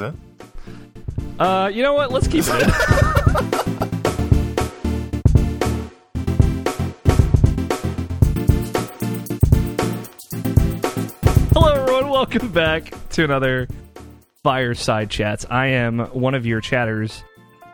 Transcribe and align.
in? 0.00 0.18
Uh, 1.38 1.70
you 1.72 1.82
know 1.82 1.94
what? 1.94 2.12
Let's 2.12 2.28
keep 2.28 2.44
it 2.46 2.62
in. 2.62 2.70
Hello, 11.52 11.72
everyone. 11.74 12.10
Welcome 12.10 12.50
back 12.52 12.92
to 13.10 13.24
another 13.24 13.68
Fireside 14.42 15.10
Chats. 15.10 15.46
I 15.50 15.66
am 15.68 15.98
one 15.98 16.34
of 16.34 16.46
your 16.46 16.60
chatters, 16.60 17.24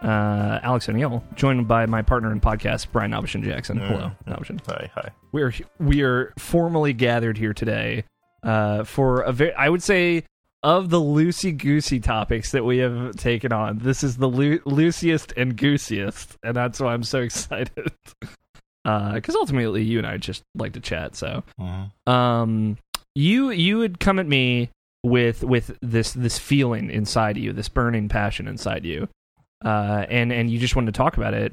uh, 0.02 0.60
Alex 0.62 0.88
O'Neill, 0.88 1.22
joined 1.34 1.68
by 1.68 1.86
my 1.86 2.02
partner 2.02 2.32
in 2.32 2.40
podcast, 2.40 2.86
Brian 2.92 3.10
Nobishin 3.10 3.42
Jackson. 3.42 3.78
Hello, 3.78 4.12
Nobishin. 4.26 4.60
Hi, 4.66 4.90
hi. 4.94 5.10
We 5.32 5.42
are 5.42 5.52
we 5.78 6.02
are 6.02 6.32
formally 6.38 6.92
gathered 6.92 7.36
here 7.36 7.52
today 7.54 8.04
uh, 8.42 8.84
for 8.84 9.22
a 9.22 9.32
very, 9.32 9.52
I 9.54 9.68
would 9.68 9.82
say, 9.82 10.24
of 10.62 10.90
the 10.90 11.00
loosey 11.00 11.56
goosey 11.56 11.98
topics 12.00 12.52
that 12.52 12.64
we 12.64 12.78
have 12.78 13.16
taken 13.16 13.52
on. 13.52 13.78
This 13.78 14.04
is 14.04 14.16
the 14.16 14.28
loo- 14.28 14.60
and 15.36 15.56
goosiest, 15.56 16.36
and 16.42 16.56
that's 16.56 16.78
why 16.80 16.92
I'm 16.94 17.02
so 17.02 17.20
excited. 17.22 17.92
Because 18.84 19.34
ultimately, 19.36 19.82
you 19.82 19.98
and 19.98 20.06
I 20.06 20.16
just 20.16 20.42
like 20.54 20.72
to 20.74 20.80
chat. 20.80 21.14
So, 21.14 21.44
Mhm. 21.60 21.90
um, 22.10 22.76
you 23.14 23.50
you 23.50 23.78
would 23.78 24.00
come 24.00 24.18
at 24.18 24.26
me 24.26 24.70
with 25.04 25.44
with 25.44 25.76
this 25.82 26.12
this 26.12 26.38
feeling 26.38 26.90
inside 26.90 27.36
you, 27.36 27.52
this 27.52 27.68
burning 27.68 28.08
passion 28.08 28.48
inside 28.48 28.84
you, 28.84 29.08
uh, 29.64 30.06
and 30.08 30.32
and 30.32 30.50
you 30.50 30.58
just 30.58 30.74
wanted 30.74 30.92
to 30.94 30.98
talk 30.98 31.16
about 31.16 31.34
it. 31.34 31.52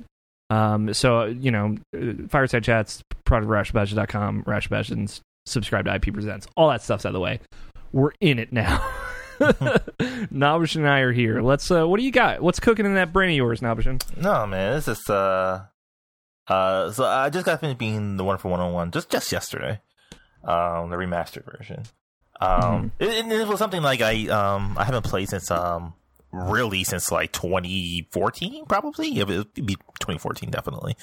Um, 0.50 0.94
so 0.94 1.26
you 1.26 1.52
know, 1.52 1.78
uh, 1.96 2.14
fireside 2.30 2.64
chats, 2.64 3.04
product 3.26 3.50
rashbadges.com, 3.52 4.44
rashbadges, 4.46 5.20
subscribe 5.46 5.86
to 5.86 5.94
IP 5.94 6.12
Presents, 6.14 6.48
all 6.58 6.70
that 6.70 6.82
stuff's 6.82 7.06
out 7.06 7.10
of 7.10 7.14
the 7.14 7.20
way. 7.20 7.40
We're 7.92 8.12
in 8.20 8.40
it 8.40 8.52
now. 8.52 8.86
Nabish 9.40 10.76
and 10.76 10.88
I 10.88 11.00
are 11.00 11.14
here. 11.14 11.42
Let's. 11.42 11.72
Uh, 11.72 11.88
what 11.88 12.00
do 12.00 12.06
you 12.06 12.12
got? 12.12 12.42
What's 12.42 12.60
cooking 12.60 12.86
in 12.86 12.96
that 12.96 13.14
brain 13.14 13.30
of 13.30 13.36
yours, 13.38 13.62
Nabishin? 13.62 14.02
No, 14.18 14.46
man, 14.46 14.78
it's 14.78 14.86
just 14.86 15.10
uh, 15.10 15.62
uh. 16.48 16.92
So 16.92 17.06
I 17.06 17.30
just 17.30 17.46
got 17.46 17.62
finished 17.62 17.80
being 17.80 18.18
the 18.18 18.24
one 18.24 18.38
for 18.38 18.50
one 18.50 18.60
on 18.60 18.74
one 18.74 18.92
just 18.92 19.10
just 19.10 19.32
yesterday, 19.32 19.80
um, 20.44 20.90
the 20.90 20.98
remastered 20.98 21.46
version. 21.58 21.84
Um, 22.42 22.92
it, 23.00 23.10
it, 23.10 23.32
it 23.32 23.48
was 23.48 23.60
something 23.60 23.82
like 23.82 24.02
I 24.02 24.28
um 24.28 24.78
I 24.78 24.84
haven't 24.84 25.06
played 25.06 25.30
since 25.30 25.50
um 25.50 25.94
really 26.32 26.84
since 26.84 27.12
like 27.12 27.32
2014 27.32 28.66
probably 28.68 29.10
yeah, 29.10 29.24
it 29.24 29.28
would 29.30 29.54
be 29.56 29.76
2014 30.00 30.52
definitely 30.52 30.96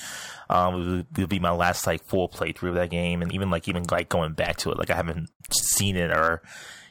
um 0.48 0.74
it 0.74 0.78
would, 0.78 1.06
it 1.16 1.18
would 1.18 1.28
be 1.28 1.40
my 1.40 1.50
last 1.50 1.84
like 1.84 2.04
full 2.04 2.28
playthrough 2.28 2.68
of 2.68 2.74
that 2.76 2.90
game 2.90 3.22
and 3.22 3.32
even 3.32 3.50
like 3.50 3.66
even 3.66 3.82
like 3.90 4.08
going 4.08 4.34
back 4.34 4.56
to 4.56 4.70
it 4.70 4.78
like 4.78 4.88
i 4.88 4.94
haven't 4.94 5.28
seen 5.50 5.96
it 5.96 6.12
or 6.12 6.42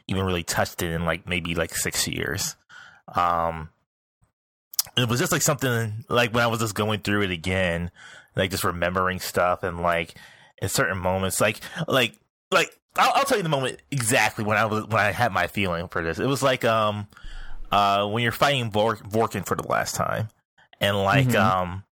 even 0.07 0.23
really 0.25 0.43
touched 0.43 0.81
it 0.83 0.91
in 0.91 1.05
like 1.05 1.27
maybe 1.27 1.55
like 1.55 1.75
six 1.75 2.07
years 2.07 2.55
um 3.15 3.69
it 4.97 5.07
was 5.09 5.19
just 5.19 5.31
like 5.31 5.41
something 5.41 6.05
like 6.09 6.33
when 6.33 6.43
i 6.43 6.47
was 6.47 6.59
just 6.59 6.75
going 6.75 6.99
through 6.99 7.21
it 7.21 7.31
again 7.31 7.91
like 8.35 8.51
just 8.51 8.63
remembering 8.63 9.19
stuff 9.19 9.63
and 9.63 9.79
like 9.79 10.15
in 10.61 10.69
certain 10.69 10.97
moments 10.97 11.39
like 11.41 11.59
like 11.87 12.13
like 12.51 12.69
I'll, 12.97 13.11
I'll 13.15 13.25
tell 13.25 13.37
you 13.37 13.43
the 13.43 13.49
moment 13.49 13.81
exactly 13.91 14.43
when 14.43 14.57
i 14.57 14.65
was 14.65 14.85
when 14.87 15.01
i 15.01 15.11
had 15.11 15.31
my 15.31 15.47
feeling 15.47 15.87
for 15.87 16.03
this 16.03 16.19
it 16.19 16.27
was 16.27 16.43
like 16.43 16.63
um 16.65 17.07
uh 17.71 18.05
when 18.07 18.23
you're 18.23 18.31
fighting 18.31 18.71
Vor- 18.71 18.97
vorkken 18.97 19.45
for 19.45 19.55
the 19.55 19.67
last 19.67 19.95
time 19.95 20.29
and 20.81 20.97
like 21.03 21.27
Mhm. 21.29 21.35
um 21.39 21.83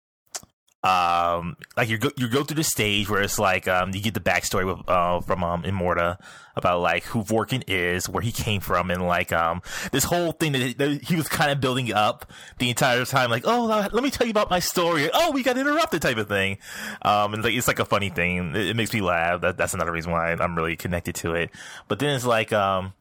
um 0.84 1.56
like 1.78 1.88
you 1.88 1.98
go 1.98 2.10
you 2.18 2.28
go 2.28 2.44
through 2.44 2.58
the 2.58 2.64
stage 2.64 3.10
where 3.10 3.22
it's 3.22 3.40
like 3.40 3.70
um 3.70 3.92
you 3.94 4.02
get 4.02 4.14
the 4.14 4.20
backstory 4.20 4.66
with, 4.66 4.88
uh 4.90 5.22
from 5.22 5.42
um 5.42 5.64
Immorta 5.64 6.18
about 6.58 6.82
like 6.82 7.04
who 7.06 7.24
Vorkken 7.24 7.64
is, 7.68 8.10
where 8.10 8.22
he 8.22 8.32
came 8.34 8.60
from, 8.60 8.92
and 8.92 9.08
like 9.08 9.32
um 9.32 9.62
this 9.94 10.04
whole 10.04 10.34
thing 10.34 10.52
that, 10.52 10.78
that 10.78 11.04
he 11.04 11.16
was 11.16 11.30
kind 11.30 11.52
of 11.52 11.62
building 11.62 11.94
up 11.94 12.30
the 12.60 12.70
entire 12.70 13.06
time, 13.06 13.30
like 13.30 13.44
oh 13.46 13.88
let 13.94 14.04
me 14.04 14.12
tell 14.12 14.28
you 14.28 14.32
about 14.32 14.50
my 14.50 14.60
story. 14.60 15.10
Oh, 15.14 15.32
we 15.32 15.42
got 15.42 15.58
interrupted 15.58 16.02
type 16.02 16.18
of 16.18 16.28
thing. 16.28 16.58
Um, 17.02 17.34
and 17.34 17.44
like 17.44 17.54
it's 17.54 17.68
like 17.68 17.80
a 17.80 17.86
funny 17.86 18.10
thing. 18.10 18.54
It, 18.54 18.68
it 18.68 18.76
makes 18.76 18.94
me 18.94 19.02
laugh. 19.02 19.42
That, 19.42 19.58
that's 19.58 19.74
another 19.74 19.92
reason 19.92 20.12
why 20.12 20.34
I'm 20.34 20.56
really 20.56 20.76
connected 20.76 21.16
to 21.16 21.34
it. 21.34 21.50
But 21.88 22.00
then 22.00 22.14
it's 22.16 22.26
like 22.26 22.52
um 22.52 22.94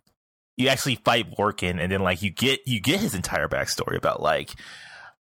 you 0.56 0.69
actually 0.69 0.97
fight 0.97 1.34
Vorkken, 1.37 1.81
and 1.81 1.91
then 1.91 2.03
like 2.03 2.22
you 2.22 2.31
get 2.31 2.60
you 2.65 2.81
get 2.81 3.00
his 3.00 3.15
entire 3.15 3.48
backstory 3.48 3.97
about 3.97 4.22
like 4.22 4.54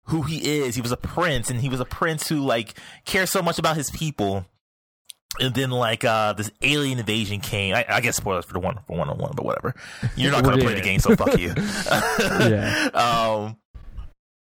who 0.04 0.22
he 0.22 0.58
is. 0.60 0.74
He 0.74 0.80
was 0.80 0.92
a 0.92 0.96
prince, 0.96 1.50
and 1.50 1.60
he 1.60 1.68
was 1.68 1.80
a 1.80 1.84
prince 1.84 2.28
who 2.28 2.40
like 2.40 2.74
cares 3.04 3.30
so 3.30 3.42
much 3.42 3.58
about 3.58 3.76
his 3.76 3.90
people. 3.90 4.44
And 5.40 5.54
then 5.54 5.70
like 5.70 6.04
uh 6.04 6.34
this 6.34 6.50
alien 6.60 6.98
invasion 6.98 7.40
came. 7.40 7.74
I, 7.74 7.86
I 7.88 8.00
guess 8.02 8.16
spoilers 8.16 8.44
for 8.44 8.52
the 8.52 8.60
one 8.60 8.78
for 8.86 8.98
one 8.98 9.08
on 9.08 9.16
one, 9.16 9.32
but 9.34 9.46
whatever. 9.46 9.74
You're 10.14 10.30
not 10.30 10.44
gonna 10.44 10.58
play 10.62 10.74
the 10.74 10.82
game, 10.82 11.00
so 11.00 11.16
fuck 11.16 11.38
you. 11.38 11.54
Yeah. 12.50 12.90
Um, 12.94 13.56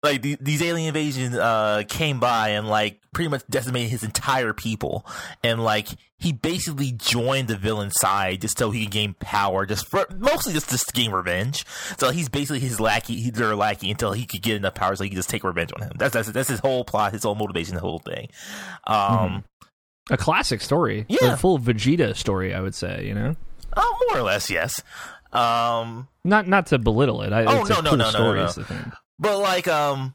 like 0.05 0.23
the, 0.23 0.37
these 0.41 0.63
alien 0.63 0.89
invasions 0.89 1.35
uh 1.37 1.83
came 1.89 2.21
by 2.21 2.51
and 2.51 2.69
like 2.69 3.01
pretty 3.13 3.29
much 3.29 3.43
decimated 3.51 3.91
his 3.91 4.05
entire 4.05 4.53
people, 4.53 5.05
and 5.43 5.63
like 5.65 5.89
he 6.19 6.33
basically 6.33 6.93
joined 6.93 7.49
the 7.49 7.57
villain 7.57 7.91
side 7.91 8.41
just 8.41 8.57
so 8.59 8.71
he 8.71 8.85
could 8.85 8.93
gain 8.93 9.15
power, 9.21 9.67
just 9.67 9.87
for 9.89 10.07
mostly 10.17 10.53
just 10.53 10.71
to 10.71 10.93
gain 10.93 11.11
revenge. 11.11 11.67
So 11.99 12.11
he's 12.11 12.29
basically 12.29 12.61
his 12.61 12.81
lackey, 12.81 13.17
he's 13.17 13.33
their 13.33 13.55
lackey 13.57 13.91
until 13.91 14.13
he 14.13 14.25
could 14.25 14.41
get 14.43 14.57
enough 14.57 14.75
power 14.75 14.95
so 14.97 15.05
he 15.05 15.11
could 15.11 15.17
just 15.17 15.29
take 15.31 15.43
revenge 15.45 15.73
on 15.75 15.83
him. 15.83 15.93
That's 15.99 16.15
that's 16.15 16.31
that's 16.31 16.49
his 16.49 16.61
whole 16.61 16.85
plot, 16.85 17.13
his 17.13 17.25
whole 17.25 17.35
motivation, 17.35 17.75
the 17.75 17.81
whole 17.81 17.99
thing. 17.99 18.29
Um, 18.87 19.45
A 20.11 20.17
classic 20.17 20.61
story. 20.61 21.05
Yeah. 21.09 21.33
A 21.35 21.37
full 21.37 21.59
Vegeta 21.59 22.15
story, 22.17 22.55
I 22.55 22.61
would 22.61 22.75
say. 22.75 23.07
You 23.07 23.15
know, 23.15 23.37
uh, 23.75 23.85
more 24.09 24.19
or 24.21 24.23
less, 24.23 24.51
yes. 24.51 24.83
Um, 25.33 26.09
not 26.25 26.47
not 26.47 26.67
to 26.69 26.79
belittle 26.79 27.23
it. 27.23 27.33
I, 27.33 27.45
Oh, 27.45 27.61
it's 27.63 27.71
no, 27.71 27.79
a 27.79 27.83
no, 27.83 27.91
cool 27.91 27.99
no, 27.99 28.05
no, 28.05 28.11
story. 28.11 28.39
no, 28.41 28.49
thing. 28.49 28.93
But 29.19 29.39
like, 29.39 29.69
um, 29.69 30.15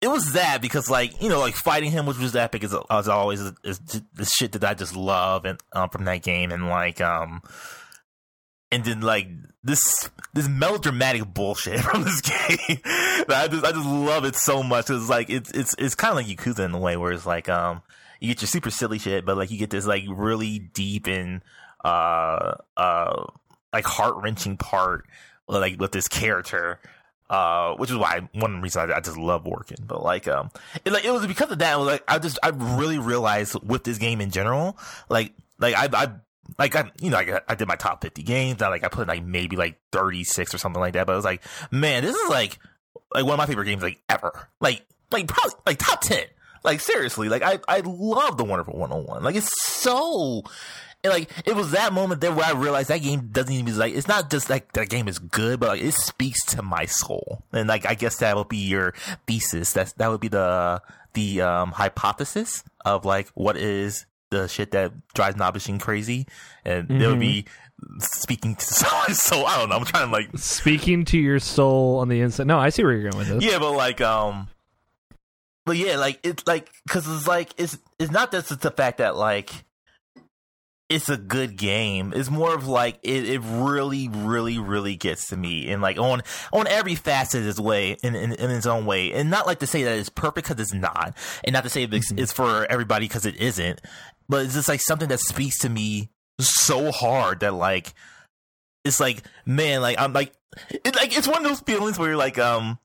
it 0.00 0.08
was 0.08 0.32
that 0.32 0.60
because 0.60 0.90
like 0.90 1.22
you 1.22 1.28
know 1.28 1.40
like 1.40 1.54
fighting 1.54 1.90
him, 1.90 2.06
which 2.06 2.18
was 2.18 2.36
epic, 2.36 2.62
is 2.62 2.74
as 2.90 3.08
always 3.08 3.40
is, 3.40 3.78
the 4.14 4.24
shit 4.24 4.52
that 4.52 4.64
I 4.64 4.74
just 4.74 4.94
love 4.94 5.44
and 5.44 5.58
um, 5.72 5.88
from 5.88 6.04
that 6.04 6.22
game, 6.22 6.52
and 6.52 6.68
like 6.68 7.00
um, 7.00 7.42
and 8.70 8.84
then 8.84 9.00
like 9.00 9.28
this 9.62 10.10
this 10.34 10.48
melodramatic 10.48 11.32
bullshit 11.32 11.80
from 11.80 12.04
this 12.04 12.20
game. 12.20 12.80
I 12.84 13.48
just 13.50 13.64
I 13.64 13.72
just 13.72 13.86
love 13.86 14.24
it 14.24 14.36
so 14.36 14.62
much. 14.62 14.90
It's 14.90 15.08
like 15.08 15.30
it's 15.30 15.50
it's 15.52 15.74
it's 15.78 15.94
kind 15.94 16.10
of 16.10 16.16
like 16.16 16.26
Yakuza 16.26 16.64
in 16.64 16.74
a 16.74 16.78
way 16.78 16.96
where 16.96 17.12
it's 17.12 17.24
like 17.24 17.48
um 17.48 17.82
you 18.20 18.28
get 18.28 18.42
your 18.42 18.48
super 18.48 18.70
silly 18.70 18.98
shit, 18.98 19.24
but 19.24 19.36
like 19.36 19.50
you 19.50 19.58
get 19.58 19.70
this 19.70 19.86
like 19.86 20.04
really 20.08 20.58
deep 20.58 21.06
and 21.06 21.40
uh 21.84 22.56
uh 22.76 23.24
like 23.72 23.84
heart 23.84 24.16
wrenching 24.22 24.56
part 24.56 25.06
like 25.48 25.80
with 25.80 25.92
this 25.92 26.08
character 26.08 26.80
uh, 27.30 27.74
which 27.74 27.90
is 27.90 27.96
why 27.96 28.28
one 28.34 28.60
reason 28.60 28.90
I, 28.90 28.96
I 28.96 29.00
just 29.00 29.16
love 29.16 29.46
working. 29.46 29.78
But 29.86 30.02
like, 30.02 30.28
um, 30.28 30.50
it, 30.84 30.92
like 30.92 31.04
it 31.04 31.10
was 31.10 31.26
because 31.26 31.50
of 31.50 31.58
that. 31.58 31.74
Like, 31.74 32.04
I 32.06 32.18
just 32.18 32.38
I 32.42 32.48
really 32.48 32.98
realized 32.98 33.56
with 33.62 33.84
this 33.84 33.98
game 33.98 34.20
in 34.20 34.30
general, 34.30 34.78
like, 35.08 35.32
like 35.58 35.74
I, 35.74 35.88
I, 35.92 36.12
like 36.58 36.76
I, 36.76 36.90
you 37.00 37.10
know, 37.10 37.16
like 37.16 37.44
I 37.48 37.54
did 37.54 37.68
my 37.68 37.76
top 37.76 38.02
fifty 38.02 38.22
games. 38.22 38.62
I 38.62 38.68
like 38.68 38.84
I 38.84 38.88
put 38.88 39.08
like 39.08 39.24
maybe 39.24 39.56
like 39.56 39.80
thirty 39.92 40.24
six 40.24 40.54
or 40.54 40.58
something 40.58 40.80
like 40.80 40.92
that. 40.94 41.06
But 41.06 41.14
I 41.14 41.16
was 41.16 41.24
like, 41.24 41.42
man, 41.70 42.02
this 42.02 42.14
is 42.14 42.28
like 42.28 42.58
like 43.14 43.24
one 43.24 43.34
of 43.34 43.38
my 43.38 43.46
favorite 43.46 43.66
games 43.66 43.82
like 43.82 44.00
ever. 44.08 44.48
Like, 44.60 44.84
like 45.10 45.26
probably 45.26 45.58
like 45.66 45.78
top 45.78 46.00
ten. 46.00 46.24
Like 46.64 46.80
seriously, 46.80 47.28
like 47.28 47.42
I 47.42 47.58
I 47.68 47.80
love 47.84 48.36
the 48.38 48.44
Wonderful 48.44 48.76
One 48.76 48.90
on 48.90 49.04
One. 49.04 49.22
Like 49.22 49.36
it's 49.36 49.50
so 49.62 50.42
and 51.04 51.12
like 51.12 51.30
it 51.46 51.54
was 51.54 51.72
that 51.72 51.92
moment 51.92 52.22
there 52.22 52.32
where 52.32 52.46
I 52.46 52.52
realized 52.52 52.88
that 52.88 53.02
game 53.02 53.28
doesn't 53.30 53.52
even 53.52 53.76
like 53.76 53.94
it's 53.94 54.08
not 54.08 54.30
just 54.30 54.48
like 54.48 54.72
that 54.72 54.88
game 54.88 55.06
is 55.06 55.18
good, 55.18 55.60
but 55.60 55.68
like 55.68 55.82
it 55.82 55.92
speaks 55.92 56.42
to 56.46 56.62
my 56.62 56.86
soul. 56.86 57.44
And 57.52 57.68
like 57.68 57.86
I 57.86 57.94
guess 57.94 58.16
that 58.18 58.34
would 58.36 58.48
be 58.48 58.56
your 58.56 58.94
thesis. 59.26 59.74
That's 59.74 59.92
that 59.92 60.08
would 60.08 60.20
be 60.20 60.28
the 60.28 60.80
the 61.12 61.42
um 61.42 61.72
hypothesis 61.72 62.64
of 62.84 63.04
like 63.04 63.28
what 63.34 63.58
is 63.58 64.06
the 64.30 64.48
shit 64.48 64.70
that 64.70 64.92
drives 65.14 65.36
Nabishin 65.36 65.78
crazy, 65.78 66.26
and 66.64 66.88
there 66.88 67.10
would 67.10 67.20
be 67.20 67.44
speaking 67.98 68.56
to 68.56 68.64
so, 68.64 68.86
so 69.12 69.44
I 69.44 69.58
don't 69.58 69.68
know. 69.68 69.76
I'm 69.76 69.84
trying 69.84 70.06
to 70.06 70.12
like 70.12 70.38
Speaking 70.38 71.04
to 71.06 71.18
your 71.18 71.38
soul 71.38 71.98
on 71.98 72.08
the 72.08 72.20
inside. 72.20 72.46
No, 72.46 72.58
I 72.58 72.70
see 72.70 72.82
where 72.82 72.94
you're 72.94 73.10
going 73.10 73.18
with 73.18 73.28
this. 73.28 73.44
yeah, 73.52 73.58
but 73.58 73.72
like 73.72 74.00
um, 74.00 74.48
but 75.66 75.76
yeah, 75.76 75.96
like 75.96 76.20
it's 76.22 76.46
like 76.46 76.70
because 76.86 77.08
it's 77.08 77.26
like 77.26 77.54
it's 77.56 77.78
it's 77.98 78.10
not 78.12 78.30
just 78.32 78.60
the 78.60 78.70
fact 78.70 78.98
that 78.98 79.16
like 79.16 79.64
it's 80.90 81.08
a 81.08 81.16
good 81.16 81.56
game. 81.56 82.12
It's 82.14 82.30
more 82.30 82.54
of 82.54 82.66
like 82.66 82.98
it, 83.02 83.28
it 83.28 83.40
really, 83.42 84.08
really, 84.08 84.58
really 84.58 84.96
gets 84.96 85.28
to 85.28 85.36
me, 85.36 85.70
and 85.70 85.80
like 85.80 85.98
on 85.98 86.22
on 86.52 86.66
every 86.66 86.94
facet 86.94 87.40
of 87.40 87.48
its 87.48 87.58
way, 87.58 87.96
in, 88.02 88.14
in 88.14 88.32
in 88.32 88.50
its 88.50 88.66
own 88.66 88.84
way, 88.84 89.12
and 89.12 89.30
not 89.30 89.46
like 89.46 89.60
to 89.60 89.66
say 89.66 89.84
that 89.84 89.98
it's 89.98 90.10
perfect 90.10 90.48
because 90.48 90.60
it's 90.60 90.74
not, 90.74 91.16
and 91.44 91.54
not 91.54 91.64
to 91.64 91.70
say 91.70 91.84
it's, 91.84 92.12
it's 92.12 92.32
for 92.32 92.66
everybody 92.70 93.06
because 93.08 93.24
it 93.24 93.36
isn't, 93.36 93.80
but 94.28 94.44
it's 94.44 94.54
just 94.54 94.68
like 94.68 94.80
something 94.80 95.08
that 95.08 95.20
speaks 95.20 95.58
to 95.60 95.68
me 95.68 96.10
so 96.38 96.92
hard 96.92 97.40
that 97.40 97.54
like 97.54 97.94
it's 98.84 99.00
like 99.00 99.22
man, 99.46 99.80
like 99.80 99.98
I'm 99.98 100.12
like 100.12 100.32
it, 100.68 100.94
like 100.94 101.16
it's 101.16 101.26
one 101.26 101.38
of 101.38 101.44
those 101.44 101.60
feelings 101.60 101.98
where 101.98 102.10
you're 102.10 102.18
like 102.18 102.38
um 102.38 102.78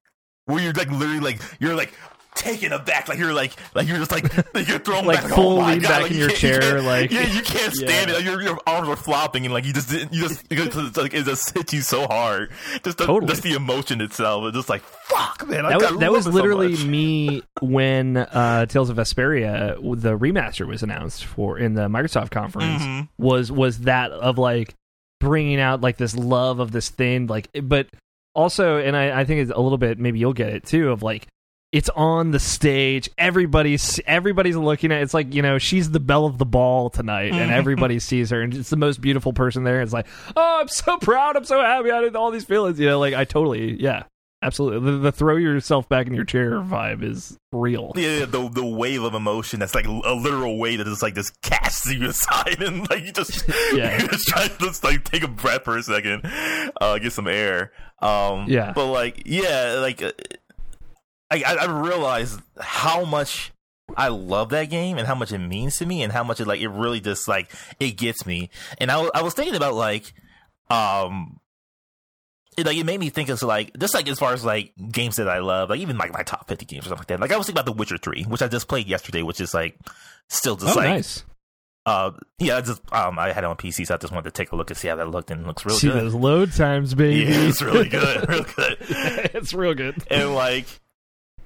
where 0.46 0.64
you're 0.64 0.74
like 0.74 0.90
literally 0.90 1.20
like 1.20 1.42
you're 1.60 1.76
like 1.76 1.94
taken 2.40 2.72
aback, 2.74 3.08
like 3.08 3.18
you're 3.20 3.34
like 3.34 3.54
like 3.76 3.88
you're 3.88 3.98
just 3.98 4.12
like 4.12 4.54
like 4.56 4.68
you're 4.68 4.80
thrown 4.80 5.06
Like 5.10 5.22
back, 5.22 5.32
full 5.34 5.60
oh 5.60 5.66
lean 5.68 5.80
God, 5.80 5.90
back 5.90 6.02
like, 6.04 6.12
in 6.12 6.18
you 6.18 6.24
your 6.24 6.30
can't- 6.32 6.44
you 6.64 6.70
chair, 6.70 6.82
like- 6.82 7.12
yeah, 7.12 7.28
you 7.34 7.42
can't 7.42 7.74
stand 7.74 8.10
Yeah. 8.10 8.16
it. 8.16 8.20
Like, 8.20 8.26
your 8.26 8.42
your 8.42 8.60
arms 8.66 8.88
are 8.90 8.96
flopping 8.96 9.46
and 9.46 9.54
like 9.54 9.66
you 9.66 9.74
just 9.74 9.90
didn't 9.90 10.14
you 10.14 10.28
just 10.28 10.44
it's 10.50 10.98
like 10.98 11.14
it 11.14 11.26
just 11.26 11.54
hit 11.54 11.72
you 11.74 11.82
so 11.82 12.08
hard. 12.08 12.52
Just 12.84 12.98
the, 12.98 13.06
Totally. 13.06 13.30
just 13.32 13.44
the 13.44 13.54
emotion 13.54 14.02
itself. 14.02 14.46
It's 14.46 14.56
just 14.58 14.70
like 14.70 14.82
fuck, 14.82 15.48
man. 15.48 15.64
That 15.64 15.80
was 15.82 16.00
that 16.00 16.12
was 16.12 16.28
it 16.28 16.30
so 16.32 16.36
literally 16.36 16.76
me 16.86 17.44
when 17.62 18.18
uh, 18.18 18.66
Tales 18.68 18.90
of 18.90 18.98
Vesperia, 18.98 19.76
the 20.02 20.18
remaster 20.18 20.68
was 20.68 20.82
announced 20.84 21.26
for 21.26 21.58
in 21.58 21.74
the 21.74 21.88
Microsoft 21.88 22.32
conference. 22.32 22.82
Mhm. 22.82 23.08
Was 23.18 23.52
was 23.52 23.80
that 23.80 24.12
of 24.12 24.38
like 24.38 24.74
bringing 25.20 25.60
out 25.60 25.82
like 25.82 25.98
this 25.98 26.16
love 26.16 26.60
of 26.60 26.72
this 26.72 26.90
thing, 26.90 27.28
like, 27.28 27.50
but 27.64 27.88
also, 28.36 28.78
and 28.78 28.96
I, 28.96 29.20
I 29.22 29.26
think 29.26 29.42
it's 29.42 29.52
a 29.52 29.60
little 29.60 29.78
bit 29.78 30.00
maybe 30.00 30.20
you'll 30.20 30.34
get 30.34 30.50
it 30.54 30.66
too 30.66 30.92
of 30.92 31.04
like. 31.04 31.28
It's 31.72 31.90
on 31.90 32.32
the 32.32 32.40
stage. 32.40 33.10
Everybody's 33.18 34.00
everybody's 34.08 34.56
looking 34.56 34.92
at. 34.92 35.00
It. 35.00 35.04
It's 35.04 35.14
like 35.14 35.34
you 35.36 35.44
know 35.44 35.60
she's 35.60 35.92
the 35.92 36.00
belle 36.00 36.26
of 36.26 36.40
the 36.40 36.46
ball 36.46 36.90
tonight, 36.90 37.32
and 37.32 37.52
Mhm. 37.52 37.54
everybody 37.54 38.00
sees 38.00 38.32
her, 38.32 38.42
and 38.42 38.54
it's 38.56 38.72
the 38.72 38.76
most 38.76 39.02
beautiful 39.02 39.34
person 39.34 39.64
there. 39.66 39.80
It's 39.82 39.94
like, 39.94 40.08
oh, 40.36 40.58
I'm 40.62 40.68
so 40.68 40.98
proud. 40.98 41.36
I'm 41.38 41.46
so 41.46 41.60
happy. 41.62 41.92
I 41.92 42.02
did 42.02 42.16
all 42.16 42.32
these 42.32 42.46
feelings. 42.46 42.80
You 42.80 42.88
know, 42.88 43.00
like 43.00 43.14
I 43.14 43.24
totally, 43.24 43.80
yeah, 43.80 44.04
absolutely. 44.42 44.92
The, 44.94 44.98
the 44.98 45.12
throw 45.12 45.36
yourself 45.36 45.88
back 45.88 46.08
in 46.08 46.16
your 46.16 46.26
chair 46.26 46.54
vibe 46.54 47.04
is 47.04 47.38
real. 47.52 47.92
Yeah, 47.96 48.26
the 48.26 48.50
the 48.50 48.66
wave 48.66 49.04
of 49.04 49.14
emotion 49.14 49.60
that's 49.60 49.76
like 49.76 49.86
a 49.86 49.92
literal 49.92 50.58
wave 50.58 50.80
that 50.80 50.86
just 50.86 51.04
like 51.04 51.14
just 51.14 51.40
casts 51.44 51.86
you 51.94 52.04
aside 52.10 52.64
and 52.64 52.90
like 52.90 53.06
you 53.06 53.12
just 53.12 53.48
Yeah. 53.74 54.02
you 54.02 54.08
just 54.08 54.28
try 54.28 54.48
to 54.48 54.58
just 54.58 54.84
like 54.84 55.04
take 55.04 55.22
a 55.24 55.28
breath 55.28 55.66
for 55.66 55.78
a 55.78 55.84
second, 55.84 56.24
uh, 56.82 56.98
get 56.98 57.14
some 57.14 57.28
air. 57.28 57.72
Um, 58.02 58.46
Yeah. 58.48 58.72
but 58.74 58.88
like 58.88 59.22
yeah, 59.28 59.78
like 59.82 60.02
uh, 60.02 60.12
I 61.32 61.44
I, 61.46 61.54
I 61.66 61.82
realized 61.82 62.40
how 62.60 63.06
much 63.06 63.52
I 63.98 64.10
love 64.10 64.50
that 64.50 64.66
game 64.70 64.98
and 64.98 65.08
how 65.08 65.16
much 65.16 65.32
it 65.32 65.40
means 65.40 65.78
to 65.78 65.86
me 65.86 66.04
and 66.04 66.14
how 66.14 66.24
much 66.24 66.40
it 66.40 66.48
like 66.48 66.62
it 66.62 66.70
really 66.70 67.00
just 67.00 67.28
like 67.28 67.52
it 67.80 67.92
gets 67.92 68.26
me. 68.26 68.50
And 68.78 68.92
I 68.92 69.10
I 69.16 69.22
was 69.22 69.34
thinking 69.34 69.56
about 69.56 69.74
like 69.76 70.14
um 70.70 71.40
it, 72.58 72.66
like 72.66 72.78
it 72.78 72.86
made 72.86 73.00
me 73.00 73.10
think 73.10 73.30
of 73.30 73.42
like 73.42 73.78
just 73.80 73.94
like 73.94 74.08
as 74.08 74.20
far 74.20 74.34
as 74.34 74.44
like 74.44 74.74
games 74.92 75.16
that 75.16 75.30
I 75.30 75.40
love, 75.40 75.70
like 75.70 75.80
even 75.80 75.98
like 75.98 76.12
my 76.14 76.24
top 76.24 76.48
fifty 76.48 76.66
games 76.66 76.86
or 76.86 76.90
something 76.90 77.00
like 77.02 77.08
that. 77.08 77.20
Like 77.20 77.32
I 77.32 77.38
was 77.38 77.48
thinking 77.48 77.60
about 77.62 77.72
The 77.72 77.78
Witcher 77.78 77.98
Three, 77.98 78.24
which 78.24 78.42
I 78.42 78.48
just 78.48 78.68
played 78.68 78.88
yesterday, 78.88 79.24
which 79.24 79.40
is 79.42 79.54
like 79.54 79.80
still 80.28 80.56
just 80.56 80.76
oh, 80.76 80.80
like 80.80 80.90
nice. 80.90 81.24
uh 81.86 82.12
yeah, 82.38 82.58
I 82.58 82.62
just 82.62 82.82
um 82.94 83.18
I 83.18 83.32
had 83.32 83.44
it 83.44 83.48
on 83.48 83.56
PC, 83.56 83.88
so 83.88 83.96
I 83.96 83.98
just 83.98 84.12
wanted 84.12 84.26
to 84.26 84.32
take 84.32 84.52
a 84.52 84.56
look 84.56 84.70
and 84.70 84.78
see 84.78 84.88
how 84.88 84.96
that 84.98 85.10
looked, 85.10 85.32
and 85.32 85.42
it 85.42 85.48
looks 85.48 85.66
real 85.66 85.76
See 85.76 85.88
good. 85.88 85.98
those 86.04 86.14
load 86.14 86.52
times, 86.54 86.94
baby. 86.94 87.32
Yeah, 87.32 87.48
it's 87.48 87.62
really 87.62 87.88
good, 87.90 88.28
real 88.30 88.44
good. 88.44 88.78
it's 88.80 89.54
real 89.54 89.74
good. 89.74 90.04
and 90.12 90.36
like 90.36 90.66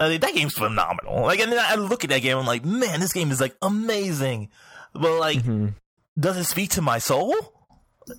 I 0.03 0.17
that 0.17 0.33
game's 0.33 0.53
phenomenal. 0.53 1.21
Like, 1.23 1.39
and 1.39 1.51
then 1.51 1.59
I 1.59 1.75
look 1.75 2.03
at 2.03 2.09
that 2.11 2.21
game, 2.21 2.37
I'm 2.37 2.45
like, 2.45 2.63
man, 2.65 2.99
this 2.99 3.13
game 3.13 3.31
is 3.31 3.39
like 3.41 3.55
amazing. 3.61 4.49
But 4.93 5.19
like, 5.19 5.39
Mhm. 5.43 5.73
does 6.19 6.37
it 6.37 6.43
speak 6.45 6.71
to 6.71 6.81
my 6.81 6.99
soul? 6.99 7.33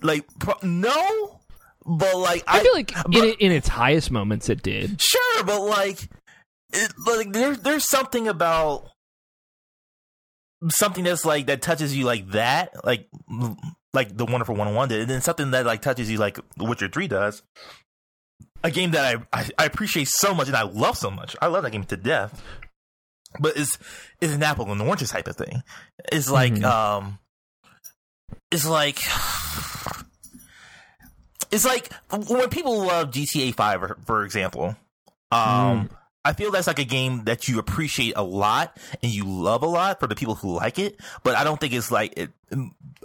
Like, 0.01 0.25
pro- 0.39 0.59
no. 0.63 1.39
But 1.85 2.17
like, 2.17 2.43
I 2.47 2.59
I, 2.59 2.63
feel 2.63 2.73
like 2.73 2.93
but- 2.93 3.15
in 3.15 3.35
in 3.39 3.51
its 3.51 3.67
highest 3.67 4.09
moments, 4.11 4.49
it 4.49 4.63
did. 4.63 4.99
sure, 5.01 5.43
but 5.43 5.61
like, 5.61 6.09
it, 6.73 6.91
like 7.05 7.31
there, 7.31 7.55
there's 7.55 7.87
something 7.87 8.27
about 8.27 8.89
something 10.69 11.03
that's 11.03 11.25
like 11.25 11.45
that 11.47 11.61
touches 11.61 11.95
you 11.95 12.05
like 12.05 12.29
that, 12.31 12.71
like 12.83 13.07
like 13.93 14.15
the 14.17 14.25
Wonderful 14.25 14.55
One 14.55 14.67
on 14.67 14.75
One 14.75 14.89
did, 14.89 15.01
and 15.01 15.09
then 15.09 15.21
something 15.21 15.51
that 15.51 15.65
like 15.65 15.81
touches 15.81 16.09
you 16.09 16.17
like 16.17 16.39
Witcher 16.57 16.87
Three 16.87 17.07
does. 17.07 17.43
A 18.65 18.71
game 18.71 18.91
that 18.91 19.05
I, 19.33 19.41
I 19.41 19.49
I 19.59 19.65
appreciate 19.65 20.07
so 20.07 20.33
much 20.33 20.47
and 20.47 20.57
I 20.57 20.63
love 20.63 20.97
so 20.97 21.11
much. 21.11 21.35
I 21.41 21.47
love 21.47 21.63
that 21.63 21.71
game 21.71 21.83
to 21.85 21.97
death. 21.97 22.41
But 23.39 23.57
it's 23.57 23.77
it's 24.21 24.33
an 24.33 24.41
apple 24.43 24.71
and 24.71 24.81
oranges 24.81 25.11
type 25.11 25.27
of 25.27 25.35
thing. 25.35 25.61
It's 26.11 26.29
like 26.29 26.53
Mhm. 26.53 26.63
um, 26.65 27.19
it's 28.51 28.65
like. 28.65 28.99
It's 31.51 31.63
like 31.63 31.89
when 32.27 32.49
people 32.49 32.85
love 32.85 33.11
GTA 33.11 33.55
Five, 33.55 33.79
for- 33.79 33.97
for 34.05 34.25
example. 34.25 34.75
Um, 35.31 35.87
Mm. 35.87 35.89
I 36.25 36.33
feel 36.33 36.51
that's 36.51 36.67
like 36.67 36.79
a 36.79 36.83
game 36.85 37.23
that 37.25 37.47
you 37.47 37.59
appreciate 37.59 38.13
a 38.17 38.23
lot 38.23 38.75
and 39.03 39.11
you 39.11 39.23
love 39.25 39.63
a 39.63 39.67
lot 39.67 39.99
for 39.99 40.07
the 40.07 40.15
people 40.15 40.35
who 40.35 40.55
like 40.55 40.79
it. 40.79 40.99
But 41.23 41.35
I 41.37 41.43
don't 41.43 41.59
think 41.61 41.71
it's 41.73 41.91
like 41.91 42.13
it. 42.17 42.31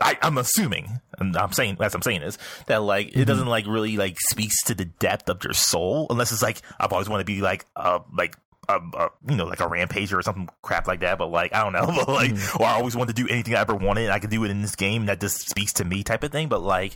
I, 0.02 0.16
I'm 0.22 0.38
assuming, 0.38 1.00
and 1.18 1.36
I'm 1.36 1.52
saying 1.52 1.76
as 1.80 1.94
I'm 1.94 2.02
saying 2.02 2.20
this, 2.22 2.38
that 2.66 2.82
like 2.82 3.08
Mm-hmm. 3.10 3.20
it 3.20 3.24
doesn't 3.26 3.46
like 3.46 3.66
really 3.66 3.96
like 3.96 4.16
speaks 4.30 4.62
to 4.64 4.74
the 4.74 4.86
depth 4.86 5.28
of 5.28 5.44
your 5.44 5.52
soul, 5.52 6.06
unless 6.10 6.32
it's 6.32 6.42
like 6.42 6.62
I've 6.80 6.92
always 6.92 7.08
wanted 7.08 7.24
to 7.26 7.32
be 7.32 7.40
like 7.42 7.66
uh 7.76 8.00
like. 8.16 8.36
A, 8.68 8.74
a, 8.74 9.08
you 9.28 9.34
know, 9.34 9.46
like 9.46 9.58
a 9.58 9.64
rampager 9.66 10.16
or 10.16 10.22
something 10.22 10.48
crap 10.62 10.86
like 10.86 11.00
that, 11.00 11.18
but 11.18 11.26
like 11.26 11.52
I 11.52 11.64
don't 11.64 11.72
know, 11.72 11.86
but 12.06 12.08
like, 12.08 12.30
Mm-hmm. 12.30 12.62
or 12.62 12.66
I 12.66 12.74
always 12.74 12.94
wanted 12.94 13.16
to 13.16 13.22
do 13.24 13.28
anything 13.28 13.56
I 13.56 13.60
ever 13.62 13.74
wanted, 13.74 14.04
and 14.04 14.12
I 14.12 14.20
could 14.20 14.30
do 14.30 14.44
it 14.44 14.50
in 14.52 14.62
this 14.62 14.76
game 14.76 15.06
that 15.06 15.18
just 15.20 15.48
speaks 15.48 15.72
to 15.74 15.84
me, 15.84 16.04
type 16.04 16.22
of 16.22 16.30
thing. 16.30 16.48
But 16.48 16.62
like, 16.62 16.94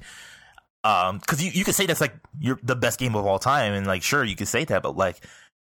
um, 0.84 1.18
because 1.18 1.42
you 1.42 1.50
you 1.50 1.64
could 1.64 1.74
say 1.74 1.86
that's 1.86 2.00
like 2.00 2.14
you're 2.38 2.60
the 2.62 2.76
best 2.76 3.00
game 3.00 3.16
of 3.16 3.26
all 3.26 3.40
time, 3.40 3.72
and 3.72 3.88
like 3.88 4.04
sure 4.04 4.22
you 4.22 4.36
could 4.36 4.46
say 4.46 4.64
that, 4.64 4.82
but 4.84 4.96
like 4.96 5.24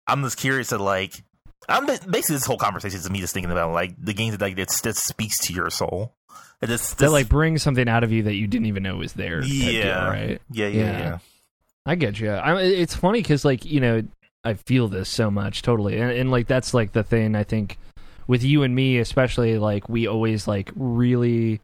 I'm 0.10 0.24
just 0.24 0.38
curious 0.38 0.70
to 0.70 0.78
like 0.78 1.24
I'm 1.68 1.86
basically 1.86 2.36
this 2.36 2.46
whole 2.46 2.58
conversation 2.58 2.98
is 3.00 3.10
me 3.10 3.20
just 3.20 3.34
thinking 3.34 3.52
about 3.52 3.72
like 3.74 3.94
the 4.04 4.14
games 4.14 4.36
that 4.38 4.42
like 4.44 4.56
that, 4.56 4.70
that 4.84 4.96
speaks 4.96 5.38
to 5.48 5.54
your 5.54 5.70
soul. 5.70 6.14
That 6.62 6.68
just, 6.68 6.98
That 6.98 7.12
like 7.12 7.30
brings 7.30 7.62
something 7.64 7.88
out 7.88 8.04
of 8.04 8.12
you 8.12 8.24
that 8.24 8.34
you 8.34 8.46
didn't 8.48 8.66
even 8.66 8.84
know 8.84 8.98
was 8.98 9.14
there. 9.14 9.42
type 9.42 9.50
deal, 9.50 9.72
yeah, 9.72 10.08
right. 10.08 10.42
yeah, 10.52 10.68
yeah, 10.68 10.82
Yeah. 10.84 11.00
yeah. 11.00 11.18
I 11.86 11.96
get 11.96 12.20
you. 12.20 12.32
I, 12.32 12.62
it's 12.62 12.96
funny 12.96 13.22
because 13.22 13.46
like 13.46 13.66
you 13.66 13.80
know 13.80 14.04
I 14.44 14.56
feel 14.56 14.88
this 14.88 15.10
so 15.10 15.32
much 15.32 15.62
totally, 15.62 16.00
and, 16.00 16.12
and 16.12 16.32
like 16.32 16.48
that's 16.48 16.74
like 16.74 16.92
the 16.92 17.04
thing 17.04 17.36
I 17.36 17.44
think 17.44 17.78
with 18.28 18.44
you 18.44 18.64
and 18.64 18.76
me 18.76 18.98
especially. 19.00 19.58
Like 19.58 19.88
we 19.90 20.08
always 20.08 20.48
like 20.48 20.72
really 20.76 21.62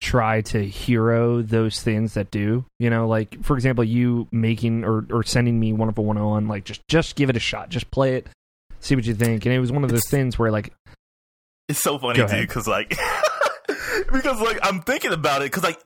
try 0.00 0.40
to 0.42 0.64
hero 0.64 1.42
those 1.42 1.80
things 1.82 2.14
that 2.14 2.30
do. 2.30 2.64
You 2.78 2.90
know, 2.90 3.08
like 3.08 3.42
for 3.42 3.54
example, 3.54 3.84
you 3.84 4.28
making 4.32 4.84
or 4.84 5.06
or 5.10 5.22
sending 5.22 5.58
me 5.58 5.72
Wonderful 5.72 6.04
One 6.04 6.16
Hundred 6.16 6.28
One. 6.28 6.48
Like 6.48 6.64
just 6.64 6.80
just 6.88 7.16
give 7.16 7.30
it 7.30 7.36
a 7.36 7.40
shot. 7.40 7.68
Just 7.70 7.90
play 7.90 8.16
it. 8.16 8.26
See 8.80 8.94
what 8.94 9.04
you 9.06 9.14
think. 9.14 9.46
And 9.46 9.54
it 9.54 9.58
was 9.58 9.72
one 9.72 9.84
of 9.84 9.90
those 9.90 10.08
things 10.10 10.38
where 10.38 10.50
like 10.50 10.72
It's 11.68 11.80
so 11.80 11.98
funny 11.98 12.18
too 12.26 12.40
because 12.42 12.68
like 12.68 12.98
because 14.12 14.40
like 14.40 14.58
I'm 14.62 14.80
thinking 14.82 15.12
about 15.12 15.42
it 15.42 15.46
because 15.46 15.62
like 15.62 15.80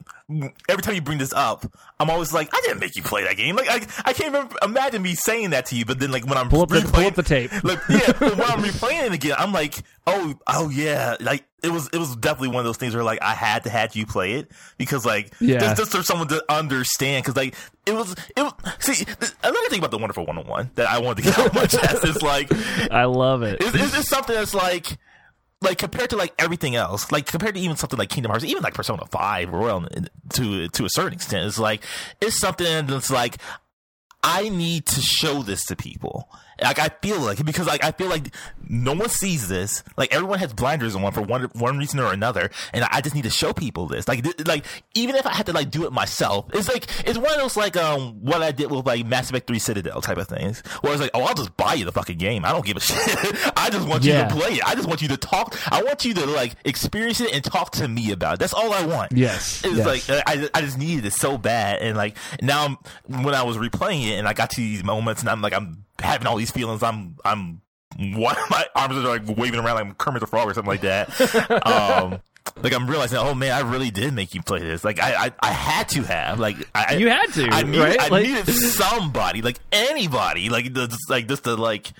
every 0.69 0.82
time 0.82 0.94
you 0.94 1.00
bring 1.00 1.19
this 1.19 1.32
up, 1.32 1.64
I'm 2.00 2.10
always 2.10 2.32
like 2.32 2.49
I 2.55 2.60
didn't 2.62 2.81
make 2.81 2.96
you 2.96 3.02
play 3.02 3.25
that 3.25 3.37
game. 3.37 3.56
Like 3.56 3.69
I 3.69 3.87
I 4.05 4.12
can't 4.12 4.34
even 4.34 4.49
imagine 4.62 5.02
me 5.02 5.14
saying 5.14 5.50
that 5.50 5.66
to 5.66 5.76
you, 5.76 5.84
but 5.84 5.99
then 5.99 6.10
like 6.10 6.26
when 6.26 6.37
I'm 6.38 6.49
pull 6.49 6.62
up 6.62 6.69
the 6.69 6.81
pull 6.82 6.90
replaying- 7.02 7.06
up 7.08 7.14
the 7.14 7.22
tape. 7.22 7.52
like 7.64 7.78
yeah, 7.88 8.12
when 8.19 8.40
I'm 8.43 8.62
replaying 8.62 9.06
it 9.06 9.12
again, 9.12 9.34
I'm 9.38 9.52
like, 9.52 9.75
oh, 10.06 10.34
oh 10.46 10.69
yeah, 10.70 11.16
like 11.20 11.44
it 11.62 11.70
was, 11.70 11.88
it 11.93 11.99
was 11.99 12.14
definitely 12.14 12.49
one 12.49 12.58
of 12.60 12.64
those 12.66 12.76
things 12.76 12.94
where 12.94 13.02
like 13.02 13.20
I 13.20 13.34
had 13.34 13.64
to 13.64 13.70
had 13.70 13.96
you 13.96 14.06
play 14.06 14.34
it 14.34 14.50
because 14.76 15.04
like 15.04 15.32
Yeah. 15.40 15.58
just, 15.58 15.76
just 15.76 15.93
for 15.96 16.02
someone 16.04 16.28
to 16.28 16.44
understand 16.49 17.25
because 17.25 17.37
like 17.37 17.54
it 17.84 17.94
was, 17.94 18.14
it 18.37 18.43
was. 18.43 18.52
See, 18.78 19.04
th- 19.04 19.32
another 19.43 19.69
thing 19.69 19.78
about 19.81 19.90
the 19.90 19.99
Wonderful 19.99 20.25
One 20.26 20.38
on 20.38 20.46
One 20.46 20.70
that 20.76 20.88
I 20.88 20.99
wanted 20.99 21.25
to 21.25 21.31
get 21.31 21.38
out 21.38 21.54
my 21.54 21.66
chest 21.66 22.04
is 22.04 22.23
like, 22.23 22.49
I 22.92 23.04
love 23.06 23.42
it. 23.42 23.61
is, 23.62 23.75
is 23.75 23.92
this 23.92 24.09
something 24.09 24.35
that's 24.35 24.54
like. 24.54 24.99
Like 25.61 25.79
compared 25.79 26.11
to 26.11 26.17
like 26.17 26.35
everything 26.38 26.77
else, 26.77 27.11
like 27.11 27.27
compared 27.27 27.57
to 27.57 27.61
even 27.61 27.77
something 27.77 27.99
like 27.99 28.11
Kingdom 28.11 28.31
Hearts, 28.31 28.45
even 28.45 28.62
like 28.62 28.75
Persona 28.75 29.05
Five, 29.07 29.50
Royal 29.50 29.85
uh, 29.85 30.00
to 30.35 30.69
to 30.69 30.85
a 30.85 30.88
certain 30.91 31.15
extent, 31.15 31.47
it's 31.47 31.59
like 31.59 31.83
it's 32.21 32.38
something 32.38 32.87
that's 32.87 33.11
like 33.11 33.38
I 34.23 34.49
need 34.49 34.87
to 34.87 35.00
show 35.00 35.43
this 35.43 35.65
to 35.67 35.77
people. 35.77 36.29
Like 36.62 36.79
I 36.79 36.88
feel 37.03 37.21
like 37.21 37.45
because 37.45 37.67
like 37.67 37.85
I 37.85 37.93
feel 37.93 38.09
like 38.09 38.35
no 38.68 38.92
one 38.92 39.08
sees 39.08 39.48
this. 39.48 39.82
Like 39.96 40.14
everyone 40.14 40.38
has 40.40 40.52
blinders 40.52 40.94
on 40.94 41.02
one 41.02 41.12
for 41.12 41.22
one 41.22 41.44
one 41.54 41.78
reason 41.78 42.00
or 42.00 42.12
another, 42.12 42.50
and 42.72 42.84
I 42.84 43.00
just 43.00 43.14
need 43.14 43.25
to 43.25 43.30
show 43.30 43.52
people 43.52 43.87
this. 43.87 44.06
Like 44.08 44.22
th- 44.22 44.46
like 44.46 44.64
even 44.94 45.16
if 45.16 45.26
I 45.26 45.32
had 45.32 45.46
to 45.46 45.52
like 45.52 45.70
do 45.70 45.84
it 45.87 45.92
myself, 45.92 46.46
it's 46.52 46.68
like 46.68 46.87
it's 47.06 47.18
one 47.18 47.32
of 47.32 47.38
those 47.38 47.56
like 47.56 47.76
um 47.76 48.20
what 48.22 48.42
I 48.42 48.52
did 48.52 48.70
with 48.70 48.87
like 48.87 49.06
Mass 49.06 49.30
Effect 49.30 49.46
Three 49.46 49.58
Citadel 49.58 50.00
type 50.00 50.18
of 50.18 50.28
things. 50.28 50.60
Where 50.82 50.92
it's 50.92 51.02
like 51.02 51.10
oh 51.14 51.22
I'll 51.22 51.34
just 51.34 51.56
buy 51.56 51.75
you 51.75 51.84
the 51.84 51.92
fucking 51.92 52.18
game. 52.18 52.44
I 52.44 52.52
don't 52.52 52.64
give 52.64 52.76
a 52.76 52.80
shit. 52.88 52.98
I 53.56 53.70
just 53.70 53.87
want 53.88 54.04
Yeah. 54.04 54.25
you 54.25 54.28
to 54.28 54.34
play 54.34 54.52
it. 54.54 54.64
I 54.64 54.75
just 54.75 54.88
want 54.88 55.02
you 55.02 55.08
to 55.08 55.16
talk. 55.16 55.58
I 55.72 55.82
want 55.82 56.04
you 56.04 56.14
to 56.14 56.26
like 56.26 56.54
experience 56.64 57.20
it 57.20 57.32
and 57.32 57.42
talk 57.44 57.72
to 57.72 57.88
me 57.88 58.12
about 58.12 58.34
it. 58.34 58.40
That's 58.40 58.54
all 58.54 58.72
I 58.72 58.84
want. 58.84 59.12
Yes. 59.12 59.64
It 59.64 59.70
was 59.70 59.78
yes. 59.78 60.08
like 60.08 60.22
I, 60.26 60.48
I 60.54 60.60
just 60.60 60.78
needed 60.78 61.04
it 61.06 61.12
so 61.12 61.38
bad, 61.38 61.80
and 61.80 61.96
like 61.96 62.16
now 62.42 62.64
I'm, 62.64 63.22
when 63.25 63.34
I 63.34 63.42
was 63.42 63.56
replaying 63.56 64.08
it, 64.08 64.14
and 64.18 64.28
I 64.28 64.32
got 64.32 64.50
to 64.50 64.56
these 64.56 64.84
moments, 64.84 65.22
and 65.22 65.30
I'm 65.30 65.40
like 65.42 65.52
I'm 65.52 65.84
having 66.00 66.26
all 66.26 66.37
these 66.37 66.50
feelings. 66.50 66.82
I'm 66.82 67.16
I'm 67.25 67.60
what 67.97 68.38
my 68.50 68.66
arms 68.75 68.97
are 68.97 69.18
like 69.18 69.37
waving 69.37 69.61
around 69.61 69.76
like 69.88 69.99
Kermit 69.99 70.21
the 70.21 70.26
Frog 70.26 70.49
or 70.49 70.54
something 70.54 70.68
like 70.68 70.83
that. 70.83 71.09
um, 71.66 72.21
like 72.62 72.73
I'm 72.73 72.88
realizing, 72.88 73.18
oh 73.18 73.35
man, 73.35 73.52
I 73.52 73.61
really 73.68 73.90
did 73.90 74.12
make 74.14 74.35
you 74.35 74.42
play 74.42 74.61
this. 74.61 74.85
Like 74.85 75.00
I 75.00 75.26
I, 75.26 75.33
I 75.40 75.50
had 75.52 75.88
to 75.90 76.02
have 76.02 76.38
like 76.38 76.57
I 76.75 76.95
you 76.97 77.09
had 77.09 77.33
to, 77.35 77.49
I 77.50 77.62
needed, 77.62 77.80
right? 77.80 78.00
I 78.00 78.09
Like- 78.09 78.26
needed 78.26 78.47
somebody 78.49 79.42
like 79.42 79.59
anybody 79.73 80.49
like 80.49 80.73
the, 80.75 80.87
just, 80.87 81.11
like 81.11 81.26
just 81.28 81.45
to 81.45 81.54
like 81.57 81.92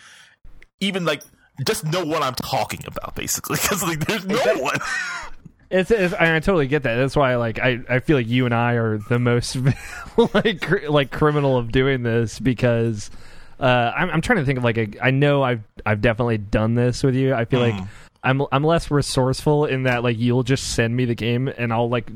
even 0.81 1.05
like 1.05 1.23
just 1.67 1.85
know 1.85 2.05
what 2.05 2.23
I'm 2.23 2.35
talking 2.35 2.81
about 2.87 3.15
basically 3.17 3.57
because 3.63 3.83
like 3.83 4.07
there's 4.07 4.27
no 4.27 4.37
one. 4.59 4.77
It's, 5.71 5.91
it's 5.91 6.15
I, 6.15 6.37
I 6.37 6.41
totally 6.41 6.67
get 6.67 6.85
that. 6.85 6.97
That's 6.97 7.15
why 7.17 7.37
like 7.37 7.59
I, 7.59 7.81
I 7.91 7.99
feel 7.99 8.17
like 8.17 8.27
you 8.29 8.45
and 8.47 8.55
I 8.55 8.75
are 8.75 8.99
the 8.99 9.19
most 9.19 9.57
like 10.35 10.61
cr- 10.63 10.89
like 10.89 11.11
criminal 11.11 11.59
of 11.59 11.73
doing 11.73 12.05
this 12.05 12.39
because 12.39 13.11
uh, 13.61 13.93
I'm, 13.97 14.11
I'm 14.11 14.21
trying 14.21 14.39
to 14.39 14.45
think 14.45 14.59
of 14.59 14.65
like 14.65 14.79
a. 14.79 14.89
I 15.03 15.11
know 15.11 15.43
I've 15.43 15.63
I've 15.87 16.01
definitely 16.01 16.39
done 16.39 16.75
this 16.75 17.03
with 17.03 17.15
you. 17.15 17.35
I 17.35 17.45
feel 17.45 17.61
like 17.61 17.75
Mm. 17.75 17.89
I'm 18.25 18.43
I'm 18.51 18.65
less 18.65 18.91
resourceful 18.91 19.67
in 19.67 19.85
that 19.85 20.03
like 20.03 20.19
you'll 20.19 20.43
just 20.43 20.75
send 20.75 20.97
me 20.97 21.05
the 21.05 21.15
game 21.15 21.47
and 21.49 21.73
I'll 21.73 21.89
like 21.89 22.11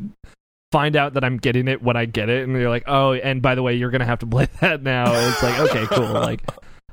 find 0.72 0.96
out 0.96 1.14
that 1.14 1.22
I'm 1.24 1.36
getting 1.36 1.68
it 1.68 1.82
when 1.82 1.96
I 1.96 2.06
get 2.06 2.28
it, 2.28 2.42
and 2.48 2.56
you're 2.58 2.70
like, 2.70 2.84
oh, 2.86 3.12
and 3.12 3.40
by 3.42 3.54
the 3.54 3.62
way, 3.62 3.74
you're 3.74 3.90
gonna 3.90 4.04
have 4.06 4.18
to 4.20 4.26
play 4.26 4.48
that 4.60 4.82
now. 4.82 5.12
And 5.12 5.32
it's 5.32 5.42
like, 5.42 5.58
okay, 5.60 5.86
cool. 5.86 6.06
Like, 6.12 6.42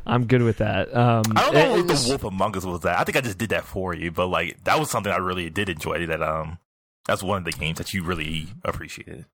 I'm 0.06 0.26
good 0.26 0.42
with 0.42 0.58
that. 0.58 0.96
Um, 0.96 1.24
I 1.36 1.42
don't 1.42 1.54
know 1.54 1.76
it- 1.76 1.80
if 1.80 1.88
the 1.88 2.10
Wolf 2.10 2.24
Among 2.24 2.56
Us 2.58 2.66
was 2.66 2.82
that. 2.82 3.00
I 3.00 3.04
think 3.04 3.18
I 3.18 3.22
just 3.22 3.38
did 3.38 3.50
that 3.50 3.64
for 3.66 3.94
you, 3.94 4.12
but 4.12 4.28
like 4.28 4.64
that 4.66 4.80
was 4.80 4.90
something 4.90 5.12
I 5.12 5.18
really 5.18 5.50
did 5.50 5.70
enjoy. 5.70 6.06
That 6.08 6.22
um, 6.22 6.58
that's 7.08 7.24
one 7.24 7.40
of 7.40 7.46
the 7.46 7.52
games 7.52 7.78
that 7.80 7.94
you 7.94 8.04
really 8.04 8.48
appreciated. 8.64 9.26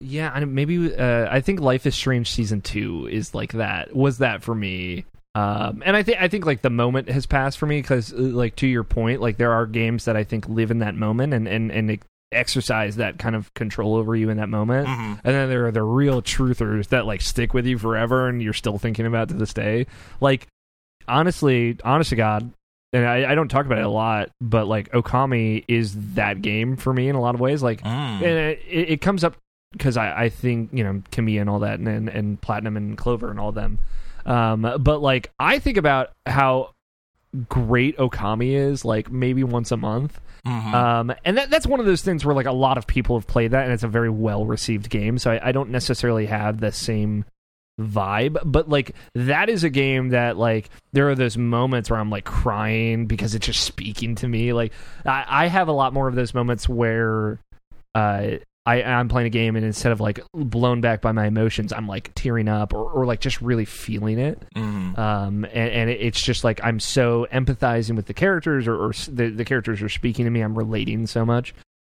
Yeah, 0.00 0.30
I 0.34 0.44
maybe 0.44 0.94
uh, 0.94 1.28
I 1.30 1.40
think 1.40 1.60
Life 1.60 1.86
is 1.86 1.94
Strange 1.94 2.30
season 2.30 2.60
two 2.60 3.06
is 3.10 3.34
like 3.34 3.52
that. 3.52 3.94
Was 3.94 4.18
that 4.18 4.42
for 4.42 4.54
me? 4.54 5.04
Um, 5.36 5.82
and 5.84 5.96
I 5.96 6.02
think 6.02 6.20
I 6.20 6.28
think 6.28 6.46
like 6.46 6.62
the 6.62 6.70
moment 6.70 7.08
has 7.08 7.26
passed 7.26 7.58
for 7.58 7.66
me 7.66 7.80
because 7.80 8.12
like 8.12 8.56
to 8.56 8.66
your 8.66 8.84
point, 8.84 9.20
like 9.20 9.36
there 9.36 9.52
are 9.52 9.66
games 9.66 10.04
that 10.04 10.16
I 10.16 10.24
think 10.24 10.48
live 10.48 10.70
in 10.70 10.78
that 10.80 10.94
moment 10.94 11.32
and 11.34 11.48
and 11.48 11.70
and 11.72 11.98
exercise 12.32 12.96
that 12.96 13.18
kind 13.18 13.36
of 13.36 13.52
control 13.54 13.94
over 13.94 14.14
you 14.16 14.28
in 14.28 14.36
that 14.38 14.48
moment. 14.48 14.88
Mhm. 14.88 15.20
And 15.24 15.34
then 15.34 15.48
there 15.48 15.66
are 15.66 15.72
the 15.72 15.82
real 15.84 16.20
truthers 16.20 16.88
that 16.88 17.06
like 17.06 17.20
stick 17.20 17.54
with 17.54 17.64
you 17.66 17.78
forever 17.78 18.28
and 18.28 18.42
you're 18.42 18.52
still 18.52 18.76
thinking 18.78 19.06
about 19.06 19.28
to 19.28 19.34
this 19.34 19.54
day. 19.54 19.86
Like 20.20 20.48
honestly, 21.06 21.76
honest 21.84 22.10
to 22.10 22.16
God, 22.16 22.50
and 22.92 23.06
I, 23.06 23.32
I 23.32 23.34
don't 23.34 23.48
talk 23.48 23.66
about 23.66 23.78
it 23.78 23.84
a 23.84 23.88
lot, 23.90 24.30
but 24.40 24.66
like 24.66 24.90
Okami 24.92 25.64
is 25.68 26.14
that 26.14 26.42
game 26.42 26.76
for 26.76 26.92
me 26.92 27.08
in 27.08 27.14
a 27.16 27.20
lot 27.20 27.34
of 27.34 27.40
ways. 27.40 27.62
Like 27.62 27.82
Mm. 27.82 27.86
and 28.16 28.24
it, 28.24 28.60
it 28.68 29.00
comes 29.00 29.24
up 29.24 29.36
because 29.74 29.96
I, 29.98 30.24
I 30.24 30.28
think 30.30 30.70
you 30.72 30.82
know 30.82 31.02
Kamiya 31.10 31.42
and 31.42 31.50
all 31.50 31.58
that, 31.60 31.78
and, 31.78 31.86
and 31.88 32.08
and 32.08 32.40
Platinum 32.40 32.76
and 32.76 32.96
Clover 32.96 33.30
and 33.30 33.38
all 33.38 33.52
them. 33.52 33.78
Um, 34.24 34.76
but 34.80 35.02
like 35.02 35.30
I 35.38 35.58
think 35.58 35.76
about 35.76 36.12
how 36.24 36.70
great 37.48 37.96
Okami 37.98 38.52
is, 38.54 38.84
like 38.84 39.10
maybe 39.10 39.44
once 39.44 39.70
a 39.72 39.76
month. 39.76 40.20
Mhm. 40.46 40.74
Um, 40.74 41.14
and 41.24 41.38
that 41.38 41.50
that's 41.50 41.66
one 41.66 41.80
of 41.80 41.86
those 41.86 42.02
things 42.02 42.24
where 42.24 42.34
like 42.34 42.46
a 42.46 42.52
lot 42.52 42.78
of 42.78 42.86
people 42.86 43.18
have 43.18 43.26
played 43.26 43.50
that, 43.52 43.64
and 43.64 43.72
it's 43.72 43.82
a 43.82 43.88
very 43.88 44.10
well 44.10 44.46
received 44.46 44.88
game. 44.90 45.18
So 45.18 45.30
I, 45.32 45.48
I 45.48 45.52
don't 45.52 45.70
necessarily 45.70 46.26
have 46.26 46.60
the 46.60 46.70
same 46.72 47.24
vibe, 47.80 48.38
but 48.44 48.68
like 48.68 48.94
that 49.14 49.48
is 49.48 49.64
a 49.64 49.70
game 49.70 50.10
that 50.10 50.36
like 50.36 50.70
there 50.92 51.10
are 51.10 51.14
those 51.14 51.36
moments 51.36 51.90
where 51.90 51.98
I'm 51.98 52.10
like 52.10 52.24
crying 52.24 53.06
because 53.06 53.34
it's 53.34 53.46
just 53.46 53.62
speaking 53.64 54.14
to 54.16 54.28
me. 54.28 54.52
Like 54.52 54.72
I, 55.04 55.24
I 55.28 55.46
have 55.46 55.68
a 55.68 55.72
lot 55.72 55.92
more 55.92 56.08
of 56.08 56.14
those 56.14 56.34
moments 56.34 56.68
where 56.68 57.40
uh 57.94 58.36
I, 58.66 58.82
I'm 58.82 59.08
playing 59.08 59.26
a 59.26 59.30
game 59.30 59.56
and 59.56 59.64
instead 59.64 59.92
of 59.92 60.00
like 60.00 60.20
blown 60.32 60.80
back 60.80 61.02
by 61.02 61.12
my 61.12 61.26
emotions, 61.26 61.70
I'm 61.72 61.86
like 61.86 62.12
tearing 62.14 62.48
up 62.48 62.72
or, 62.72 62.90
or 62.90 63.04
like 63.04 63.20
just 63.20 63.42
really 63.42 63.66
feeling 63.66 64.18
it. 64.18 64.42
Mhm. 64.56 64.98
Um, 64.98 65.44
and, 65.44 65.70
and 65.70 65.90
it's 65.90 66.22
just 66.22 66.44
like 66.44 66.60
I'm 66.64 66.80
so 66.80 67.26
empathizing 67.30 67.94
with 67.94 68.06
the 68.06 68.14
characters, 68.14 68.66
or, 68.66 68.76
or 68.76 68.92
the, 69.08 69.28
the 69.28 69.44
characters 69.44 69.82
are 69.82 69.90
speaking 69.90 70.24
to 70.24 70.30
me. 70.30 70.40
I'm 70.40 70.56
relating 70.56 71.06
so 71.06 71.26
much. 71.26 71.54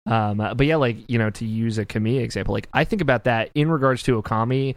Um, 0.08 0.40
uh, 0.40 0.54
but 0.56 0.66
yeah, 0.66 0.78
like 0.78 0.98
you 1.08 1.20
know, 1.20 1.30
to 1.32 1.46
use 1.46 1.78
a 1.78 1.86
Kamiya 1.86 2.22
example, 2.22 2.54
like 2.54 2.68
I 2.74 2.84
think 2.84 3.02
about 3.02 3.26
that 3.26 3.52
in 3.54 3.70
regards 3.70 4.02
to 4.04 4.22
Okami 4.22 4.76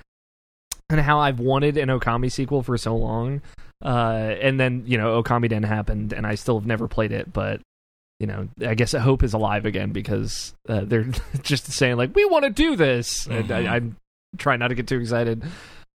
and 0.90 1.00
how 1.00 1.20
I've 1.20 1.38
wanted 1.40 1.76
an 1.78 1.88
Okami 1.88 2.30
sequel 2.30 2.62
for 2.62 2.76
so 2.76 2.96
long. 2.96 3.40
Uh, 3.82 4.34
and 4.40 4.58
then 4.58 4.82
you 4.86 4.98
know, 4.98 5.22
Okamiden 5.22 5.64
happen 5.64 6.12
and 6.14 6.26
I 6.26 6.34
still 6.34 6.58
have 6.58 6.66
never 6.66 6.86
played 6.86 7.12
it, 7.12 7.32
but. 7.32 7.60
You 8.20 8.26
know, 8.26 8.48
I 8.60 8.74
guess 8.74 8.92
hope 8.92 9.22
is 9.22 9.32
alive 9.32 9.64
again 9.64 9.92
because 9.92 10.54
uh, 10.68 10.82
they're 10.84 11.06
just 11.42 11.70
saying 11.70 11.96
like 11.96 12.14
we 12.14 12.24
want 12.24 12.44
to 12.44 12.50
do 12.50 12.76
this, 12.76 13.26
and. 13.26 13.50
I, 13.52 13.76
I'm 13.76 13.96
trying 14.36 14.58
not 14.58 14.68
to 14.68 14.74
get 14.74 14.86
too 14.86 14.98
excited. 15.00 15.44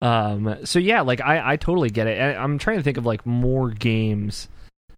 Um, 0.01 0.57
so 0.65 0.79
yeah, 0.79 1.03
like 1.03 1.21
I, 1.21 1.53
I 1.53 1.57
totally 1.57 1.91
get 1.91 2.07
it. 2.07 2.19
And 2.19 2.37
I'm 2.37 2.59
trying 2.59 2.79
to 2.79 2.83
think 2.83 2.97
of 2.97 3.07
like 3.07 3.25
more 3.25 3.71
games 3.71 4.49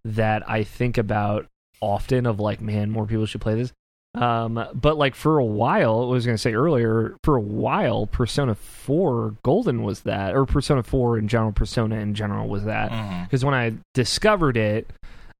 that 0.03 0.49
I 0.49 0.63
think 0.63 0.97
about 0.97 1.47
often 1.81 2.25
of 2.25 2.39
like, 2.39 2.61
man, 2.61 2.89
more 2.89 3.05
people 3.05 3.25
should 3.25 3.41
play 3.41 3.55
this. 3.55 3.71
Um, 4.15 4.65
but 4.73 4.97
like 4.97 5.13
for 5.13 5.37
a 5.39 5.45
while, 5.45 6.03
I 6.03 6.05
was 6.05 6.25
going 6.25 6.35
to 6.35 6.41
say 6.41 6.53
earlier, 6.53 7.17
for 7.23 7.35
a 7.35 7.41
while, 7.41 8.07
Persona 8.07 8.55
4 8.55 9.35
Golden 9.43 9.83
was 9.83 10.01
that, 10.01 10.33
or 10.33 10.45
Persona 10.45 10.83
4 10.83 11.19
in 11.19 11.27
general, 11.27 11.51
Persona 11.51 11.97
in 11.97 12.15
general 12.15 12.47
was 12.47 12.63
that. 12.63 12.91
Because 13.25 13.43
when 13.43 13.53
I 13.53 13.73
discovered 13.93 14.55
it, 14.57 14.89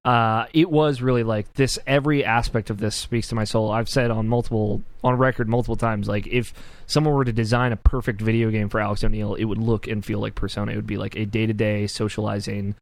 uh, 0.05 0.45
it 0.53 0.69
was 0.69 1.01
really 1.01 1.23
like 1.23 1.51
this. 1.55 1.77
Every 1.87 2.23
aspect 2.23 2.69
of 2.69 2.77
this 2.77 2.95
speaks 2.95 3.27
to 3.29 3.35
my 3.35 3.43
soul. 3.43 3.71
I've 3.71 3.89
said 3.89 4.11
on 4.11 4.27
multiple, 4.27 4.83
on 5.03 5.17
record, 5.17 5.49
multiple 5.49 5.75
times. 5.75 6.07
Like 6.07 6.27
if 6.27 6.53
someone 6.85 7.15
were 7.15 7.25
to 7.25 7.33
design 7.33 7.71
a 7.73 7.75
perfect 7.77 8.21
video 8.21 8.51
game 8.51 8.69
for 8.69 8.79
Alex 8.79 9.03
O'Neill, 9.03 9.33
it 9.33 9.45
would 9.45 9.57
look 9.57 9.87
and 9.87 10.05
feel 10.05 10.19
like 10.19 10.35
Persona. 10.35 10.71
It 10.71 10.75
would 10.75 10.87
be 10.87 10.97
like 10.97 11.15
a 11.15 11.25
day 11.25 11.47
to 11.47 11.53
day 11.53 11.87
socializing, 11.87 12.75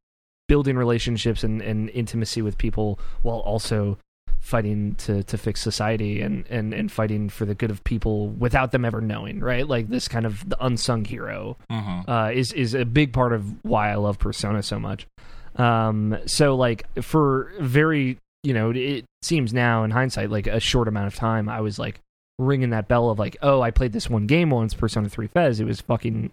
building 0.49 0.75
relationships 0.77 1.43
and, 1.45 1.61
and 1.61 1.89
intimacy 1.91 2.41
with 2.41 2.57
people, 2.57 2.99
while 3.21 3.39
also 3.39 3.97
fighting 4.41 4.93
to, 4.95 5.23
to 5.23 5.37
fix 5.37 5.61
society 5.61 6.19
and, 6.19 6.45
and, 6.49 6.73
and 6.73 6.91
fighting 6.91 7.29
for 7.29 7.45
the 7.45 7.55
good 7.55 7.71
of 7.71 7.81
people 7.85 8.27
without 8.27 8.73
them 8.73 8.83
ever 8.83 8.99
knowing. 8.99 9.39
Right, 9.39 9.65
like 9.65 9.87
this 9.87 10.09
kind 10.09 10.25
of 10.25 10.47
the 10.49 10.57
unsung 10.63 11.05
hero 11.05 11.55
Mhm. 11.71 12.03
uh, 12.09 12.31
is 12.33 12.51
is 12.51 12.73
a 12.73 12.83
big 12.83 13.13
part 13.13 13.31
of 13.31 13.63
why 13.63 13.89
I 13.89 13.95
love 13.95 14.19
Persona 14.19 14.61
so 14.61 14.77
much. 14.77 15.07
Um, 15.55 16.17
so 16.25 16.55
like 16.55 16.85
for 17.01 17.51
very 17.59 18.17
you 18.43 18.53
know 18.53 18.71
it 18.71 19.05
seems 19.21 19.53
now 19.53 19.83
in 19.83 19.91
hindsight 19.91 20.29
like 20.29 20.47
a 20.47 20.59
short 20.59 20.87
amount 20.87 21.07
of 21.07 21.15
time 21.15 21.47
I 21.47 21.61
was 21.61 21.79
like 21.79 21.99
ringing 22.39 22.71
that 22.71 22.87
bell 22.87 23.09
of 23.09 23.19
like 23.19 23.37
oh 23.41 23.61
I 23.61 23.71
played 23.71 23.93
this 23.93 24.09
one 24.09 24.27
game 24.27 24.49
once 24.49 24.73
Persona 24.73 25.09
Three 25.09 25.27
FES. 25.27 25.59
It 25.59 25.65
was 25.65 25.81
fucking 25.81 26.31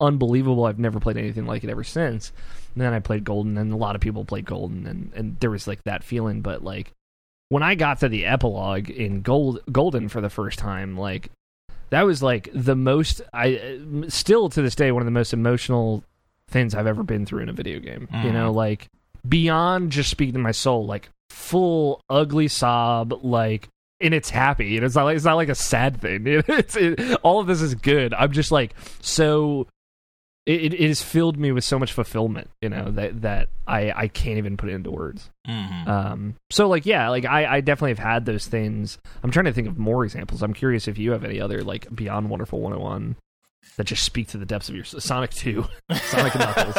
unbelievable. 0.00 0.64
I've 0.64 0.78
never 0.78 1.00
played 1.00 1.16
anything 1.16 1.46
like 1.46 1.64
it 1.64 1.70
ever 1.70 1.84
since. 1.84 2.32
And 2.74 2.82
then 2.82 2.92
I 2.92 3.00
played 3.00 3.24
Golden 3.24 3.58
and 3.58 3.72
a 3.72 3.76
lot 3.76 3.94
of 3.94 4.00
people 4.00 4.24
played 4.24 4.46
Golden 4.46 4.86
and 4.86 5.12
and 5.14 5.40
there 5.40 5.50
was 5.50 5.66
like 5.66 5.82
that 5.84 6.04
feeling. 6.04 6.40
But 6.40 6.62
like 6.62 6.92
when 7.48 7.62
I 7.62 7.74
got 7.74 8.00
to 8.00 8.08
the 8.08 8.26
epilogue 8.26 8.90
in 8.90 9.22
Gold 9.22 9.60
Golden 9.70 10.08
for 10.08 10.20
the 10.20 10.30
first 10.30 10.58
time 10.58 10.96
like 10.96 11.30
that 11.90 12.02
was 12.02 12.22
like 12.22 12.48
the 12.54 12.76
most 12.76 13.20
I 13.32 13.80
still 14.08 14.48
to 14.50 14.62
this 14.62 14.74
day 14.74 14.92
one 14.92 15.02
of 15.02 15.06
the 15.06 15.10
most 15.10 15.32
emotional 15.32 16.04
things 16.50 16.74
I've 16.74 16.86
ever 16.86 17.02
been 17.02 17.24
through 17.26 17.42
in 17.42 17.48
a 17.48 17.52
video 17.52 17.78
game. 17.80 18.08
You 18.12 18.30
Mhm. 18.30 18.32
know, 18.32 18.52
like 18.52 18.88
beyond 19.28 19.92
just 19.92 20.10
speaking 20.10 20.34
to 20.34 20.38
my 20.40 20.52
soul, 20.52 20.86
like 20.86 21.08
full 21.30 22.00
ugly 22.10 22.48
sob, 22.48 23.12
like 23.22 23.68
and 24.02 24.14
it's 24.14 24.30
happy. 24.30 24.76
And 24.76 24.84
it's 24.86 24.94
not 24.94 25.04
like 25.04 25.16
it's 25.16 25.24
not 25.24 25.34
like 25.36 25.48
a 25.50 25.54
sad 25.54 26.00
thing. 26.00 26.24
It's 26.48 26.76
it, 26.76 26.98
all 27.22 27.40
of 27.40 27.46
this 27.46 27.60
is 27.62 27.74
good. 27.74 28.14
I'm 28.14 28.32
just 28.32 28.50
like 28.52 28.74
so. 29.00 29.66
It, 30.46 30.72
it 30.72 30.88
has 30.88 31.02
filled 31.02 31.38
me 31.38 31.52
with 31.52 31.64
so 31.64 31.78
much 31.78 31.92
fulfillment, 31.92 32.48
you 32.62 32.70
know, 32.70 32.90
that 32.92 33.20
that 33.22 33.50
I 33.68 33.92
I 33.94 34.08
can't 34.08 34.38
even 34.38 34.56
put 34.56 34.70
it 34.70 34.72
into 34.74 34.90
words. 34.90 35.28
Mhm. 35.46 35.86
Um, 35.86 36.34
so 36.50 36.66
like 36.66 36.86
yeah, 36.86 37.10
like 37.10 37.26
I, 37.26 37.56
I 37.56 37.60
definitely 37.60 37.90
have 37.90 37.98
had 37.98 38.24
those 38.24 38.46
things. 38.46 38.98
I'm 39.22 39.30
trying 39.30 39.44
to 39.44 39.52
think 39.52 39.68
of 39.68 39.78
more 39.78 40.02
examples. 40.02 40.42
I'm 40.42 40.54
curious 40.54 40.88
if 40.88 40.96
you 40.96 41.12
have 41.12 41.24
any 41.24 41.40
other 41.40 41.62
like 41.62 41.94
beyond 41.94 42.30
Wonderful 42.30 42.58
101 42.58 43.16
that 43.76 43.84
just 43.84 44.02
speak 44.04 44.28
to 44.28 44.38
the 44.38 44.46
depths 44.46 44.68
of 44.68 44.74
your 44.74 44.84
Sonic 44.84 45.30
2, 45.30 45.64
Sonic 45.94 46.34
Knuckles. 46.34 46.76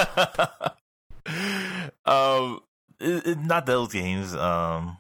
um, 2.05 2.59
it, 2.99 3.27
it- 3.27 3.39
not 3.39 3.65
those 3.65 3.91
games. 3.93 4.33
Um, 4.35 4.97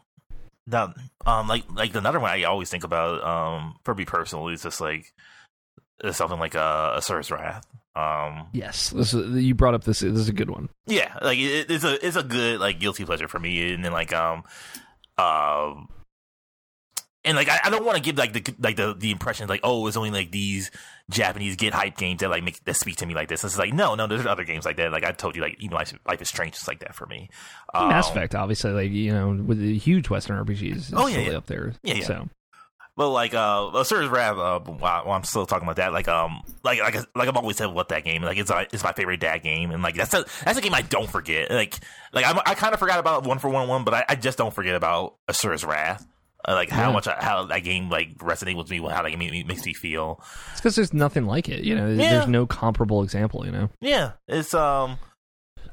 not 0.67 0.95
um, 1.25 1.47
like 1.47 1.63
like 1.73 1.95
another 1.95 2.19
one 2.19 2.29
I 2.31 2.43
always 2.43 2.69
think 2.69 2.83
about. 2.83 3.23
Um, 3.23 3.75
for 3.83 3.95
me 3.95 4.05
personally, 4.05 4.53
is 4.53 4.63
just 4.63 4.79
like 4.81 5.11
is 6.03 6.15
something 6.17 6.39
like 6.39 6.55
uh, 6.55 6.97
Asura's 6.97 7.31
Wrath. 7.31 7.65
Um, 7.95 8.47
Yes, 8.53 8.91
this 8.91 9.13
is, 9.13 9.43
you 9.43 9.53
brought 9.53 9.73
up 9.73 9.83
this. 9.83 9.99
This 9.99 10.11
is 10.13 10.29
a 10.29 10.33
good 10.33 10.49
one. 10.49 10.69
yeah, 10.87 11.13
like 11.21 11.37
it, 11.39 11.69
it's 11.69 11.83
a 11.83 12.05
it's 12.05 12.15
a 12.15 12.23
good 12.23 12.59
like 12.59 12.79
guilty 12.79 13.05
pleasure 13.05 13.27
for 13.27 13.39
me, 13.39 13.73
and 13.73 13.83
then 13.83 13.91
like 13.91 14.13
um, 14.13 14.43
um. 15.17 15.89
And 17.23 17.37
like 17.37 17.49
I, 17.49 17.59
I 17.65 17.69
don't 17.69 17.85
want 17.85 17.97
to 17.97 18.01
give 18.03 18.17
like 18.17 18.33
the 18.33 18.55
like 18.59 18.75
the, 18.77 18.95
the 18.97 19.11
impression 19.11 19.47
like 19.47 19.59
oh 19.63 19.85
it's 19.85 19.95
only 19.95 20.09
like 20.09 20.31
these 20.31 20.71
Japanese 21.11 21.55
get 21.55 21.71
hype 21.73 21.95
games 21.95 22.21
that 22.21 22.29
like 22.29 22.43
make 22.43 22.63
that 22.63 22.75
speak 22.75 22.95
to 22.97 23.05
me 23.05 23.13
like 23.13 23.27
this. 23.27 23.43
It's 23.43 23.57
like 23.59 23.73
no 23.73 23.93
no 23.93 24.07
there's 24.07 24.25
other 24.25 24.43
games 24.43 24.65
like 24.65 24.77
that 24.77 24.91
like 24.91 25.03
I 25.03 25.11
told 25.11 25.35
you 25.35 25.41
like 25.43 25.55
even 25.59 25.75
Life, 25.75 25.93
Life 26.07 26.21
is 26.21 26.29
Strange 26.29 26.55
is 26.55 26.67
like 26.67 26.79
that 26.79 26.95
for 26.95 27.05
me. 27.05 27.29
Mass 27.73 28.09
Um, 28.09 28.17
Effect, 28.17 28.33
obviously, 28.33 28.71
like 28.71 28.89
you 28.91 29.13
know, 29.13 29.31
with 29.43 29.59
the 29.59 29.77
huge 29.77 30.09
Western 30.09 30.43
RPGs, 30.43 30.75
is 30.75 30.93
Oh, 30.95 31.05
yeah, 31.05 31.19
yeah. 31.19 31.37
up 31.37 31.45
there. 31.45 31.73
Yeah, 31.83 31.93
yeah. 31.95 32.05
So 32.05 32.29
But 32.97 33.09
like 33.09 33.35
uh 33.35 33.69
Asura's 33.71 34.09
Wrath, 34.09 34.37
uh 34.37 34.59
while, 34.59 35.11
I'm 35.11 35.23
still 35.23 35.45
talking 35.45 35.67
about 35.67 35.75
that, 35.75 35.93
like 35.93 36.07
um 36.07 36.41
like 36.63 36.79
like 36.79 36.95
like 37.15 37.27
I've 37.27 37.37
always 37.37 37.57
said 37.57 37.67
what 37.67 37.89
that 37.89 38.03
game. 38.03 38.23
Like 38.23 38.39
it's 38.39 38.49
uh, 38.49 38.65
it's 38.73 38.83
my 38.83 38.93
favorite 38.93 39.19
dad 39.19 39.43
game 39.43 39.69
and 39.69 39.83
like 39.83 39.93
that's 39.93 40.15
a 40.15 40.25
that's 40.43 40.57
a 40.57 40.61
game 40.61 40.73
I 40.73 40.81
don't 40.81 41.07
forget. 41.09 41.51
Like 41.51 41.75
like 42.13 42.25
I'm, 42.25 42.39
I 42.47 42.55
kind 42.55 42.73
of 42.73 42.79
forgot 42.79 42.97
about 42.97 43.27
one 43.27 43.37
for 43.37 43.49
one 43.49 43.67
one, 43.67 43.83
but 43.83 43.93
I, 43.93 44.05
I 44.09 44.15
just 44.15 44.39
don't 44.39 44.53
forget 44.55 44.73
about 44.73 45.17
Asura's 45.29 45.63
Wrath. 45.63 46.03
Uh, 46.47 46.53
like 46.53 46.69
how 46.69 46.87
Yeah. 46.87 46.93
much 46.93 47.07
I, 47.07 47.17
how 47.19 47.45
that 47.45 47.59
game 47.63 47.89
like 47.89 48.17
resonated 48.17 48.57
with 48.57 48.69
me, 48.69 48.79
how 48.79 49.03
that 49.03 49.09
game 49.09 49.19
make 49.19 49.45
makes 49.47 49.65
me 49.65 49.73
feel. 49.73 50.23
it's 50.51 50.59
because 50.61 50.75
there's 50.75 50.93
nothing 50.93 51.25
like 51.25 51.47
it. 51.49 51.63
You 51.63 51.75
know, 51.75 51.89
Yeah. 51.89 52.09
there's 52.09 52.27
no 52.27 52.45
comparable 52.47 53.03
example. 53.03 53.45
You 53.45 53.51
know, 53.51 53.69
Yeah, 53.79 54.13
it's 54.27 54.53
um 54.53 54.97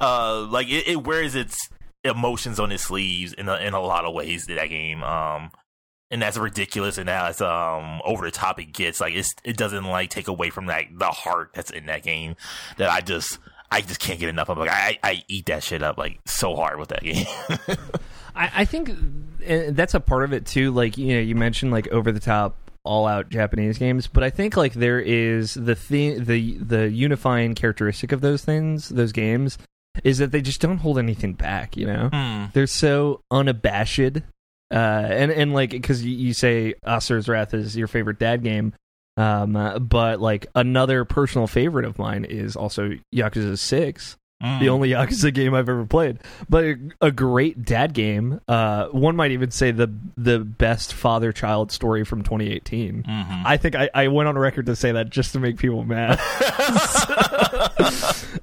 uh 0.01 0.41
like 0.51 0.69
it, 0.69 0.87
it 0.89 1.05
wears 1.05 1.35
its 1.35 1.57
emotions 2.05 2.61
on 2.61 2.71
its 2.73 2.85
sleeves 2.85 3.33
in 3.33 3.49
a, 3.49 3.57
in 3.57 3.75
a 3.75 3.81
lot 3.81 4.05
of 4.05 4.15
ways. 4.15 4.47
That 4.47 4.67
game 4.69 5.03
um 5.03 5.51
and 6.11 6.23
that's 6.23 6.37
ridiculous 6.39 6.97
and 6.99 7.09
that's 7.09 7.41
um 7.41 8.01
over 8.05 8.25
the 8.25 8.31
top 8.31 8.59
it 8.61 8.73
gets 8.73 9.01
like 9.01 9.15
it's 9.15 9.35
it 9.45 9.57
doesn't 9.57 9.85
like 9.85 10.11
take 10.11 10.29
away 10.29 10.51
from 10.51 10.67
that 10.67 10.85
the 10.97 11.07
heart 11.09 11.51
that's 11.55 11.71
in 11.71 11.87
that 11.87 12.03
game 12.03 12.37
that 12.77 12.91
I 12.91 13.01
just 13.01 13.39
I 13.71 13.81
just 13.83 14.01
can't 14.01 14.19
get 14.19 14.29
enough 14.31 14.49
of. 14.49 14.57
Like 14.59 14.71
I 14.71 14.99
I 15.03 15.25
eat 15.29 15.47
that 15.47 15.63
shit 15.63 15.83
up 15.83 15.99
like 15.99 16.21
so 16.27 16.55
hard 16.57 16.79
with 16.79 16.89
that 16.91 17.03
game. 17.03 17.27
I, 18.38 18.50
I 18.57 18.64
think 18.64 18.90
uh, 18.90 19.62
that's 19.71 19.95
a 19.95 20.00
part 20.00 20.25
of 20.25 20.33
it 20.33 20.47
too. 20.47 20.71
Like 20.71 20.97
you 20.97 21.14
know, 21.14 21.21
you 21.21 21.35
mentioned 21.35 21.73
like 21.73 21.88
over 21.88 22.12
the 22.12 22.21
top, 22.21 22.57
all 22.85 23.07
out 23.07 23.28
Japanese 23.28 23.76
games, 23.78 24.07
but 24.07 24.23
I 24.23 24.30
think 24.30 24.57
like 24.57 24.73
there 24.75 25.00
is 25.00 25.54
the 25.54 25.75
thing, 25.75 26.25
the 26.25 26.57
the 26.59 26.88
unifying 26.90 27.54
characteristic 27.54 28.12
of 28.12 28.21
those 28.21 28.45
things, 28.45 28.88
those 28.88 29.12
games, 29.12 29.59
is 30.04 30.18
that 30.18 30.30
they 30.33 30.40
just 30.40 30.61
don't 30.61 30.78
hold 30.78 30.99
anything 30.99 31.33
back. 31.35 31.76
You 31.76 31.87
know, 31.87 32.11
Mm. 32.12 32.52
they're 32.52 32.66
so 32.66 33.21
unabashed. 33.30 34.18
Uh, 34.71 34.75
and 34.75 35.30
and 35.33 35.54
like 35.54 35.71
because 35.71 36.04
you, 36.04 36.14
you 36.14 36.35
say 36.35 36.75
Asura's 36.87 37.26
Wrath 37.26 37.54
is 37.54 37.75
your 37.75 37.87
favorite 37.88 38.18
dad 38.18 38.42
game, 38.42 38.75
um, 39.16 39.57
uh, 39.57 39.78
but 39.78 40.21
like 40.21 40.47
another 40.54 41.07
personal 41.07 41.47
favorite 41.47 41.87
of 41.87 41.99
mine 41.99 42.26
is 42.26 42.54
also 42.54 42.90
Yakuza 43.14 43.59
Six 43.59 44.18
Mm. 44.42 44.61
the 44.61 44.68
only 44.68 44.90
Yakuza 44.90 45.35
game 45.35 45.52
I've 45.52 45.68
ever 45.68 45.85
played. 45.85 46.18
But 46.49 46.64
a, 46.64 46.76
a 47.00 47.11
great 47.11 47.64
dad 47.64 47.92
game. 47.92 48.40
Uh, 48.47 48.87
one 48.88 49.16
might 49.16 49.33
even 49.33 49.50
say 49.50 49.73
the 49.73 49.92
the 50.16 50.38
best 50.38 50.95
father 50.95 51.33
child 51.33 51.73
story 51.73 52.04
from 52.04 52.23
2018. 52.23 53.02
Mhm. 53.02 53.42
I 53.45 53.57
think 53.57 53.75
I, 53.75 53.90
I 53.92 54.07
went 54.09 54.28
on 54.28 54.38
record 54.38 54.66
to 54.66 54.76
say 54.76 54.92
that 54.92 55.11
just 55.11 55.33
to 55.33 55.40
make 55.40 55.59
people 55.59 55.83
mad. 55.83 56.21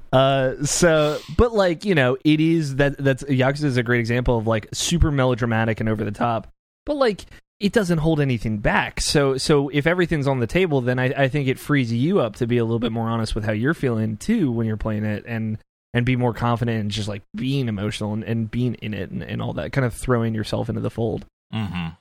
uh, 0.11 0.63
so, 0.65 1.19
but 1.37 1.53
like 1.53 1.85
you 1.85 1.95
know, 1.95 2.17
it 2.23 2.41
is 2.41 2.75
that 2.75 2.97
that's 2.97 3.23
Yakuza 3.23 3.63
is 3.63 3.77
a 3.77 3.83
great 3.83 3.99
example 4.01 4.37
of 4.37 4.47
like 4.47 4.67
super 4.73 5.11
melodramatic 5.11 5.79
and 5.79 5.87
over 5.87 6.03
the 6.03 6.11
top, 6.11 6.47
but 6.85 6.97
like 6.97 7.25
it 7.61 7.71
doesn't 7.71 7.99
hold 7.99 8.19
anything 8.19 8.57
back. 8.57 8.99
So, 8.99 9.37
so 9.37 9.69
if 9.69 9.87
everything's 9.87 10.27
on 10.27 10.41
the 10.41 10.47
table, 10.47 10.81
then 10.81 10.99
I, 10.99 11.05
I 11.05 11.27
think 11.29 11.47
it 11.47 11.57
frees 11.57 11.93
you 11.93 12.19
up 12.19 12.35
to 12.35 12.47
be 12.47 12.57
a 12.57 12.65
little 12.65 12.79
bit 12.79 12.91
more 12.91 13.07
honest 13.07 13.33
with 13.33 13.45
how 13.45 13.53
you're 13.53 13.73
feeling 13.73 14.17
too 14.17 14.51
when 14.51 14.67
you're 14.67 14.75
playing 14.75 15.05
it, 15.05 15.23
and 15.25 15.57
and 15.95 16.05
be 16.05 16.15
more 16.17 16.33
confident 16.33 16.79
and 16.81 16.91
just 16.91 17.07
like 17.07 17.23
being 17.33 17.67
emotional 17.69 18.13
and, 18.13 18.23
and 18.23 18.51
being 18.51 18.73
in 18.75 18.93
it 18.93 19.09
and, 19.09 19.23
and 19.23 19.41
all 19.41 19.53
that, 19.53 19.71
kind 19.71 19.85
of 19.85 19.93
throwing 19.93 20.35
yourself 20.35 20.67
into 20.69 20.81
the 20.81 20.89
fold. 20.91 21.25
Mhm. 21.53 21.95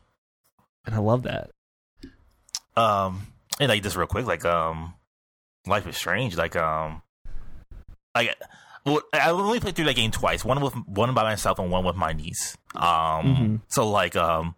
And 0.85 0.95
I 0.95 0.99
love 0.99 1.23
that. 1.23 1.51
Um, 2.77 3.29
and 3.61 3.69
like 3.69 3.83
just 3.83 3.97
real 3.97 4.07
quick, 4.07 4.27
like 4.27 4.45
um, 4.45 4.95
Life 5.67 5.87
is 5.87 5.97
Strange. 5.97 6.37
Like 6.37 6.57
um, 6.57 7.03
like 8.15 8.35
well, 8.85 9.01
I 9.13 9.31
only 9.31 9.61
played 9.61 9.77
through 9.77 9.85
that 9.87 9.97
game 9.97 10.11
twice. 10.11 10.45
One 10.45 10.61
with 10.61 10.75
one 10.87 11.15
by 11.15 11.23
myself 11.23 11.59
and 11.59 11.71
one 11.71 11.85
with 11.85 11.97
my 11.97 12.13
niece. 12.13 12.57
Um, 12.75 12.83
Mhm. 12.83 13.61
so 13.69 13.89
like 13.89 14.17
um, 14.17 14.57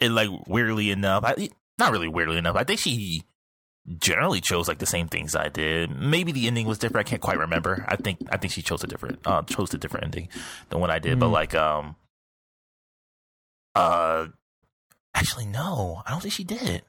it 0.00 0.08
like 0.10 0.30
weirdly 0.46 0.90
enough, 0.90 1.24
I 1.24 1.50
not 1.78 1.92
really 1.92 2.08
weirdly 2.08 2.38
enough. 2.38 2.56
I 2.56 2.64
think 2.64 2.80
she 2.80 3.22
generally 3.98 4.40
chose 4.40 4.68
like 4.68 4.78
the 4.78 4.86
same 4.86 5.08
things 5.08 5.34
I 5.34 5.48
did. 5.48 5.90
Maybe 5.90 6.30
the 6.32 6.46
ending 6.46 6.66
was 6.66 6.78
different. 6.78 7.06
I 7.06 7.10
can't 7.10 7.22
quite 7.22 7.38
remember. 7.38 7.84
I 7.88 7.96
think 7.96 8.18
I 8.30 8.36
think 8.36 8.52
she 8.52 8.62
chose 8.62 8.84
a 8.84 8.86
different 8.86 9.18
uh 9.26 9.42
chose 9.42 9.74
a 9.74 9.78
different 9.78 10.04
ending 10.04 10.28
than 10.70 10.80
what 10.80 10.90
I 10.90 10.98
did. 10.98 11.18
But 11.18 11.28
Mhm. 11.28 11.32
like 11.32 11.54
um, 11.54 11.96
uh, 13.74 14.26
actually 15.14 15.46
no, 15.46 16.02
I 16.06 16.10
don't 16.10 16.20
think 16.20 16.34
she 16.34 16.44
did. 16.44 16.82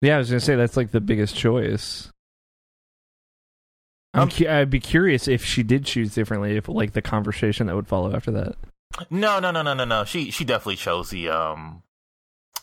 Yeah, 0.00 0.16
I 0.16 0.18
was 0.18 0.28
gonna 0.30 0.40
say 0.40 0.54
that's 0.56 0.76
like 0.76 0.90
the 0.90 1.00
biggest 1.00 1.34
choice. 1.36 2.10
I'm 4.14 4.22
Um, 4.22 4.30
cu- 4.30 4.48
I'd 4.48 4.68
be 4.70 4.80
curious 4.80 5.26
if 5.26 5.42
she 5.44 5.62
did 5.62 5.86
choose 5.86 6.14
differently, 6.14 6.56
if 6.56 6.68
like 6.68 6.92
the 6.92 7.00
conversation 7.02 7.66
that 7.68 7.74
would 7.76 7.88
follow 7.88 8.14
after 8.14 8.30
that. 8.32 8.56
No, 9.10 9.40
no, 9.40 9.50
no, 9.50 9.62
no, 9.62 9.72
no, 9.74 9.84
no. 9.84 10.04
She 10.04 10.30
she 10.30 10.44
definitely 10.44 10.76
chose 10.76 11.10
the 11.10 11.28
um. 11.30 11.82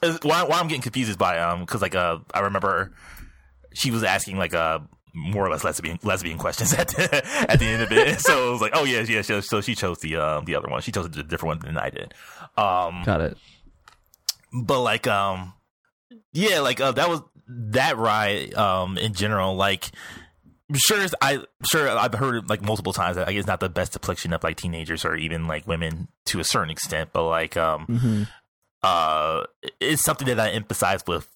Why, 0.01 0.43
why 0.43 0.59
I'm 0.59 0.67
getting 0.67 0.81
confused 0.81 1.09
is 1.09 1.17
by 1.17 1.39
um 1.39 1.61
because 1.61 1.81
like 1.81 1.95
uh 1.95 2.19
I 2.33 2.41
remember 2.41 2.91
she 3.73 3.91
was 3.91 4.03
asking 4.03 4.37
like 4.37 4.53
uh 4.53 4.79
more 5.13 5.45
or 5.45 5.49
less 5.49 5.63
lesbian 5.63 5.99
lesbian 6.03 6.37
questions 6.37 6.73
at 6.77 6.87
the, 6.89 7.25
at 7.49 7.59
the 7.59 7.65
end 7.65 7.81
of 7.81 7.91
it. 7.91 8.19
so 8.21 8.49
it 8.49 8.51
was 8.51 8.61
like 8.61 8.71
oh 8.75 8.83
yeah 8.85 9.01
yeah 9.01 9.21
so, 9.21 9.41
so 9.41 9.59
she 9.61 9.75
chose 9.75 9.99
the 9.99 10.15
um 10.15 10.45
the 10.45 10.55
other 10.55 10.67
one. 10.69 10.81
She 10.81 10.91
chose 10.91 11.05
a 11.05 11.09
different 11.09 11.59
one 11.59 11.59
than 11.59 11.77
I 11.77 11.89
did. 11.89 12.13
Um, 12.57 13.03
Got 13.03 13.21
it. 13.21 13.37
but 14.53 14.81
like 14.81 15.07
um 15.07 15.53
yeah 16.33 16.59
like 16.59 16.79
uh, 16.79 16.91
that 16.93 17.09
was 17.09 17.21
that 17.47 17.97
ride 17.97 18.53
um 18.53 18.97
in 18.97 19.13
general 19.13 19.55
like 19.55 19.91
sure 20.75 21.03
i 21.21 21.39
sure 21.71 21.89
i've 21.89 22.13
heard 22.13 22.47
like 22.47 22.61
multiple 22.61 22.93
times 22.93 23.15
that 23.15 23.25
like, 23.25 23.35
it's 23.35 23.47
not 23.47 23.59
the 23.59 23.69
best 23.69 23.93
depiction 23.93 24.33
of 24.33 24.43
like 24.43 24.55
teenagers 24.55 25.03
or 25.03 25.15
even 25.15 25.47
like 25.47 25.67
women 25.67 26.07
to 26.25 26.39
a 26.39 26.43
certain 26.43 26.69
extent 26.69 27.09
but 27.11 27.23
like 27.27 27.57
um 27.57 27.85
hmm 27.85 28.23
uh 28.83 29.43
it's 29.79 30.03
something 30.03 30.27
that 30.27 30.39
i 30.39 30.49
emphasize 30.49 31.01
with 31.07 31.27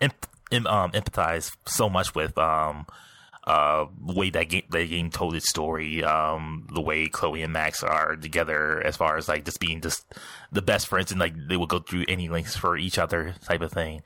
emp- 0.00 0.26
em- 0.50 0.66
um 0.66 0.90
empathize 0.92 1.56
so 1.66 1.88
much 1.88 2.14
with 2.14 2.36
um 2.38 2.86
uh 3.44 3.86
the 4.06 4.12
way 4.14 4.30
that 4.30 4.48
game 4.48 4.62
that 4.70 4.84
game 4.88 5.10
told 5.10 5.34
its 5.34 5.48
story 5.48 6.02
um 6.04 6.66
the 6.74 6.80
way 6.80 7.06
chloe 7.08 7.42
and 7.42 7.52
max 7.52 7.82
are 7.82 8.16
together 8.16 8.80
as 8.84 8.96
far 8.96 9.16
as 9.16 9.28
like 9.28 9.44
just 9.44 9.60
being 9.60 9.80
just 9.80 10.04
the 10.50 10.62
best 10.62 10.86
friends 10.86 11.10
and 11.10 11.20
like 11.20 11.34
they 11.48 11.56
will 11.56 11.66
go 11.66 11.78
through 11.78 12.04
any 12.08 12.28
lengths 12.28 12.56
for 12.56 12.76
each 12.76 12.98
other 12.98 13.34
type 13.44 13.60
of 13.60 13.72
thing 13.72 14.02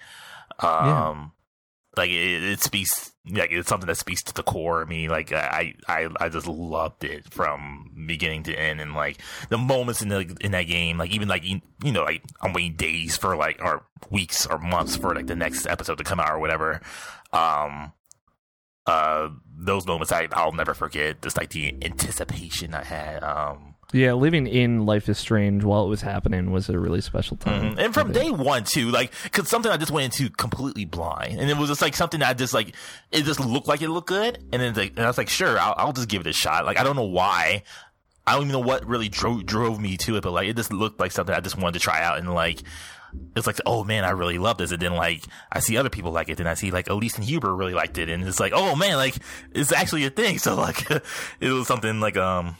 um 0.60 0.86
Yeah. 0.86 1.24
Like 1.96 2.10
it, 2.10 2.42
it 2.42 2.60
speaks 2.60 3.12
like 3.28 3.50
it's 3.50 3.68
something 3.68 3.86
that 3.86 3.96
speaks 3.96 4.22
to 4.24 4.34
the 4.34 4.42
core 4.42 4.82
of 4.82 4.88
me. 4.88 5.08
Like 5.08 5.32
i 5.32 5.74
i 5.88 6.08
i 6.20 6.28
just 6.28 6.46
loved 6.46 7.04
it 7.04 7.32
from 7.32 7.90
beginning 8.06 8.42
to 8.44 8.54
end. 8.54 8.80
And 8.80 8.94
like 8.94 9.18
the 9.48 9.58
moments 9.58 10.02
in 10.02 10.08
the 10.08 10.36
in 10.40 10.52
that 10.52 10.64
game 10.64 10.98
like 10.98 11.10
even 11.10 11.28
like 11.28 11.44
you, 11.44 11.60
you 11.82 11.92
know 11.92 12.04
like 12.04 12.22
i'm 12.42 12.52
waiting 12.52 12.76
days 12.76 13.16
for 13.16 13.36
like 13.36 13.60
or 13.62 13.84
weeks 14.10 14.46
or 14.46 14.58
months 14.58 14.96
for 14.96 15.14
like 15.14 15.26
the 15.26 15.36
next 15.36 15.66
episode 15.66 15.98
to 15.98 16.04
come 16.04 16.20
out 16.20 16.30
or 16.32 16.38
whatever. 16.38 16.80
Um 17.32 17.92
uh 18.86 19.30
those 19.58 19.86
moments 19.86 20.12
I, 20.12 20.28
i'll 20.32 20.52
never 20.52 20.74
forget. 20.74 21.22
Just 21.22 21.38
like 21.38 21.50
the 21.50 21.74
anticipation 21.82 22.74
i 22.74 22.84
had. 22.84 23.22
Um 23.24 23.75
Yeah, 23.96 24.12
living 24.12 24.46
in 24.46 24.84
Life 24.84 25.08
is 25.08 25.16
Strange 25.16 25.64
while 25.64 25.86
it 25.86 25.88
was 25.88 26.02
happening 26.02 26.50
was 26.52 26.68
a 26.68 26.78
really 26.78 27.00
special 27.00 27.38
time. 27.38 27.74
Mhm. 27.74 27.78
And 27.78 27.94
from 27.94 28.12
day 28.12 28.30
one 28.30 28.64
too, 28.64 28.90
like, 28.90 29.10
cause 29.32 29.48
something 29.48 29.72
I 29.72 29.78
just 29.78 29.90
went 29.90 30.12
into 30.18 30.30
completely 30.36 30.84
blind, 30.84 31.40
and 31.40 31.48
it 31.48 31.56
was 31.56 31.70
just 31.70 31.80
like 31.80 31.96
something 31.96 32.20
that 32.20 32.28
I 32.28 32.34
just 32.34 32.52
like, 32.52 32.74
it 33.10 33.24
just 33.24 33.40
looked 33.40 33.66
like 33.68 33.80
it 33.80 33.88
looked 33.88 34.08
good, 34.08 34.36
and 34.52 34.60
then 34.60 34.74
like, 34.74 34.90
and 34.96 35.04
I 35.04 35.06
was 35.06 35.16
like, 35.16 35.30
sure, 35.30 35.58
I'll, 35.58 35.74
I'll 35.78 35.92
just 35.94 36.08
give 36.08 36.20
it 36.20 36.26
a 36.26 36.34
shot. 36.34 36.66
Like, 36.66 36.78
I 36.78 36.84
don't 36.84 36.94
know 36.96 37.04
why, 37.04 37.62
I 38.26 38.32
don't 38.32 38.42
even 38.42 38.52
know 38.52 38.58
what 38.66 38.86
really 38.86 39.08
drove 39.08 39.46
drove 39.46 39.80
me 39.80 39.96
to 39.98 40.16
it, 40.16 40.22
but 40.22 40.32
like, 40.32 40.46
it 40.46 40.56
just 40.56 40.74
looked 40.74 41.00
like 41.00 41.12
something 41.12 41.34
I 41.34 41.40
just 41.40 41.56
wanted 41.56 41.78
to 41.78 41.80
try 41.80 42.02
out, 42.02 42.18
and 42.18 42.34
like, 42.34 42.62
it's 43.34 43.46
like, 43.46 43.60
oh 43.64 43.82
man, 43.82 44.04
I 44.04 44.10
really 44.10 44.36
love 44.36 44.58
this, 44.58 44.72
and 44.72 44.82
then 44.82 44.94
like, 44.94 45.24
I 45.50 45.60
see 45.60 45.78
other 45.78 45.88
people 45.88 46.12
like 46.12 46.28
it, 46.28 46.38
and 46.38 46.46
I 46.46 46.52
see 46.52 46.70
like 46.70 46.90
Elise 46.90 47.16
and 47.16 47.24
Huber 47.24 47.54
really 47.56 47.72
liked 47.72 47.96
it, 47.96 48.10
and 48.10 48.22
it's 48.28 48.40
like, 48.40 48.52
oh 48.54 48.76
man, 48.76 48.96
like, 48.96 49.14
it's 49.52 49.72
actually 49.72 50.04
a 50.04 50.10
thing. 50.10 50.38
So 50.46 50.54
like, 50.54 50.84
it 51.40 51.50
was 51.50 51.66
something 51.66 51.98
like, 52.00 52.18
um, 52.18 52.58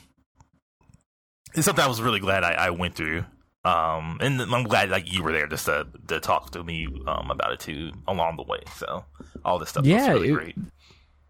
it's 1.57 1.65
something 1.65 1.85
I 1.85 1.89
was 1.89 2.01
really 2.01 2.21
glad 2.21 2.45
I, 2.45 2.53
I 2.53 2.71
went 2.71 2.95
through. 2.95 3.25
Um, 3.65 4.19
and 4.21 4.41
I'm 4.41 4.63
glad 4.63 4.91
like 4.91 5.13
you 5.13 5.25
were 5.25 5.33
there 5.33 5.49
just 5.49 5.67
to, 5.67 5.89
to 6.07 6.21
talk 6.21 6.53
to 6.53 6.63
me 6.63 6.87
um 7.09 7.31
about 7.33 7.53
it 7.53 7.59
too 7.61 7.91
along 8.07 8.37
the 8.37 8.45
way. 8.45 8.61
So 8.77 9.05
all 9.45 9.59
this 9.59 9.71
stuff 9.71 9.85
Yeah, 9.85 10.11
really 10.13 10.29
it- 10.29 10.35
great. 10.35 10.57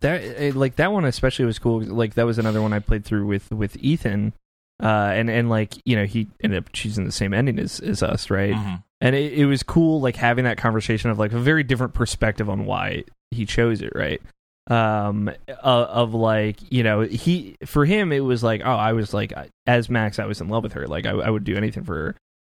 that 0.01 0.23
it, 0.23 0.55
like 0.55 0.77
that 0.77 0.93
one 0.93 1.07
especially 1.07 1.47
was 1.47 1.59
cool. 1.59 1.81
Like 1.83 2.13
that 2.15 2.27
was 2.27 2.39
another 2.39 2.61
one 2.61 2.75
I 2.75 2.81
played 2.81 3.07
through 3.07 3.27
with 3.27 3.51
with 3.51 3.77
Ethan, 3.79 4.35
uh, 4.83 4.87
and 5.15 5.31
and 5.31 5.49
like 5.49 5.75
you 5.87 5.97
know 5.97 6.05
he 6.05 6.27
ended 6.43 6.59
up 6.63 6.73
choosing 6.75 7.07
the 7.07 7.13
same 7.13 7.33
ending 7.33 7.59
as 7.59 7.81
as 7.81 8.03
us, 8.03 8.29
right? 8.29 8.53
Mhm. 8.55 8.83
and 9.01 9.17
it, 9.17 9.33
it 9.33 9.47
was 9.47 9.63
cool 9.63 10.03
like 10.03 10.17
having 10.17 10.45
that 10.45 10.59
conversation 10.59 11.09
of 11.11 11.19
like 11.19 11.33
a 11.33 11.39
very 11.39 11.63
different 11.63 11.95
perspective 11.95 12.51
on 12.51 12.67
why 12.67 13.05
he 13.31 13.47
chose 13.47 13.81
it 13.81 13.93
right 13.95 14.21
um 14.69 15.29
uh, 15.49 15.53
of 15.63 16.13
like 16.13 16.59
you 16.73 16.83
know 16.83 17.03
he 17.03 17.57
for 17.65 17.85
him 17.85 18.11
it 18.13 18.21
was 18.21 18.43
like 18.43 18.63
oh 18.65 18.71
i 18.75 18.93
was 18.93 19.15
like 19.15 19.33
as 19.67 19.89
max 19.89 20.19
i 20.19 20.25
was 20.27 20.41
in 20.41 20.49
love 20.49 20.63
with 20.65 20.73
her. 20.73 20.87
Like 20.89 21.07
i, 21.07 21.11
I 21.11 21.31
would 21.31 21.45
do 21.45 21.57
anything 21.57 21.85
for 21.85 21.95
her. 21.95 22.15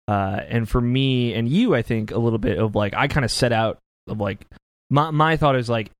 Uh 0.08 0.40
and 0.48 0.68
for 0.68 0.80
me 0.80 1.34
and 1.34 1.48
you 1.48 1.74
i 1.74 1.82
think 1.82 2.10
a 2.10 2.18
little 2.18 2.38
bit 2.40 2.58
of 2.58 2.74
like 2.74 2.94
i 2.94 3.06
kind 3.06 3.24
of 3.24 3.30
set 3.30 3.52
out 3.52 3.78
of 4.08 4.18
like 4.18 4.44
my 4.90 5.10
my 5.12 5.36
thought 5.36 5.54
is 5.54 5.68
like 5.68 5.90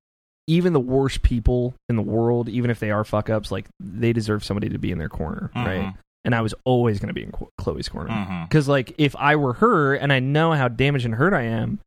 even 0.49 0.73
the 0.73 0.81
worst 0.81 1.23
people 1.23 1.75
in 1.89 1.95
the 1.95 2.03
world 2.03 2.49
even 2.49 2.71
if 2.71 2.81
they 2.81 2.91
are 2.91 3.05
fuck 3.05 3.31
ups 3.31 3.53
like 3.53 3.67
they 3.79 4.13
deserve 4.13 4.43
somebody 4.45 4.69
to 4.69 4.79
be 4.79 4.91
in 4.91 4.99
their 4.99 5.09
corner 5.09 5.51
right? 5.55 5.83
Mhm. 5.83 5.95
and 6.25 6.35
i 6.35 6.41
was 6.41 6.55
always 6.65 6.99
going 6.99 7.07
to 7.09 7.15
be 7.15 7.23
in 7.23 7.33
chloe's 7.57 7.89
corner. 7.89 8.45
Because 8.49 8.67
like 8.67 8.95
if 8.99 9.15
I 9.15 9.37
were 9.37 9.53
her 9.55 9.95
and 9.95 10.13
I 10.13 10.19
know 10.19 10.51
how 10.55 10.67
damaged 10.67 11.05
and 11.05 11.15
hurt 11.15 11.33
I 11.33 11.43
am, 11.43 11.79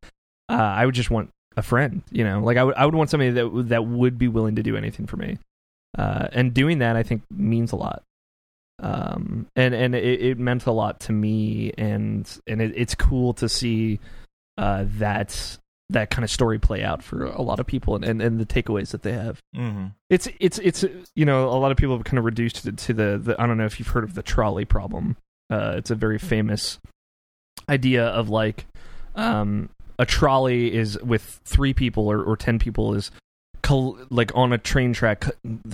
uh, 0.48 0.54
I 0.54 0.86
would 0.86 0.94
just 0.94 1.10
want 1.10 1.28
a 1.56 1.62
friend. 1.62 2.02
You 2.10 2.24
know, 2.24 2.40
like 2.40 2.56
I 2.56 2.64
would 2.64 2.74
I 2.76 2.84
would 2.86 2.94
want 2.94 3.10
somebody 3.10 3.30
that 3.32 3.48
would- 3.52 3.68
that 3.68 3.86
would 3.86 4.18
be 4.18 4.28
willing 4.28 4.56
to 4.56 4.62
do 4.62 4.76
anything 4.76 5.06
for 5.06 5.16
me. 5.16 5.38
Uh, 5.96 6.28
and 6.32 6.52
doing 6.52 6.78
that 6.78 6.96
I 6.96 7.02
think 7.04 7.22
means 7.30 7.72
a 7.72 7.76
lot. 7.76 8.02
Um, 8.82 9.46
and 9.54 9.72
and 9.74 9.94
it, 9.94 10.20
it 10.22 10.38
meant 10.38 10.66
a 10.66 10.72
lot 10.72 11.00
to 11.00 11.12
me, 11.12 11.72
and 11.78 12.28
and 12.46 12.60
it, 12.60 12.72
it's 12.74 12.94
cool 12.96 13.32
to 13.34 13.48
see 13.48 14.00
uh, 14.58 14.84
that 14.98 15.58
that 15.90 16.10
kind 16.10 16.24
of 16.24 16.30
story 16.30 16.58
play 16.58 16.82
out 16.82 17.02
for 17.02 17.24
a 17.24 17.42
lot 17.42 17.60
of 17.60 17.66
people 17.66 17.94
and, 17.94 18.04
and, 18.04 18.20
and 18.22 18.40
the 18.40 18.46
takeaways 18.46 18.90
that 18.90 19.02
they 19.02 19.12
have. 19.12 19.38
Mhm. 19.54 19.92
It's 20.10 20.26
it's 20.40 20.58
it's 20.58 20.84
you 21.14 21.24
know 21.24 21.48
a 21.48 21.54
lot 21.60 21.70
of 21.70 21.76
people 21.76 21.96
have 21.96 22.04
kind 22.04 22.18
of 22.18 22.24
reduced 22.24 22.66
it 22.66 22.76
to 22.78 22.92
the, 22.92 23.18
the 23.22 23.40
I 23.40 23.46
don't 23.46 23.58
know 23.58 23.66
if 23.66 23.78
you've 23.78 23.88
heard 23.88 24.02
of 24.04 24.14
the 24.14 24.22
trolley 24.22 24.64
problem. 24.64 25.16
Uh, 25.50 25.74
it's 25.76 25.90
a 25.90 25.94
very 25.94 26.18
famous 26.18 26.78
idea 27.68 28.06
of 28.06 28.28
like 28.28 28.66
um, 29.14 29.68
a 29.98 30.06
trolley 30.06 30.74
is 30.74 31.00
with 31.02 31.40
three 31.44 31.74
people 31.74 32.10
or, 32.10 32.22
or 32.22 32.36
ten 32.36 32.58
people 32.58 32.94
is 32.94 33.10
col- 33.62 33.98
like 34.10 34.30
on 34.34 34.52
a 34.52 34.58
train 34.58 34.92
track 34.92 35.24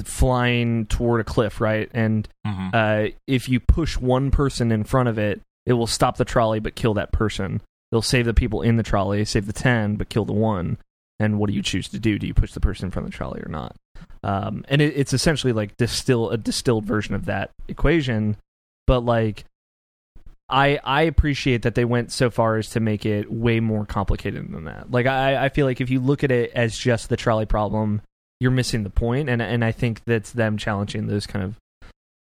flying 0.04 0.86
toward 0.86 1.20
a 1.20 1.24
cliff, 1.24 1.60
right? 1.60 1.90
And 1.92 2.28
hmm 2.46 2.68
uh, 2.72 3.06
if 3.26 3.48
you 3.48 3.58
push 3.58 3.96
one 3.96 4.30
person 4.30 4.70
in 4.70 4.84
front 4.84 5.08
of 5.08 5.18
it, 5.18 5.40
it 5.66 5.72
will 5.72 5.86
stop 5.86 6.16
the 6.16 6.24
trolley 6.24 6.60
but 6.60 6.74
kill 6.74 6.94
that 6.94 7.12
person. 7.12 7.60
It'll 7.90 8.02
save 8.02 8.26
the 8.26 8.34
people 8.34 8.62
in 8.62 8.76
the 8.76 8.82
trolley, 8.84 9.24
save 9.24 9.46
the 9.46 9.52
ten 9.52 9.96
but 9.96 10.08
kill 10.08 10.24
the 10.24 10.32
one. 10.32 10.78
And 11.18 11.38
what 11.38 11.50
do 11.50 11.56
you 11.56 11.62
choose 11.62 11.88
to 11.88 11.98
do? 11.98 12.18
Do 12.18 12.26
you 12.26 12.34
push 12.34 12.52
the 12.52 12.60
person 12.60 12.86
in 12.86 12.90
front 12.92 13.06
of 13.06 13.12
the 13.12 13.16
trolley 13.16 13.42
or 13.44 13.50
not? 13.50 13.76
Um, 14.22 14.64
and 14.68 14.80
it, 14.80 14.96
it's 14.96 15.12
essentially 15.12 15.52
like 15.52 15.76
distill 15.76 16.30
a 16.30 16.36
distilled 16.36 16.84
version 16.84 17.14
of 17.14 17.26
that 17.26 17.50
equation, 17.68 18.36
but 18.86 19.00
like 19.00 19.44
I 20.50 20.80
I 20.84 21.02
appreciate 21.02 21.62
that 21.62 21.74
they 21.74 21.84
went 21.84 22.12
so 22.12 22.30
far 22.30 22.56
as 22.56 22.70
to 22.70 22.80
make 22.80 23.06
it 23.06 23.30
way 23.32 23.60
more 23.60 23.86
complicated 23.86 24.52
than 24.52 24.64
that. 24.64 24.90
Like 24.90 25.06
I 25.06 25.44
I 25.44 25.48
feel 25.48 25.66
like 25.66 25.80
if 25.80 25.90
you 25.90 26.00
look 26.00 26.24
at 26.24 26.30
it 26.30 26.50
as 26.54 26.76
just 26.76 27.08
the 27.08 27.16
trolley 27.16 27.46
problem, 27.46 28.02
you're 28.40 28.50
missing 28.50 28.82
the 28.82 28.90
point, 28.90 29.28
and 29.28 29.40
and 29.40 29.64
I 29.64 29.72
think 29.72 30.02
that's 30.04 30.32
them 30.32 30.56
challenging 30.56 31.06
those 31.06 31.26
kind 31.26 31.44
of 31.44 31.56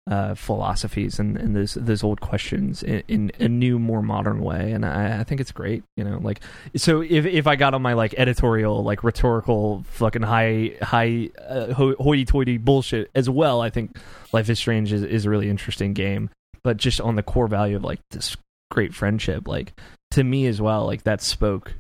uh, 0.08 0.34
philosophies 0.36 1.18
and, 1.18 1.36
and 1.36 1.56
those 1.56 1.74
those 1.74 2.04
old 2.04 2.20
questions 2.20 2.82
in, 2.82 3.02
in 3.08 3.32
a 3.40 3.48
new, 3.48 3.78
more 3.78 4.02
modern 4.02 4.40
way, 4.40 4.70
and 4.72 4.86
I, 4.86 5.20
I 5.20 5.24
think 5.24 5.40
it's 5.40 5.52
great. 5.52 5.82
You 5.96 6.04
know, 6.04 6.18
like 6.18 6.40
so 6.76 7.00
if 7.02 7.26
if 7.26 7.46
I 7.46 7.56
got 7.56 7.74
on 7.74 7.82
my 7.82 7.94
like 7.94 8.14
editorial, 8.16 8.82
like 8.84 9.02
rhetorical, 9.02 9.84
fucking 9.90 10.22
high 10.22 10.74
high 10.80 11.30
uh, 11.46 11.72
ho- 11.72 11.96
hoity-toity 11.98 12.58
bullshit 12.58 13.10
as 13.14 13.28
well, 13.28 13.60
I 13.60 13.70
think 13.70 13.96
Life 14.32 14.48
is 14.48 14.58
Strange 14.58 14.92
is, 14.92 15.02
is 15.02 15.26
a 15.26 15.30
really 15.30 15.50
interesting 15.50 15.92
game. 15.92 16.30
But 16.66 16.79
just 16.79 17.00
on 17.00 17.14
the 17.14 17.22
core 17.22 17.46
value 17.46 17.76
of 17.76 17.85
like 17.85 18.00
this 18.11 18.37
great 18.72 18.92
friendship, 18.92 19.46
like 19.46 19.72
to 20.11 20.24
me 20.24 20.46
as 20.46 20.61
well, 20.61 20.85
like 20.85 21.05
that 21.05 21.22
spoke 21.22 21.74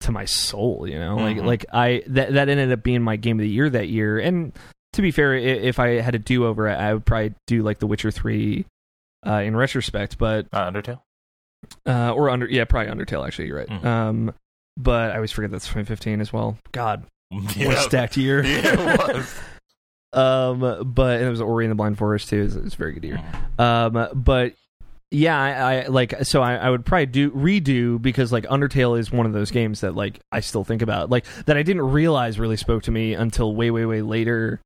to 0.00 0.10
my 0.10 0.24
soul. 0.24 0.86
You 0.88 0.98
know, 0.98 1.16
like 1.16 1.36
Mhm. 1.36 1.44
like 1.44 1.66
I 1.70 2.02
that 2.06 2.32
that 2.32 2.48
ended 2.48 2.72
up 2.72 2.82
being 2.82 3.02
my 3.02 3.16
game 3.16 3.38
of 3.38 3.42
the 3.42 3.48
year 3.50 3.68
that 3.68 3.88
year, 3.88 4.18
and 4.18 4.52
to 4.94 5.02
be 5.02 5.10
fair, 5.10 5.34
if 5.34 5.78
I 5.78 6.00
had 6.00 6.14
a 6.14 6.18
do 6.18 6.46
over, 6.46 6.66
I 6.66 6.94
would 6.94 7.04
probably 7.04 7.34
do 7.46 7.62
like 7.62 7.78
The 7.78 7.86
Witcher 7.86 8.10
Three 8.10 8.64
uh, 9.26 9.42
in 9.44 9.54
retrospect, 9.54 10.16
but 10.16 10.46
Uh, 10.50 10.70
Undertale. 10.70 11.00
uh, 11.86 12.12
or 12.12 12.30
under 12.30 12.46
yeah, 12.48 12.64
probably 12.64 12.90
Undertale. 12.90 13.26
Actually, 13.26 13.48
you're 13.48 13.58
right. 13.58 13.68
Mhm. 13.68 13.84
Um, 13.84 14.34
but 14.78 15.10
I 15.12 15.16
always 15.16 15.32
forget 15.32 15.50
that's 15.50 15.66
2015 15.66 16.22
as 16.22 16.32
well. 16.32 16.56
God, 16.72 17.04
Yeah. 17.30 17.40
what 17.68 17.76
a 17.76 17.80
stacked 17.80 18.16
year. 18.16 18.42
Yeah, 18.46 18.72
it 18.80 19.14
was. 19.16 19.38
Um, 20.16 20.92
but 20.94 21.16
and 21.18 21.26
it 21.26 21.30
was 21.30 21.40
Ori 21.40 21.64
and 21.64 21.70
the 21.70 21.76
Blind 21.76 21.98
Forest 21.98 22.28
too. 22.30 22.40
It 22.40 22.44
was, 22.44 22.56
it 22.56 22.64
was 22.64 22.74
a 22.74 22.76
very 22.76 22.92
good 22.92 23.04
year. 23.04 23.22
Um, 23.58 24.08
but 24.14 24.54
yeah, 25.10 25.40
I, 25.40 25.74
I 25.82 25.86
like 25.86 26.14
so 26.24 26.42
I, 26.42 26.56
I 26.56 26.70
would 26.70 26.84
probably 26.84 27.06
do 27.06 27.30
redo 27.30 28.00
because 28.02 28.32
like 28.32 28.44
Undertale 28.46 28.98
is 28.98 29.12
one 29.12 29.26
of 29.26 29.32
those 29.32 29.50
games 29.50 29.80
that 29.82 29.94
like 29.94 30.18
I 30.32 30.40
still 30.40 30.64
think 30.64 30.82
about 30.82 31.10
like 31.10 31.24
that 31.46 31.56
I 31.56 31.62
didn't 31.62 31.82
realize 31.82 32.38
really 32.40 32.56
spoke 32.56 32.82
to 32.84 32.90
me 32.90 33.14
until 33.14 33.54
way 33.54 33.70
way 33.70 33.84
way 33.86 34.02
later. 34.02 34.60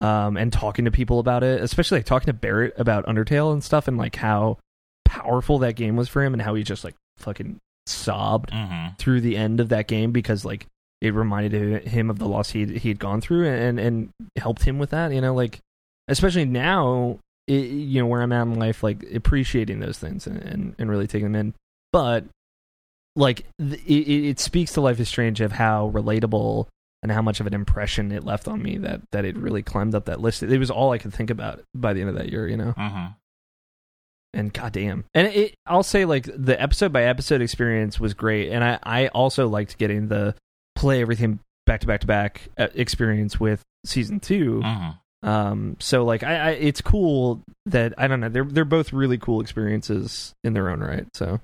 Um, 0.00 0.36
and 0.36 0.52
talking 0.52 0.86
to 0.86 0.90
people 0.90 1.20
about 1.20 1.44
it, 1.44 1.60
especially 1.60 1.98
like 1.98 2.06
talking 2.06 2.26
to 2.26 2.32
Barrett 2.32 2.74
about 2.76 3.06
Undertale 3.06 3.52
and 3.52 3.62
stuff, 3.62 3.86
and 3.86 3.96
like 3.96 4.16
how 4.16 4.58
powerful 5.04 5.60
that 5.60 5.76
game 5.76 5.94
was 5.94 6.08
for 6.08 6.24
him, 6.24 6.32
and 6.32 6.42
how 6.42 6.54
he 6.54 6.64
just 6.64 6.82
like 6.82 6.96
fucking 7.18 7.58
sobbed 7.86 8.50
Mhm. 8.50 8.98
through 8.98 9.20
the 9.20 9.36
end 9.36 9.60
of 9.60 9.68
that 9.68 9.86
game 9.86 10.10
because 10.10 10.44
like 10.44 10.66
it 11.02 11.12
reminded 11.14 11.86
him 11.88 12.08
of 12.08 12.18
the 12.18 12.28
loss 12.28 12.50
he 12.50 12.64
he 12.78 12.88
had 12.88 12.98
gone 13.00 13.20
through 13.20 13.46
and 13.48 13.78
and 13.80 14.10
helped 14.38 14.62
him 14.62 14.78
with 14.78 14.90
that. 14.90 15.12
You 15.12 15.20
know, 15.20 15.34
like 15.34 15.58
especially 16.08 16.44
now, 16.44 17.18
i 17.50 17.52
you 17.52 18.00
know 18.00 18.06
where 18.06 18.22
I'm 18.22 18.32
at 18.32 18.42
in 18.42 18.54
life, 18.58 18.82
like 18.82 19.04
appreciating 19.12 19.80
those 19.80 19.98
things 19.98 20.26
and 20.26 20.38
and, 20.38 20.74
and 20.78 20.88
really 20.88 21.06
taking 21.08 21.32
them 21.32 21.40
in. 21.40 21.54
But 21.92 22.24
like 23.16 23.44
th- 23.58 23.82
it, 23.84 24.08
it 24.08 24.28
it 24.30 24.40
speaks 24.40 24.72
to 24.74 24.80
Life 24.80 25.00
is 25.00 25.08
Strange 25.08 25.40
of 25.40 25.52
how 25.52 25.90
relatable 25.90 26.68
and 27.02 27.10
how 27.10 27.20
much 27.20 27.40
of 27.40 27.48
an 27.48 27.52
impression 27.54 28.12
it 28.12 28.22
left 28.24 28.46
on 28.46 28.62
me 28.62 28.78
that 28.78 29.00
that 29.10 29.24
it 29.24 29.36
really 29.36 29.62
climbed 29.62 29.94
up 29.96 30.04
that 30.04 30.20
list. 30.20 30.42
It 30.44 30.58
was 30.58 30.70
all 30.70 30.92
I 30.92 30.98
could 30.98 31.12
think 31.12 31.30
about 31.30 31.62
by 31.74 31.92
the 31.94 32.00
end 32.00 32.10
of 32.10 32.14
that 32.16 32.30
year. 32.30 32.46
You 32.48 32.56
know 32.56 32.74
Mhm. 32.78 33.16
and 34.34 34.52
goddamn, 34.52 35.04
and 35.14 35.26
it, 35.26 35.54
I'll 35.66 35.82
say 35.82 36.04
like 36.04 36.28
the 36.34 36.60
episode 36.62 36.92
by 36.92 37.02
episode 37.02 37.42
experience 37.42 37.98
was 38.00 38.14
great, 38.14 38.50
and 38.50 38.62
I 38.64 38.78
I 38.84 39.08
also 39.08 39.48
liked 39.48 39.76
getting 39.78 40.06
the 40.08 40.34
play 40.74 41.00
everything 41.00 41.40
back 41.66 41.80
to 41.80 41.86
back 41.86 42.00
to 42.00 42.06
back 42.06 42.48
uh, 42.58 42.68
experience 42.74 43.38
with 43.38 43.62
season 43.84 44.20
two. 44.20 44.60
Mhm. 44.64 44.98
Um, 45.24 45.76
so 45.78 46.04
like 46.04 46.22
I, 46.24 46.36
I 46.36 46.50
it's 46.50 46.80
cool 46.80 47.42
that 47.66 47.94
I 47.96 48.08
don't 48.08 48.18
know 48.20 48.28
they're 48.28 48.44
they're 48.44 48.64
both 48.64 48.92
really 48.92 49.18
cool 49.18 49.40
experiences 49.40 50.34
in 50.42 50.52
their 50.52 50.68
own 50.68 50.80
right. 50.80 51.06
So, 51.14 51.40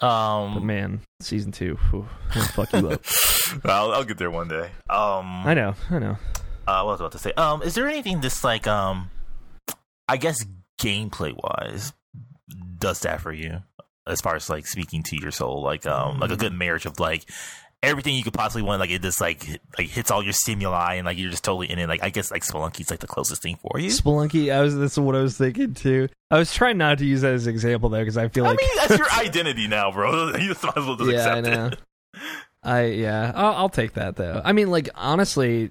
but 0.00 0.06
Um, 0.06 0.66
man, 0.66 1.00
season 1.20 1.52
two, 1.52 1.76
whew, 1.90 2.06
fuck 2.54 2.72
you 2.72 2.88
up. 2.90 3.02
I'll, 3.64 3.92
I'll 3.92 4.04
get 4.04 4.16
there 4.16 4.30
one 4.30 4.48
day. 4.48 4.70
Um, 4.88 5.44
I 5.46 5.52
know, 5.54 5.74
I 5.90 5.98
know. 5.98 6.16
uh, 6.66 6.82
what 6.84 6.92
was 6.92 7.00
I 7.00 7.04
about 7.04 7.12
to 7.12 7.18
say? 7.18 7.32
Um, 7.32 7.62
is 7.62 7.74
there 7.74 7.86
anything 7.88 8.20
that's 8.22 8.42
like, 8.44 8.66
um, 8.66 9.10
I 10.08 10.16
guess 10.16 10.36
gameplay 10.80 11.34
wise, 11.36 11.92
does 12.78 13.00
that 13.00 13.20
for 13.20 13.32
you 13.32 13.62
as 14.06 14.20
far 14.22 14.36
as 14.36 14.48
like 14.48 14.66
speaking 14.66 15.02
to 15.02 15.16
your 15.20 15.30
soul, 15.32 15.62
like, 15.62 15.84
um, 15.86 16.18
like 16.20 16.30
a 16.30 16.36
good 16.36 16.52
marriage 16.54 16.86
of 16.86 16.98
like 16.98 17.28
everything 17.82 18.14
you 18.14 18.22
could 18.22 18.34
possibly 18.34 18.62
want, 18.62 18.80
like 18.80 18.90
it 18.90 19.02
just 19.02 19.20
like 19.20 19.42
like 19.78 19.88
hits 19.88 20.10
all 20.10 20.22
your 20.22 20.32
stimuli 20.32 20.94
and 20.94 21.06
like 21.06 21.16
you're 21.18 21.30
just 21.30 21.44
totally 21.44 21.70
in 21.70 21.78
it. 21.78 21.88
Like 21.88 22.02
I 22.02 22.10
guess 22.10 22.30
like 22.30 22.42
Spelunky's 22.44 22.90
like 22.90 23.00
the 23.00 23.06
closest 23.06 23.42
thing 23.42 23.56
for 23.56 23.78
you. 23.78 23.88
Spelunky, 23.90 24.52
I 24.52 24.60
was 24.60 24.76
that's 24.76 24.98
what 24.98 25.14
I 25.16 25.20
was 25.22 25.36
thinking 25.38 25.74
too. 25.74 26.08
I 26.30 26.38
was 26.38 26.52
trying 26.54 26.78
not 26.78 26.98
to 26.98 27.06
use 27.06 27.22
that 27.22 27.32
as 27.34 27.46
an 27.46 27.52
example 27.54 27.88
though 27.88 28.00
because 28.00 28.16
I 28.18 28.28
feel 28.28 28.44
like 28.44 28.58
I 28.60 28.62
mean, 28.66 28.76
that's 28.88 28.98
your 28.98 29.10
identity 29.26 29.66
now, 29.66 29.90
bro. 29.92 30.28
You 30.38 30.48
just 30.48 30.62
might 30.62 30.76
as 30.76 30.84
well 30.86 30.96
just 30.96 31.10
Yeah, 31.10 31.26
I 31.34 31.38
accept 31.38 31.46
know. 31.56 31.66
it. 31.66 31.78
I 32.62 32.84
yeah, 32.86 33.32
I'll, 33.34 33.54
I'll 33.54 33.68
take 33.70 33.94
that 33.94 34.16
though. 34.16 34.40
I 34.44 34.52
mean, 34.52 34.70
like 34.70 34.88
honestly, 34.94 35.70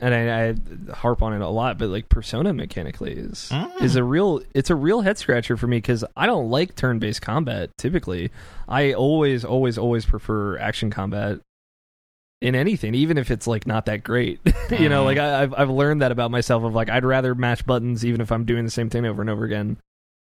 and 0.00 0.14
I, 0.14 0.48
I 0.90 0.92
harp 0.94 1.22
on 1.22 1.32
it 1.32 1.40
a 1.40 1.48
lot, 1.48 1.78
but 1.78 1.88
like 1.88 2.08
Persona 2.08 2.52
mechanically 2.52 3.12
is 3.12 3.48
Mm. 3.52 3.82
is 3.82 3.96
a 3.96 4.04
real 4.04 4.40
it's 4.54 4.70
a 4.70 4.74
real 4.74 5.00
head 5.02 5.18
scratcher 5.18 5.56
for 5.56 5.66
me 5.66 5.78
because 5.78 6.04
I 6.16 6.26
don't 6.26 6.50
like 6.50 6.74
turn 6.76 6.98
based 6.98 7.22
combat. 7.22 7.70
Typically, 7.78 8.30
I 8.68 8.92
always 8.92 9.44
always 9.44 9.78
always 9.78 10.04
prefer 10.04 10.58
action 10.58 10.90
combat 10.90 11.40
in 12.40 12.54
anything, 12.54 12.94
even 12.94 13.16
if 13.16 13.30
it's 13.30 13.46
like 13.46 13.66
not 13.66 13.86
that 13.86 14.02
great. 14.04 14.40
you 14.70 14.88
know, 14.88 15.02
Mhm. 15.02 15.06
like 15.06 15.18
I, 15.18 15.42
I've 15.42 15.54
I've 15.54 15.70
learned 15.70 16.02
that 16.02 16.12
about 16.12 16.30
myself. 16.30 16.62
Of 16.64 16.74
like 16.74 16.90
I'd 16.90 17.04
rather 17.04 17.34
mash 17.34 17.62
buttons 17.62 18.04
even 18.04 18.20
if 18.20 18.30
I'm 18.30 18.44
doing 18.44 18.64
the 18.64 18.70
same 18.70 18.90
thing 18.90 19.06
over 19.06 19.20
and 19.22 19.30
over 19.30 19.44
again 19.44 19.76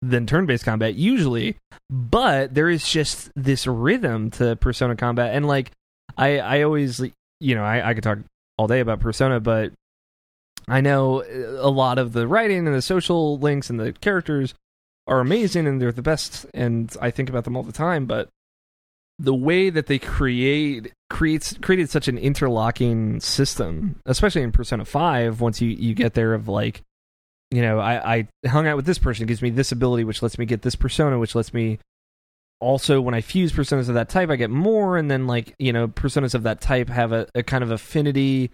than 0.01 0.25
turn 0.25 0.45
based 0.45 0.63
combat 0.65 0.95
usually. 0.95 1.57
But 1.89 2.53
there 2.55 2.69
is 2.69 2.87
just 2.87 3.29
this 3.35 3.67
rhythm 3.67 4.31
to 4.31 4.55
Persona 4.55 4.95
combat, 4.95 5.35
and 5.35 5.45
like 5.47 5.71
I 6.17 6.39
I 6.39 6.61
always 6.63 6.99
you 7.39 7.53
know 7.55 7.63
I 7.63 7.89
I 7.89 7.93
could 7.93 8.03
talk 8.03 8.17
all 8.59 8.67
day 8.67 8.81
about 8.81 8.99
Persona, 8.99 9.39
but 9.39 9.71
I 10.67 10.81
know 10.81 11.23
uh, 11.23 11.65
a 11.65 11.71
lot 11.71 11.97
of 11.97 12.11
the 12.11 12.27
writing 12.27 12.67
and 12.67 12.75
the 12.75 12.81
social 12.81 13.39
links 13.39 13.69
and 13.69 13.79
the 13.79 13.93
characters 13.93 14.53
are 15.07 15.21
amazing 15.21 15.65
and 15.65 15.81
they're 15.81 15.93
the 15.93 16.01
best, 16.01 16.45
and 16.53 16.93
I 17.01 17.09
think 17.09 17.29
about 17.29 17.45
them 17.45 17.55
all 17.55 17.63
the 17.63 17.71
time. 17.71 18.05
But 18.05 18.27
the 19.17 19.33
way 19.33 19.69
that 19.69 19.87
they 19.87 19.97
create 19.97 20.91
creates 21.09 21.57
created 21.61 21.89
such 21.89 22.09
an 22.09 22.17
interlocking 22.17 23.21
system, 23.21 23.95
especially 24.05 24.41
in 24.41 24.51
Persona 24.51 24.83
Five. 24.83 25.39
Once 25.39 25.61
you 25.61 25.69
you 25.69 25.93
get 25.93 26.13
there, 26.13 26.33
of 26.33 26.49
like, 26.49 26.81
you 27.51 27.61
know, 27.61 27.79
I 27.79 28.27
I 28.43 28.47
hung 28.47 28.67
out 28.67 28.75
with 28.75 28.85
this 28.85 28.99
person, 28.99 29.25
gives 29.25 29.41
me 29.41 29.51
this 29.51 29.71
ability, 29.71 30.03
which 30.03 30.21
lets 30.21 30.37
me 30.37 30.45
get 30.45 30.63
this 30.63 30.75
persona, 30.75 31.17
which 31.17 31.33
lets 31.33 31.53
me 31.53 31.79
also 32.59 33.01
when 33.01 33.13
I 33.13 33.21
fuse 33.21 33.51
personas 33.51 33.87
of 33.89 33.95
that 33.95 34.09
type, 34.09 34.29
I 34.29 34.35
get 34.35 34.49
more, 34.49 34.97
and 34.97 35.09
then 35.09 35.27
like 35.27 35.55
you 35.59 35.73
know, 35.73 35.87
personas 35.87 36.35
of 36.35 36.43
that 36.43 36.61
type 36.61 36.89
have 36.89 37.11
a, 37.11 37.27
a 37.35 37.43
kind 37.43 37.63
of 37.63 37.71
affinity 37.71 38.51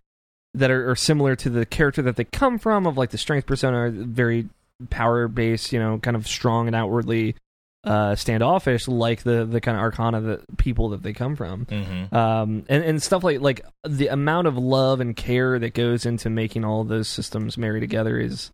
that 0.54 0.72
are, 0.72 0.92
are 0.92 0.96
similar 0.96 1.36
to 1.36 1.50
the 1.50 1.66
character 1.66 2.02
that 2.04 2.16
they 2.16 2.24
come 2.24 2.60
from. 2.60 2.88
Of 2.88 2.98
like 2.98 3.10
the 3.12 3.18
strength 3.18 3.46
persona, 3.48 3.90
very 3.92 4.48
power 4.90 5.28
based, 5.28 5.72
you 5.72 5.80
know, 5.80 6.00
kind 6.00 6.16
of 6.16 6.28
strong 6.28 6.68
and 6.68 6.76
outwardly 6.76 7.36
uh, 7.84 8.16
standoffish, 8.16 8.88
like 8.88 9.24
the 9.24 9.46
the 9.46 9.62
kind 9.62 9.78
of 9.78 9.82
arcana 9.84 10.22
that 10.22 10.58
people 10.58 10.90
that 10.90 11.04
they 11.04 11.14
come 11.14 11.36
from 11.36 11.66
Mm-hmm. 11.66 12.16
um, 12.16 12.66
and 12.68 12.84
and 12.84 13.02
stuff 13.04 13.24
like 13.24 13.42
like 13.42 13.62
the 13.88 14.08
amount 14.08 14.48
of 14.48 14.58
love 14.58 15.00
and 15.00 15.16
care 15.16 15.60
that 15.60 15.74
goes 15.74 16.06
into 16.06 16.30
making 16.30 16.66
all 16.66 16.84
those 16.84 17.08
systems 17.08 17.58
marry 17.58 17.80
together 17.80 18.20
is 18.20 18.52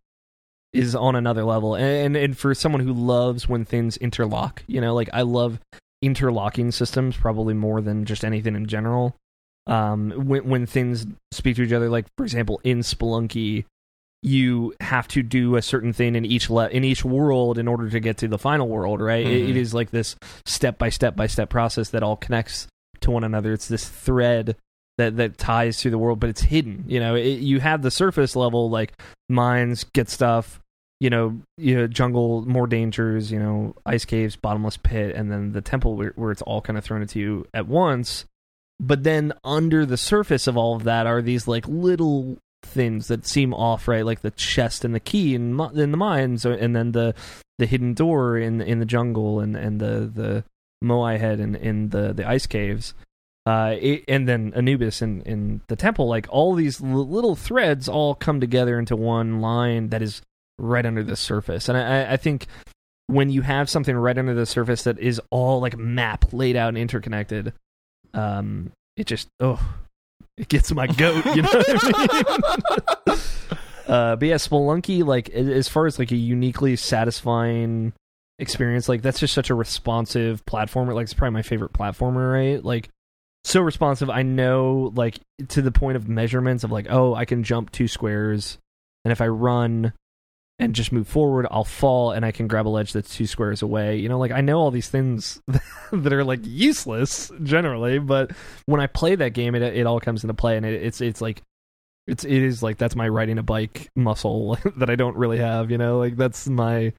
is 0.74 0.96
on 0.96 1.16
another 1.16 1.44
level. 1.44 1.76
And 1.76 2.16
and 2.16 2.38
for 2.38 2.54
someone 2.56 2.82
who 2.82 2.94
loves 2.94 3.48
when 3.50 3.66
things 3.66 3.98
interlock, 3.98 4.64
you 4.68 4.80
know, 4.82 4.94
like 4.94 5.10
I 5.14 5.22
love 5.24 5.60
interlocking 6.02 6.72
systems 6.72 7.16
probably 7.16 7.54
more 7.54 7.82
than 7.82 8.06
just 8.06 8.24
anything 8.26 8.56
in 8.56 8.66
general. 8.68 9.16
Um, 9.68 10.12
when 10.16 10.48
when 10.48 10.66
things 10.66 11.06
speak 11.32 11.58
to 11.58 11.64
each 11.64 11.72
other, 11.74 11.90
like 11.90 12.06
for 12.18 12.24
example, 12.24 12.60
in 12.64 12.80
Spelunky, 12.80 13.66
you 14.24 14.74
have 14.82 15.08
to 15.10 15.24
do 15.24 15.56
a 15.56 15.62
certain 15.62 15.94
thing 15.94 16.16
in 16.16 16.26
each 16.26 16.50
le- 16.50 16.70
in 16.70 16.84
each 16.84 17.04
world 17.06 17.58
in 17.58 17.68
order 17.68 17.90
to 17.90 18.00
get 18.00 18.18
to 18.18 18.28
the 18.28 18.38
final 18.38 18.68
world, 18.68 19.02
right? 19.02 19.26
It- 19.26 19.46
Mhm. 19.46 19.50
it 19.50 19.58
is 19.58 19.74
like 19.74 19.92
this 19.92 20.16
step 20.46 20.78
by 20.78 20.90
step 20.90 21.16
by 21.16 21.28
step 21.28 21.50
process 21.50 21.90
that 21.90 22.04
all 22.04 22.18
connects 22.18 22.68
to 23.02 23.12
one 23.12 23.24
another. 23.24 23.54
It's 23.54 23.68
this 23.68 23.88
thread 23.88 24.56
that 24.98 25.18
that 25.18 25.38
ties 25.38 25.82
through 25.82 25.92
the 25.92 25.98
world, 25.98 26.20
but 26.20 26.30
it's 26.30 26.42
hidden. 26.42 26.84
You 26.88 27.00
know, 27.00 27.16
it, 27.16 27.40
you 27.40 27.60
have 27.60 27.82
the 27.82 27.92
surface 27.92 28.36
level 28.36 28.70
like 28.70 28.94
mines, 29.30 29.84
get 29.94 30.10
stuff. 30.10 30.60
You 31.02 31.10
know, 31.10 31.42
you 31.58 31.76
know, 31.76 31.88
jungle, 31.88 32.46
more 32.48 32.68
dangers. 32.68 33.32
You 33.32 33.40
know, 33.40 33.76
ice 33.86 34.06
caves, 34.06 34.38
bottomless 34.38 34.78
pit, 34.78 35.16
and 35.16 35.32
then 35.32 35.52
the 35.52 35.62
temple 35.62 35.98
where, 35.98 36.14
where 36.16 36.32
it's 36.32 36.44
all 36.44 36.62
kind 36.62 36.78
of 36.78 36.84
thrown 36.86 37.02
into 37.02 37.20
you 37.20 37.48
at 37.54 37.68
once. 37.68 38.26
but 38.80 39.04
then 39.04 39.32
under 39.44 39.86
the 39.86 39.98
surface 39.98 40.48
of 40.48 40.58
all 40.58 40.76
of 40.76 40.84
that 40.84 41.06
are 41.08 41.22
these 41.22 41.48
like 41.48 41.68
little 41.68 42.38
things 42.64 43.08
that 43.08 43.26
seem 43.28 43.54
off, 43.54 43.88
right? 43.88 44.06
Like 44.06 44.22
the 44.22 44.32
chest 44.32 44.84
and 44.86 44.94
the 44.94 45.00
key 45.00 45.36
in, 45.36 45.60
in 45.76 45.92
the 45.92 45.98
mines, 45.98 46.46
and 46.46 46.76
then 46.76 46.92
the 46.92 47.14
the 47.60 47.66
hidden 47.68 47.94
door 47.94 48.38
in 48.38 48.62
in 48.62 48.80
the 48.80 48.86
jungle, 48.86 49.40
and 49.40 49.56
and 49.56 49.80
the 49.80 50.12
the 50.14 50.44
moai 50.84 51.20
head 51.20 51.40
in 51.40 51.56
in 51.56 51.90
the 51.90 52.14
the 52.14 52.28
ice 52.28 52.48
caves. 52.48 52.94
Uh, 53.46 53.76
it, 53.80 54.04
and 54.08 54.28
then 54.30 54.54
Anubis 54.56 55.02
in, 55.02 55.22
in 55.24 55.62
the 55.68 55.76
temple, 55.76 56.08
like 56.08 56.28
all 56.30 56.54
these 56.54 56.80
l- 56.84 57.08
little 57.08 57.36
threads 57.36 57.90
all 57.90 58.14
come 58.14 58.40
together 58.40 58.78
into 58.78 58.96
one 58.96 59.42
line 59.42 59.90
that 59.90 60.04
is 60.04 60.22
right 60.62 60.86
under 60.86 61.04
the 61.04 61.16
surface. 61.16 61.68
And 61.68 61.78
I, 61.78 62.14
I 62.14 62.18
think 62.18 62.48
when 63.08 63.30
you 63.30 63.42
have 63.42 63.70
something 63.70 63.96
right 63.96 64.18
under 64.18 64.34
the 64.34 64.46
surface 64.46 64.84
that 64.84 65.00
is 65.00 65.20
all 65.32 65.60
like 65.60 65.78
map 65.78 66.32
laid 66.32 66.56
out 66.56 66.70
and 66.70 66.78
interconnected, 66.78 67.54
um, 68.14 68.72
it 68.96 69.08
just 69.08 69.28
oh, 69.40 69.60
it 70.38 70.48
gets 70.48 70.72
my 70.72 70.88
goat. 70.88 71.26
You 71.36 71.42
know 71.42 71.50
what 71.50 71.66
I 71.70 73.08
mean? 73.08 73.20
uh, 73.88 74.16
but 74.16 74.28
yeah, 74.28 74.36
Spelunky, 74.36 75.06
like 75.06 75.30
as 75.30 75.68
far 75.68 75.88
as 75.88 76.00
like 76.00 76.12
a 76.12 76.18
uniquely 76.18 76.76
satisfying 76.76 77.94
experience, 78.40 78.88
like 78.88 79.02
that's 79.02 79.20
just 79.20 79.34
such 79.34 79.50
a 79.50 79.56
responsive 79.56 80.46
platformer. 80.46 80.94
Like 80.94 81.04
it's 81.04 81.14
probably 81.14 81.34
my 81.34 81.42
favorite 81.42 81.74
platformer, 81.74 82.32
right? 82.32 82.64
Like 82.64 82.90
so 83.44 83.62
responsive. 83.62 84.10
I 84.10 84.24
know, 84.24 84.94
like 84.96 85.20
to 85.50 85.62
the 85.62 85.72
point 85.72 85.98
of 85.98 86.08
measurements 86.08 86.64
of 86.64 86.72
like, 86.72 86.88
oh, 86.90 87.14
I 87.14 87.26
can 87.26 87.44
jump 87.44 87.72
two 87.72 87.88
squares, 87.88 88.58
and 89.04 89.12
if 89.12 89.20
I 89.20 89.28
run 89.28 89.94
and 90.62 90.76
just 90.76 90.92
move 90.92 91.08
forward, 91.08 91.48
I'll 91.50 91.64
fall 91.64 92.12
and 92.12 92.24
I 92.24 92.32
can 92.32 92.48
grab 92.48 92.68
a 92.68 92.70
ledge 92.70 92.94
that's 92.94 93.16
two 93.16 93.26
squares 93.26 93.64
away. 93.64 93.98
You 93.98 94.08
know, 94.08 94.20
like 94.20 94.32
I 94.32 94.42
know 94.42 94.60
all 94.60 94.70
these 94.70 94.90
things 94.90 95.42
that 95.92 96.14
are 96.14 96.24
like 96.24 96.42
useless 96.44 97.32
generally, 97.42 97.98
but 97.98 98.32
when 98.68 98.80
I 98.80 98.86
play 98.86 99.16
that 99.16 99.34
game, 99.34 99.56
it 99.56 99.64
it 99.64 99.88
all 99.88 100.00
comes 100.00 100.24
into 100.24 100.36
play, 100.36 100.58
and 100.58 100.66
it, 100.66 100.82
it's 100.84 101.02
it's 101.02 101.20
like 101.20 101.42
it's 102.06 102.24
it 102.24 102.44
is 102.44 102.62
like 102.62 102.78
that's 102.78 102.96
my 102.96 103.08
riding 103.08 103.40
a 103.40 103.44
bike 103.44 103.90
muscle 103.96 104.58
that 104.78 104.90
I 104.90 104.96
don't 104.96 105.18
really 105.18 105.40
have. 105.40 105.72
You 105.72 105.80
know, 105.80 105.98
like 105.98 106.16
that's 106.16 106.48
my 106.48 106.94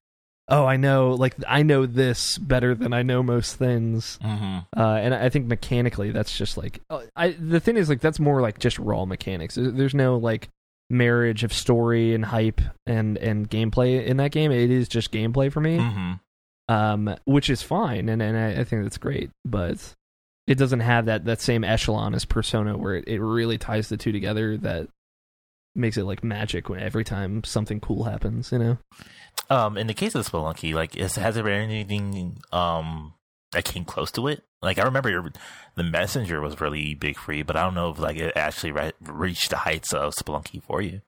oh 0.48 0.66
I 0.66 0.76
know 0.76 1.10
like 1.12 1.36
I 1.46 1.62
know 1.62 1.86
this 1.86 2.38
better 2.38 2.74
than 2.74 2.92
I 2.92 3.02
know 3.02 3.22
most 3.22 3.54
things. 3.54 4.18
Mm-hmm. 4.24 4.58
Uh, 4.76 4.96
and 4.96 5.14
I 5.14 5.28
think 5.28 5.46
mechanically 5.46 6.10
that's 6.10 6.36
just 6.36 6.56
like 6.56 6.80
uh, 6.90 7.02
I 7.14 7.36
the 7.38 7.60
thing 7.60 7.76
is 7.76 7.88
like 7.88 8.00
that's 8.00 8.18
more 8.18 8.42
like 8.42 8.58
just 8.58 8.80
raw 8.80 9.04
mechanics. 9.04 9.54
There's 9.56 9.94
no 9.94 10.16
like 10.16 10.48
marriage 10.92 11.42
of 11.42 11.52
story 11.52 12.14
and 12.14 12.24
hype 12.24 12.60
and 12.86 13.16
and 13.18 13.48
gameplay 13.50 14.04
in 14.04 14.18
that 14.18 14.30
game. 14.30 14.52
It 14.52 14.70
is 14.70 14.88
just 14.88 15.10
gameplay 15.10 15.50
for 15.50 15.60
me, 15.60 15.78
Mm-hmm. 15.78 16.12
um, 16.72 17.16
which 17.24 17.50
is 17.50 17.62
fine, 17.62 18.08
and 18.08 18.22
and 18.22 18.36
I, 18.36 18.60
I 18.60 18.64
think 18.64 18.82
that's 18.84 18.98
great. 18.98 19.30
But 19.44 19.94
it 20.46 20.56
doesn't 20.58 20.80
have 20.80 21.06
that 21.06 21.24
that 21.24 21.40
same 21.40 21.64
echelon 21.64 22.14
as 22.14 22.24
Persona, 22.24 22.76
where 22.76 22.94
it, 22.96 23.08
it 23.08 23.20
really 23.20 23.58
ties 23.58 23.88
the 23.88 23.96
two 23.96 24.12
together. 24.12 24.56
That 24.58 24.88
makes 25.74 25.96
it 25.96 26.04
like 26.04 26.22
magic 26.22 26.68
when 26.68 26.80
every 26.80 27.04
time 27.04 27.42
something 27.44 27.80
cool 27.80 28.04
happens. 28.04 28.52
You 28.52 28.58
know. 28.58 28.78
Um, 29.50 29.76
in 29.78 29.86
the 29.86 29.94
case 29.94 30.14
of 30.14 30.28
Spelunky, 30.30 30.74
like, 30.74 30.94
is, 30.96 31.16
has 31.16 31.34
there 31.34 31.44
been 31.44 31.62
anything 31.70 32.38
um 32.52 33.14
that 33.52 33.64
came 33.64 33.84
close 33.84 34.10
to 34.12 34.26
it? 34.28 34.42
Like, 34.60 34.78
I 34.78 34.84
remember 34.84 35.10
your, 35.10 35.30
the 35.74 35.82
Messenger 35.82 36.40
was 36.40 36.60
really 36.60 36.94
big 36.94 37.16
for 37.16 37.32
you, 37.32 37.44
but 37.44 37.56
I 37.56 37.62
don't 37.64 37.74
know 37.74 37.90
if 37.90 37.98
like 37.98 38.16
it 38.16 38.32
actually 38.36 38.72
re- 38.72 38.92
reached 39.02 39.50
the 39.50 39.56
heights 39.58 39.92
of 39.92 40.14
Spelunky 40.14 40.62
for 40.62 40.80
you. 40.82 41.00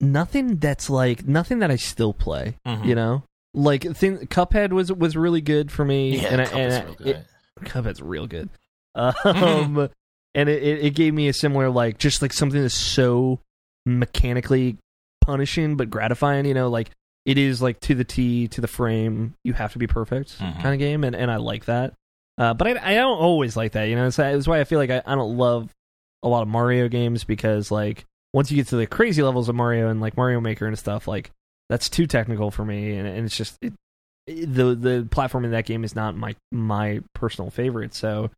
Nothing 0.00 0.56
that's 0.56 0.90
like 0.90 1.26
nothing 1.26 1.60
that 1.60 1.70
I 1.70 1.76
still 1.76 2.12
play. 2.12 2.56
Mhm. 2.66 2.84
You 2.86 2.94
know, 2.96 3.22
like 3.54 3.82
thing, 3.96 4.18
Cuphead 4.26 4.72
was 4.72 4.92
was 4.92 5.16
really 5.16 5.40
good 5.40 5.70
for 5.70 5.84
me. 5.84 6.18
Yeah, 6.20 6.28
and 6.28 6.40
I, 6.40 6.44
Cuphead's 6.46 6.54
and 6.56 6.72
I- 6.74 6.84
real 6.86 6.94
good. 6.94 7.06
it- 7.06 7.26
Cuphead's 7.64 8.02
real 8.02 8.26
good. 8.26 8.48
Um, 8.94 9.88
and 10.34 10.48
it, 10.48 10.62
it 10.84 10.94
gave 10.94 11.14
me 11.14 11.28
a 11.28 11.32
similar 11.32 11.70
like 11.70 11.98
just 11.98 12.20
like 12.22 12.32
something 12.32 12.60
that's 12.60 12.74
so 12.74 13.40
mechanically 13.86 14.76
punishing 15.20 15.76
but 15.76 15.90
gratifying. 15.90 16.46
You 16.46 16.54
know, 16.54 16.68
like 16.68 16.90
it 17.24 17.38
is 17.38 17.62
like 17.62 17.80
to 17.80 17.94
the 17.94 18.04
T 18.04 18.48
to 18.48 18.60
the 18.60 18.68
frame. 18.68 19.34
You 19.44 19.52
have 19.52 19.72
to 19.72 19.78
be 19.78 19.86
perfect 19.86 20.38
Mhm. 20.38 20.62
kind 20.62 20.74
of 20.74 20.78
game, 20.78 21.04
and 21.04 21.14
and 21.16 21.30
I 21.30 21.36
like 21.36 21.66
that. 21.66 21.94
Uh, 22.38 22.54
but 22.54 22.66
I 22.66 22.92
I 22.92 22.94
don't 22.94 23.18
always 23.18 23.56
like 23.56 23.72
that. 23.72 23.84
You 23.84 23.96
know, 23.96 24.06
It's, 24.06 24.16
that's 24.16 24.46
why 24.48 24.60
I 24.60 24.64
feel 24.64 24.78
like 24.78 24.90
I, 24.90 25.02
I 25.06 25.14
don't 25.14 25.36
love 25.36 25.70
a 26.22 26.28
lot 26.28 26.42
of 26.42 26.48
Mario 26.48 26.88
games 26.88 27.24
because 27.24 27.70
like 27.70 28.04
once 28.32 28.50
you 28.50 28.56
get 28.56 28.68
to 28.68 28.76
the 28.76 28.86
crazy 28.86 29.22
levels 29.22 29.48
of 29.48 29.54
Mario 29.54 29.88
and 29.88 30.00
like 30.00 30.16
Mario 30.16 30.40
Maker 30.40 30.66
and 30.66 30.78
stuff, 30.78 31.06
like 31.06 31.30
that's 31.68 31.88
too 31.90 32.06
technical 32.06 32.50
for 32.50 32.64
me, 32.64 32.96
and, 32.96 33.06
and 33.06 33.26
it's 33.26 33.36
just 33.36 33.56
it- 33.60 33.74
the 34.26 34.74
the 34.76 35.08
platform 35.10 35.44
in 35.44 35.50
that 35.50 35.66
game 35.66 35.82
is 35.84 35.94
not 35.96 36.16
my 36.16 36.34
my 36.52 37.00
personal 37.14 37.50
favorite. 37.50 37.92
So, 37.92 38.30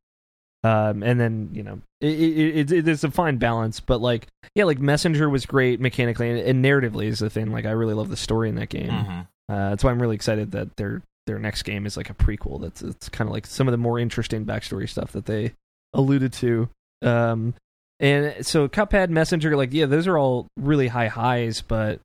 um, 0.62 1.02
and 1.02 1.20
then 1.20 1.50
you 1.52 1.62
know 1.62 1.80
it, 2.04 2.20
it, 2.20 2.56
it, 2.56 2.72
it 2.72 2.88
is 2.88 3.04
a 3.04 3.10
fine 3.10 3.38
balance, 3.38 3.80
but 3.80 4.00
like 4.00 4.26
yeah, 4.54 4.64
like 4.64 4.78
Messenger 4.78 5.28
was 5.30 5.46
great 5.46 5.80
mechanically 5.80 6.30
and, 6.30 6.38
and 6.38 6.64
narratively 6.64 7.06
is 7.06 7.18
the 7.18 7.30
thing. 7.30 7.50
Like 7.50 7.64
I 7.64 7.70
really 7.70 7.94
love 7.94 8.10
the 8.10 8.16
story 8.16 8.48
in 8.48 8.56
that 8.56 8.68
game. 8.68 8.90
Mm-hmm. 8.90 9.20
Uh, 9.52 9.70
that's 9.70 9.84
why 9.84 9.90
I'm 9.90 10.00
really 10.00 10.16
excited 10.16 10.52
that 10.52 10.76
their 10.76 11.02
their 11.26 11.38
next 11.38 11.62
game 11.62 11.86
is 11.86 11.96
like 11.96 12.10
a 12.10 12.14
prequel. 12.14 12.60
That's 12.60 12.82
it's 12.82 13.08
kind 13.08 13.28
of 13.28 13.32
like 13.32 13.46
some 13.46 13.68
of 13.68 13.72
the 13.72 13.78
more 13.78 13.98
interesting 13.98 14.44
backstory 14.44 14.88
stuff 14.88 15.12
that 15.12 15.26
they 15.26 15.52
alluded 15.92 16.32
to. 16.34 16.68
Um, 17.02 17.54
and 18.00 18.44
so 18.46 18.68
Cuphead, 18.68 19.08
Messenger, 19.08 19.56
like 19.56 19.72
yeah, 19.72 19.86
those 19.86 20.06
are 20.06 20.18
all 20.18 20.46
really 20.56 20.88
high 20.88 21.08
highs, 21.08 21.62
but 21.62 22.00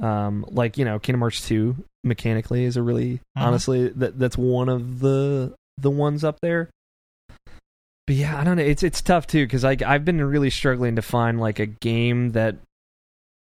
um, 0.00 0.44
like 0.48 0.78
you 0.78 0.84
know, 0.84 0.98
Kingdom 0.98 1.20
Hearts 1.20 1.46
two 1.46 1.76
mechanically 2.04 2.64
is 2.64 2.76
a 2.76 2.82
really 2.82 3.20
honestly 3.34 3.88
that 3.88 4.18
that's 4.18 4.38
one 4.38 4.68
of 4.68 5.00
the 5.00 5.54
the 5.78 5.90
ones 5.90 6.24
up 6.24 6.38
there. 6.40 6.70
But 8.06 8.16
yeah, 8.16 8.40
I 8.40 8.44
don't 8.44 8.56
know. 8.56 8.62
It's 8.62 8.82
it's 8.82 9.00
tough 9.02 9.26
too 9.26 9.44
because 9.44 9.64
like 9.64 9.82
I've 9.82 10.04
been 10.04 10.22
really 10.22 10.50
struggling 10.50 10.96
to 10.96 11.02
find 11.02 11.40
like 11.40 11.58
a 11.58 11.66
game 11.66 12.30
that 12.32 12.56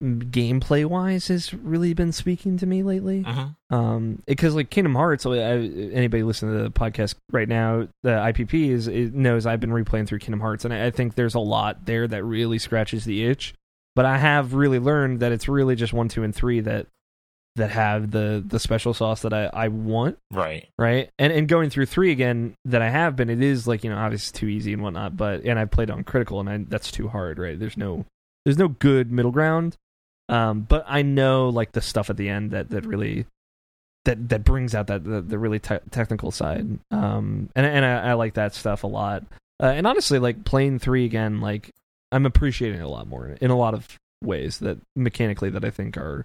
gameplay 0.00 0.84
wise 0.86 1.26
has 1.26 1.52
really 1.52 1.92
been 1.92 2.12
speaking 2.12 2.56
to 2.56 2.66
me 2.66 2.84
lately 2.84 3.24
Mm-hmm. 3.24 3.74
um 3.74 4.22
because 4.26 4.54
like 4.54 4.70
kingdom 4.70 4.94
hearts 4.94 5.26
I, 5.26 5.32
anybody 5.32 6.22
listening 6.22 6.56
to 6.56 6.62
the 6.62 6.70
podcast 6.70 7.16
right 7.32 7.48
now 7.48 7.88
the 8.04 8.10
ipp 8.28 8.54
is 8.54 8.86
it 8.86 9.12
knows 9.12 9.44
i've 9.44 9.58
been 9.58 9.70
replaying 9.72 10.06
through 10.06 10.20
kingdom 10.20 10.38
hearts 10.38 10.64
and 10.64 10.72
I, 10.72 10.86
I 10.86 10.90
think 10.92 11.16
there's 11.16 11.34
a 11.34 11.40
lot 11.40 11.84
there 11.86 12.06
that 12.06 12.22
really 12.22 12.60
scratches 12.60 13.04
the 13.06 13.24
itch 13.24 13.54
but 13.96 14.04
i 14.04 14.18
have 14.18 14.54
really 14.54 14.78
learned 14.78 15.18
that 15.18 15.32
it's 15.32 15.48
really 15.48 15.74
just 15.74 15.92
one 15.92 16.06
two 16.06 16.22
and 16.22 16.32
three 16.32 16.60
that 16.60 16.86
that 17.58 17.70
have 17.70 18.10
the 18.10 18.42
the 18.44 18.58
special 18.58 18.94
sauce 18.94 19.22
that 19.22 19.32
i 19.32 19.44
i 19.52 19.68
want. 19.68 20.18
Right. 20.32 20.68
right? 20.78 21.10
And 21.18 21.32
and 21.32 21.46
going 21.46 21.70
through 21.70 21.86
three 21.86 22.10
again 22.10 22.54
that 22.64 22.82
i 22.82 22.88
have 22.88 23.14
been 23.14 23.30
it 23.30 23.42
is 23.42 23.68
like 23.68 23.84
you 23.84 23.90
know 23.90 23.96
obviously 23.98 24.38
too 24.38 24.48
easy 24.48 24.72
and 24.72 24.82
whatnot 24.82 25.16
but 25.16 25.42
and 25.44 25.58
I've 25.58 25.70
played 25.70 25.90
on 25.90 26.02
critical 26.04 26.40
and 26.40 26.48
I, 26.48 26.64
that's 26.68 26.90
too 26.90 27.08
hard 27.08 27.38
right? 27.38 27.58
There's 27.58 27.76
no 27.76 28.04
there's 28.44 28.58
no 28.58 28.68
good 28.68 29.12
middle 29.12 29.30
ground. 29.30 29.76
Um 30.28 30.62
but 30.62 30.84
i 30.88 31.02
know 31.02 31.48
like 31.48 31.72
the 31.72 31.80
stuff 31.80 32.10
at 32.10 32.16
the 32.16 32.28
end 32.28 32.50
that 32.52 32.70
that 32.70 32.86
really 32.86 33.26
that 34.04 34.28
that 34.30 34.44
brings 34.44 34.74
out 34.74 34.86
that 34.86 35.04
the, 35.04 35.20
the 35.20 35.38
really 35.38 35.58
te- 35.58 35.78
technical 35.90 36.30
side. 36.30 36.78
Um 36.90 37.50
and 37.54 37.66
and 37.66 37.84
I, 37.84 38.10
I 38.10 38.12
like 38.14 38.34
that 38.34 38.54
stuff 38.54 38.82
a 38.84 38.88
lot. 38.88 39.24
Uh, 39.60 39.66
and 39.66 39.86
honestly 39.86 40.18
like 40.18 40.44
playing 40.44 40.78
three 40.78 41.04
again 41.04 41.40
like 41.40 41.72
i'm 42.12 42.24
appreciating 42.24 42.78
it 42.78 42.84
a 42.84 42.88
lot 42.88 43.08
more 43.08 43.36
in 43.40 43.50
a 43.50 43.56
lot 43.56 43.74
of 43.74 43.88
ways 44.22 44.58
that 44.60 44.78
mechanically 44.94 45.50
that 45.50 45.64
i 45.64 45.70
think 45.70 45.96
are 45.96 46.24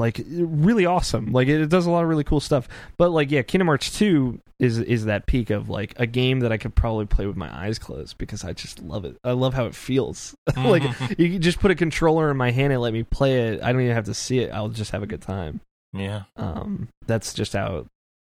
like 0.00 0.20
really 0.28 0.86
awesome. 0.86 1.30
Like 1.32 1.46
it, 1.48 1.60
it 1.60 1.68
does 1.68 1.86
a 1.86 1.90
lot 1.90 2.02
of 2.02 2.08
really 2.08 2.24
cool 2.24 2.40
stuff. 2.40 2.66
But 2.96 3.10
like 3.10 3.30
yeah 3.30 3.42
kingdom 3.42 3.68
hearts 3.68 3.96
2 3.96 4.40
is 4.58 4.78
is 4.78 5.04
that 5.04 5.26
peak 5.26 5.50
of 5.50 5.68
like 5.70 5.94
a 5.98 6.06
game 6.06 6.40
that 6.40 6.52
i 6.52 6.58
could 6.58 6.74
probably 6.74 7.06
play 7.06 7.24
with 7.26 7.36
my 7.36 7.48
eyes 7.64 7.78
closed 7.78 8.18
because 8.18 8.44
i 8.44 8.52
just 8.52 8.82
love 8.82 9.04
it. 9.04 9.16
I 9.24 9.32
love 9.32 9.54
how 9.54 9.66
it 9.66 9.74
feels. 9.74 10.34
Like 10.56 10.82
Mhm. 10.82 11.18
you 11.18 11.30
can 11.32 11.42
just 11.42 11.60
put 11.60 11.70
a 11.70 11.74
controller 11.74 12.30
in 12.30 12.36
my 12.36 12.50
hand 12.50 12.72
and 12.72 12.82
let 12.82 12.92
me 12.92 13.02
play 13.04 13.48
it. 13.48 13.62
I 13.62 13.72
don't 13.72 13.82
even 13.82 13.94
have 13.94 14.04
to 14.06 14.14
see 14.14 14.40
it. 14.40 14.50
I'll 14.52 14.68
just 14.68 14.90
have 14.90 15.02
a 15.02 15.06
good 15.06 15.22
time. 15.22 15.60
Yeah. 15.92 16.22
um 16.36 16.88
that's 17.06 17.32
just 17.34 17.52
how 17.52 17.86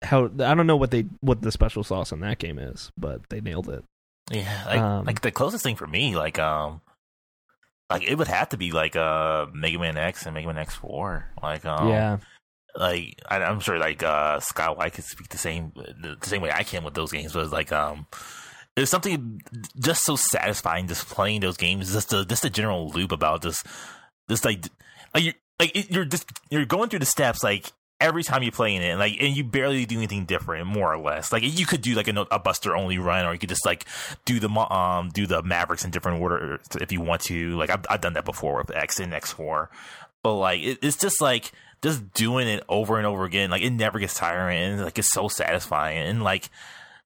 how 0.03 0.25
i 0.25 0.53
don't 0.53 0.67
know 0.67 0.75
what 0.75 0.91
they 0.91 1.05
what 1.21 1.41
the 1.41 1.51
special 1.51 1.83
sauce 1.83 2.11
in 2.11 2.19
that 2.19 2.37
game 2.37 2.59
is 2.59 2.91
but 2.97 3.21
they 3.29 3.39
nailed 3.41 3.69
it. 3.69 3.83
Yeah, 4.31 4.63
like, 4.65 4.79
Um, 4.79 5.05
like 5.05 5.21
the 5.21 5.31
closest 5.31 5.63
thing 5.63 5.75
for 5.75 5.85
me, 5.87 6.15
like 6.15 6.39
um, 6.39 6.81
like 7.89 8.03
it 8.03 8.15
would 8.15 8.27
have 8.27 8.49
to 8.49 8.57
be 8.57 8.71
like 8.71 8.95
uh 8.95 9.45
Mega 9.53 9.79
Man 9.79 9.97
X 9.97 10.25
and 10.25 10.33
Mega 10.33 10.47
Man 10.47 10.57
X 10.57 10.75
Four. 10.75 11.31
Like 11.41 11.65
um, 11.65 11.89
yeah 11.89 12.17
like 12.77 13.21
I, 13.29 13.37
I'm 13.37 13.59
sure 13.59 13.77
like 13.77 14.03
uh 14.03 14.39
Scott 14.39 14.77
White 14.77 14.93
could 14.93 15.05
speak 15.05 15.29
the 15.29 15.37
same 15.37 15.71
the, 15.75 16.17
same 16.23 16.41
way 16.41 16.51
I 16.51 16.63
can 16.63 16.83
with 16.83 16.93
those 16.93 17.11
games. 17.11 17.33
But 17.33 17.43
it's 17.43 17.53
like 17.53 17.71
um, 17.71 18.07
there's 18.75 18.89
something 18.89 19.41
just 19.79 20.03
so 20.03 20.15
satisfying 20.15 20.87
just 20.87 21.07
playing 21.07 21.41
those 21.41 21.57
games. 21.57 21.93
Just 21.93 22.09
the 22.09 22.25
just 22.25 22.41
the 22.41 22.49
general 22.49 22.89
loop 22.89 23.11
about 23.11 23.41
just 23.41 23.65
just 24.29 24.45
like 24.45 24.65
like 25.13 25.23
you 25.23 25.33
like 25.59 25.91
you're 25.91 26.05
just 26.05 26.29
you're 26.49 26.65
going 26.65 26.89
through 26.89 26.99
the 26.99 27.05
steps 27.05 27.43
like 27.43 27.71
every 28.01 28.23
time 28.23 28.43
you 28.43 28.51
play 28.51 28.75
in 28.75 28.81
it, 28.81 28.89
and 28.89 28.99
like 28.99 29.17
and 29.19 29.35
you 29.35 29.43
barely 29.43 29.85
do 29.85 29.97
anything 29.97 30.25
different, 30.25 30.67
more 30.67 30.93
or 30.93 30.97
less. 30.97 31.31
Like 31.31 31.43
you 31.43 31.65
could 31.65 31.81
do 31.81 31.93
like 31.95 32.07
a, 32.07 32.27
a 32.31 32.39
Buster 32.39 32.75
only 32.75 32.97
run, 32.97 33.25
or 33.25 33.33
you 33.33 33.39
could 33.39 33.49
just 33.49 33.65
like 33.65 33.85
do 34.25 34.39
the 34.39 34.49
um 34.49 35.09
do 35.09 35.25
the 35.25 35.41
Mavericks 35.43 35.85
in 35.85 35.91
different 35.91 36.21
order 36.21 36.59
if 36.79 36.91
you 36.91 37.01
want 37.01 37.21
to. 37.23 37.57
Like 37.57 37.69
I've 37.69 37.85
I've 37.89 38.01
done 38.01 38.13
that 38.13 38.25
before 38.25 38.57
with 38.57 38.75
X 38.75 38.99
and 38.99 39.13
X 39.13 39.31
four, 39.31 39.69
but 40.23 40.35
like 40.35 40.61
it, 40.61 40.79
it's 40.81 40.97
just 40.97 41.21
like 41.21 41.51
just 41.81 42.13
doing 42.13 42.47
it 42.47 42.63
over 42.69 42.97
and 42.97 43.05
over 43.05 43.25
again. 43.25 43.49
Like 43.49 43.61
it 43.61 43.71
never 43.71 43.99
gets 43.99 44.15
tiring, 44.15 44.79
like 44.79 44.97
it's 44.97 45.11
so 45.11 45.27
satisfying, 45.27 45.99
and 45.99 46.23
like 46.23 46.49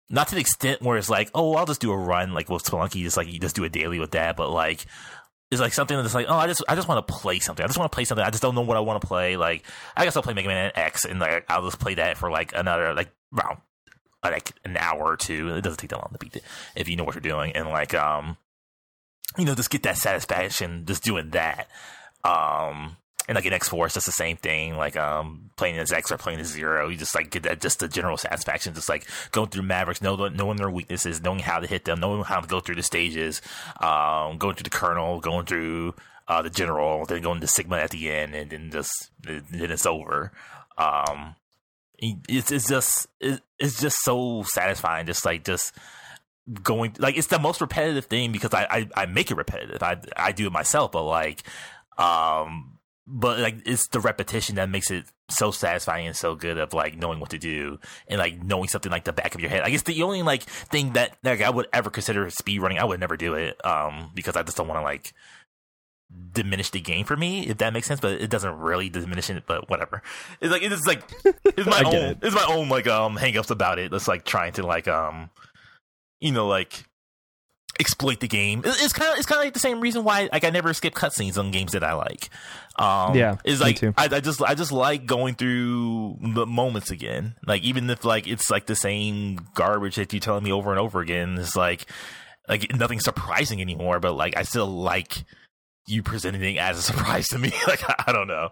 not 0.10 0.28
to 0.30 0.36
the 0.36 0.41
extent 0.41 0.82
where 0.82 0.97
it's 0.97 1.10
like, 1.10 1.30
oh, 1.36 1.56
I'll 1.56 1.67
just 1.67 1.82
do 1.82 1.91
a 1.91 1.97
run 1.97 2.34
like 2.34 2.49
with 2.49 2.63
Spelunky, 2.63 3.04
just 3.04 3.17
like 3.17 3.32
you 3.32 3.39
just 3.39 3.56
do 3.56 3.63
a 3.63 3.69
daily 3.69 3.99
with 3.99 4.12
that, 4.12 4.36
but 4.36 4.49
like 4.49 4.86
it's 5.51 5.59
like 5.59 5.73
something 5.73 5.97
that's 5.97 6.13
like, 6.13 6.27
oh, 6.29 6.35
I 6.35 6.47
just 6.47 6.63
I 6.67 6.75
just 6.75 6.88
want 6.88 7.05
to 7.05 7.13
play 7.13 7.39
something. 7.39 7.63
I 7.63 7.67
just 7.67 7.79
want 7.79 7.91
to 7.91 7.95
play 7.95 8.05
something. 8.05 8.25
I 8.25 8.29
just 8.29 8.43
don't 8.43 8.55
know 8.55 8.62
what 8.62 8.77
I 8.77 8.81
want 8.81 9.01
to 9.01 9.07
play. 9.07 9.35
Like 9.35 9.63
I 9.97 10.03
guess 10.03 10.15
I'll 10.15 10.23
play 10.23 10.33
Mega 10.33 10.47
Man 10.47 10.71
X 10.75 11.05
and 11.05 11.19
like 11.19 11.45
I'll 11.49 11.63
just 11.63 11.79
play 11.79 11.95
that 11.95 12.17
for 12.17 12.29
like 12.29 12.53
another 12.55 12.93
like 12.93 13.09
around 13.33 13.57
like 14.23 14.51
an 14.63 14.77
hour 14.77 15.03
or 15.03 15.17
two. 15.17 15.49
It 15.55 15.62
doesn't 15.62 15.77
take 15.77 15.89
that 15.89 15.97
long 15.97 16.12
to 16.12 16.19
beat 16.19 16.35
it 16.35 16.43
if 16.75 16.88
you 16.88 16.95
know 16.95 17.03
what 17.03 17.15
you're 17.15 17.21
doing 17.21 17.53
and 17.53 17.67
like 17.69 17.93
um 17.93 18.38
you 19.38 19.45
know 19.45 19.55
just 19.55 19.69
get 19.69 19.83
that 19.83 19.97
satisfaction 19.97 20.85
just 20.85 21.03
doing 21.03 21.31
that. 21.31 21.67
Um 22.23 22.97
and 23.30 23.36
like 23.36 23.46
in 23.46 23.54
X 23.54 23.70
Four, 23.70 23.88
that's 23.88 24.08
the 24.08 24.12
same 24.12 24.38
thing. 24.38 24.76
Like 24.76 24.98
um, 24.98 25.52
playing 25.56 25.78
as 25.78 25.92
X 25.92 26.12
or 26.12 26.18
playing 26.18 26.39
as 26.39 26.48
Zero, 26.48 26.89
you 26.89 26.98
just 26.98 27.13
like 27.13 27.30
get 27.30 27.44
that 27.44 27.62
just 27.62 27.78
the 27.78 27.88
general 27.88 28.18
satisfaction, 28.18 28.74
just 28.74 28.89
like 28.89 29.06
going 29.32 29.50
through 29.50 29.62
Mavericks, 29.62 30.02
knowing, 30.02 30.36
knowing 30.36 30.58
their 30.58 30.72
weaknesses, 30.72 31.22
knowing 31.22 31.38
how 31.38 31.60
to 31.60 31.68
hit 31.68 31.86
them, 31.86 32.00
knowing 32.00 32.24
how 32.24 32.39
to 32.39 32.48
go 32.48 32.60
through 32.60 32.74
the 32.74 32.82
stages, 32.82 33.44
um, 33.82 34.39
going 34.39 34.56
through 34.56 34.63
the 34.63 34.72
Colonel, 34.72 35.20
going 35.20 35.46
through 35.46 35.94
uh, 36.28 36.42
the 36.42 36.50
General, 36.50 37.06
then 37.06 37.22
going 37.22 37.39
to 37.39 37.48
Sigma 37.48 37.78
at 37.78 37.92
the 37.92 38.10
end, 38.10 38.34
and 38.34 38.50
then 38.50 38.72
just 38.72 39.12
then 39.22 39.44
it's 39.52 39.86
over. 39.86 40.32
Um, 40.80 41.36
it's 42.00 42.52
it's 42.52 42.68
just 42.68 43.06
it's 43.22 43.80
just 43.80 43.98
so 44.02 44.42
satisfying, 44.42 45.06
just 45.06 45.24
like 45.24 45.46
just 45.46 45.72
going 46.63 46.96
like 46.98 47.15
it's 47.15 47.28
the 47.28 47.38
most 47.38 47.62
repetitive 47.62 48.06
thing 48.06 48.32
because 48.32 48.56
I 48.56 48.63
I, 48.63 49.04
I 49.04 49.06
make 49.06 49.30
it 49.30 49.38
repetitive. 49.38 49.84
I 49.84 49.98
I 50.18 50.32
do 50.32 50.48
it 50.48 50.52
myself, 50.52 50.94
but 50.94 51.04
like 51.04 51.44
um 52.00 52.79
but 53.12 53.39
like 53.39 53.58
it's 53.65 53.88
the 53.88 54.00
repetition 54.00 54.56
that 54.56 54.69
makes 54.69 54.91
it 54.91 55.06
so 55.30 55.50
satisfying 55.50 56.06
and 56.06 56.15
so 56.15 56.36
good 56.36 56.60
of 56.60 56.74
like 56.74 56.95
knowing 56.95 57.19
what 57.19 57.32
to 57.32 57.39
do 57.39 57.80
and 58.08 58.19
like 58.19 58.41
knowing 58.43 58.67
something 58.67 58.91
like 58.91 59.04
the 59.04 59.13
back 59.13 59.34
of 59.34 59.41
your 59.41 59.50
head. 59.50 59.63
I 59.63 59.72
guess 59.72 59.82
the 59.82 60.04
only 60.04 60.22
like 60.22 60.43
thing 60.43 60.93
that 60.93 61.17
like 61.24 61.41
I 61.41 61.50
would 61.50 61.67
ever 61.74 61.89
consider 61.89 62.30
speed 62.30 62.62
running, 62.62 62.78
I 62.78 62.86
would 62.86 63.00
never 63.00 63.17
do 63.17 63.34
it 63.34 63.63
um 63.65 64.12
because 64.13 64.36
I 64.36 64.43
just 64.43 64.58
don't 64.58 64.67
want 64.67 64.80
to 64.80 64.84
like 64.84 65.13
diminish 66.34 66.69
the 66.72 66.80
game 66.80 67.06
for 67.06 67.15
me 67.15 67.45
if 67.48 67.60
that 67.60 67.72
makes 67.72 67.86
sense 67.86 68.00
but 68.00 68.13
it 68.13 68.32
doesn't 68.32 68.58
really 68.58 68.89
diminish 68.89 69.30
it 69.30 69.43
but 69.45 69.69
whatever 69.69 70.02
it's 70.41 70.52
like 70.52 70.63
it's 70.63 70.88
like 70.88 71.04
it's 71.45 71.67
my 71.67 71.84
own 71.86 71.93
it. 71.93 72.17
it's 72.24 72.36
my 72.36 72.45
own 72.50 72.67
like 72.67 72.88
um 72.88 73.15
hangups 73.15 73.52
about 73.52 73.78
it 73.78 73.93
it's 73.93 74.08
like 74.08 74.26
trying 74.26 74.52
to 74.52 74.65
like 74.65 74.88
um 74.88 75.30
you 76.19 76.32
know 76.32 76.48
like 76.48 76.84
exploit 77.80 78.20
the 78.20 78.28
game. 78.28 78.62
It's 78.65 78.94
kind 78.94 79.12
of 79.12 79.18
it's 79.18 79.26
kind 79.26 79.39
of 79.39 79.46
like 79.46 79.54
the 79.54 79.60
same 79.60 79.80
reason 79.80 80.04
why 80.04 80.30
like 80.32 80.44
I 80.44 80.50
never 80.50 80.74
skip 80.74 80.94
cutscenes 80.94 81.38
on 81.38 81.52
games 81.52 81.72
that 81.72 81.84
I 81.84 81.94
like. 81.94 82.30
Um, 82.76 83.15
yeah, 83.15 83.38
is 83.44 83.62
like 83.62 83.82
I, 83.84 83.92
I, 83.98 84.20
just 84.20 84.42
I 84.42 84.56
just 84.56 84.72
like 84.72 85.06
going 85.06 85.36
through 85.36 86.18
the 86.22 86.46
moments 86.46 86.92
again. 86.92 87.36
Like 87.46 87.63
even 87.63 87.89
if 87.89 88.06
like 88.06 88.28
it's 88.28 88.50
like 88.50 88.65
the 88.65 88.76
same 88.76 89.39
garbage 89.54 89.96
that 89.96 90.13
you 90.13 90.20
telling 90.20 90.44
me 90.44 90.52
over 90.52 90.72
and 90.72 90.80
over 90.80 91.00
again, 91.00 91.38
it's 91.38 91.56
like 91.56 91.89
like 92.48 92.76
nothing 92.76 93.00
surprising 93.00 93.62
anymore. 93.62 94.00
But 94.00 94.13
like 94.13 94.38
I 94.38 94.44
still 94.44 94.68
like 94.68 95.24
you 95.88 96.04
presenting 96.04 96.42
it 96.42 96.58
as 96.60 96.78
a 96.78 96.82
surprise 96.94 97.28
to 97.30 97.39
me. 97.39 97.52
like 97.68 97.89
I, 97.89 98.06
I 98.08 98.12
don't 98.12 98.28
know. 98.28 98.50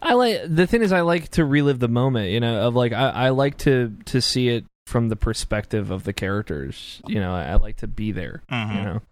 I 0.00 0.14
like 0.14 0.42
the 0.46 0.66
thing 0.66 0.82
is 0.82 0.92
I 0.92 1.00
like 1.00 1.30
to 1.30 1.44
relive 1.44 1.80
the 1.80 1.88
moment, 1.88 2.30
you 2.30 2.40
know, 2.40 2.68
of 2.68 2.74
like 2.74 2.92
I, 2.92 3.10
I 3.10 3.28
like 3.30 3.58
to 3.58 3.96
to 4.06 4.20
see 4.20 4.48
it 4.48 4.64
from 4.90 5.08
the 5.08 5.16
perspective 5.16 5.90
of 5.90 6.04
the 6.04 6.12
characters. 6.12 7.00
You 7.06 7.20
know, 7.20 7.32
I, 7.32 7.44
I 7.44 7.54
like 7.54 7.76
to 7.78 7.86
be 7.86 8.12
there. 8.12 8.42
Mm-hmm. 8.50 8.76
You 8.76 8.84
know, 8.84 9.02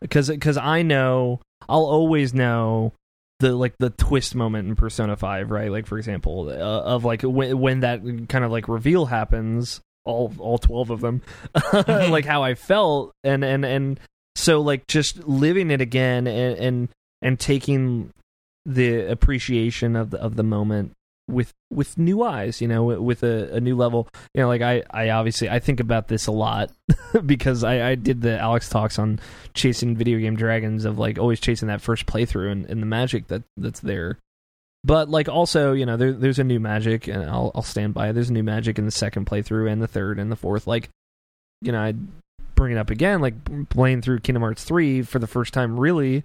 because 0.00 0.28
because 0.28 0.56
I 0.56 0.82
know 0.82 1.40
I'll 1.68 1.84
always 1.84 2.32
know 2.32 2.92
the 3.40 3.54
like 3.54 3.74
the 3.78 3.90
twist 3.90 4.34
moment 4.34 4.68
in 4.68 4.76
Persona 4.76 5.16
Five, 5.16 5.50
right? 5.50 5.70
Like 5.70 5.86
for 5.86 5.98
example, 5.98 6.48
uh, 6.48 6.54
of 6.54 7.04
like 7.04 7.22
when 7.22 7.58
when 7.58 7.80
that 7.80 8.00
kind 8.28 8.44
of 8.44 8.50
like 8.50 8.68
reveal 8.68 9.06
happens, 9.06 9.80
all 10.04 10.32
all 10.38 10.58
twelve 10.58 10.90
of 10.90 11.00
them, 11.00 11.20
mm-hmm. 11.54 12.12
like 12.12 12.24
how 12.24 12.42
I 12.42 12.54
felt, 12.54 13.12
and 13.24 13.44
and 13.44 13.64
and 13.64 14.00
so 14.36 14.60
like 14.60 14.86
just 14.86 15.26
living 15.26 15.70
it 15.70 15.80
again 15.80 16.26
and 16.26 16.58
and 16.58 16.88
and 17.20 17.40
taking 17.40 18.12
the 18.64 19.10
appreciation 19.10 19.96
of 19.96 20.10
the 20.10 20.20
of 20.20 20.36
the 20.36 20.42
moment 20.42 20.92
with 21.28 21.52
with 21.70 21.96
new 21.96 22.22
eyes 22.22 22.60
you 22.60 22.68
know 22.68 22.84
with 22.84 23.22
a, 23.22 23.54
a, 23.54 23.60
new 23.60 23.76
level. 23.76 24.08
You 24.34 24.42
know 24.42 24.48
like 24.48 24.62
i 24.62 24.82
i 24.90 25.10
obviously 25.10 25.48
i 25.48 25.58
think 25.58 25.80
about 25.80 26.08
this 26.08 26.26
a 26.26 26.32
lot 26.32 26.70
because 27.26 27.64
i 27.64 27.90
i 27.90 27.94
did 27.94 28.20
the 28.20 28.38
alex 28.38 28.68
talks 28.68 28.98
on 28.98 29.18
chasing 29.54 29.96
video 29.96 30.18
game 30.18 30.36
dragons 30.36 30.84
of 30.84 30.98
like 30.98 31.18
always 31.18 31.40
chasing 31.40 31.68
that 31.68 31.80
first 31.80 32.06
playthrough 32.06 32.52
and, 32.52 32.66
and 32.66 32.82
the 32.82 32.86
magic 32.86 33.28
that 33.28 33.42
that's 33.56 33.80
there. 33.80 34.18
But 34.86 35.08
like 35.08 35.28
also 35.30 35.72
you 35.72 35.86
know 35.86 35.96
there, 35.96 36.12
there's 36.12 36.38
a 36.38 36.44
new 36.44 36.60
magic 36.60 37.08
and 37.08 37.24
I'll, 37.24 37.50
I'll 37.54 37.62
stand 37.62 37.94
by 37.94 38.08
it. 38.08 38.12
There's 38.12 38.30
a 38.30 38.34
new 38.34 38.42
magic 38.42 38.78
in 38.78 38.84
the 38.84 38.90
second 38.90 39.26
playthrough 39.26 39.70
and 39.70 39.80
the 39.80 39.88
third 39.88 40.18
and 40.18 40.30
the 40.30 40.36
fourth. 40.36 40.66
Like 40.66 40.90
you 41.62 41.72
know 41.72 41.80
i 41.80 41.94
bring 42.54 42.72
it 42.72 42.78
up 42.78 42.90
again 42.90 43.20
like 43.20 43.34
playing 43.68 44.00
through 44.00 44.20
kingdom 44.20 44.42
hearts 44.42 44.62
3 44.62 45.02
for 45.02 45.18
the 45.18 45.26
first 45.26 45.52
time 45.52 45.78
really 45.78 46.22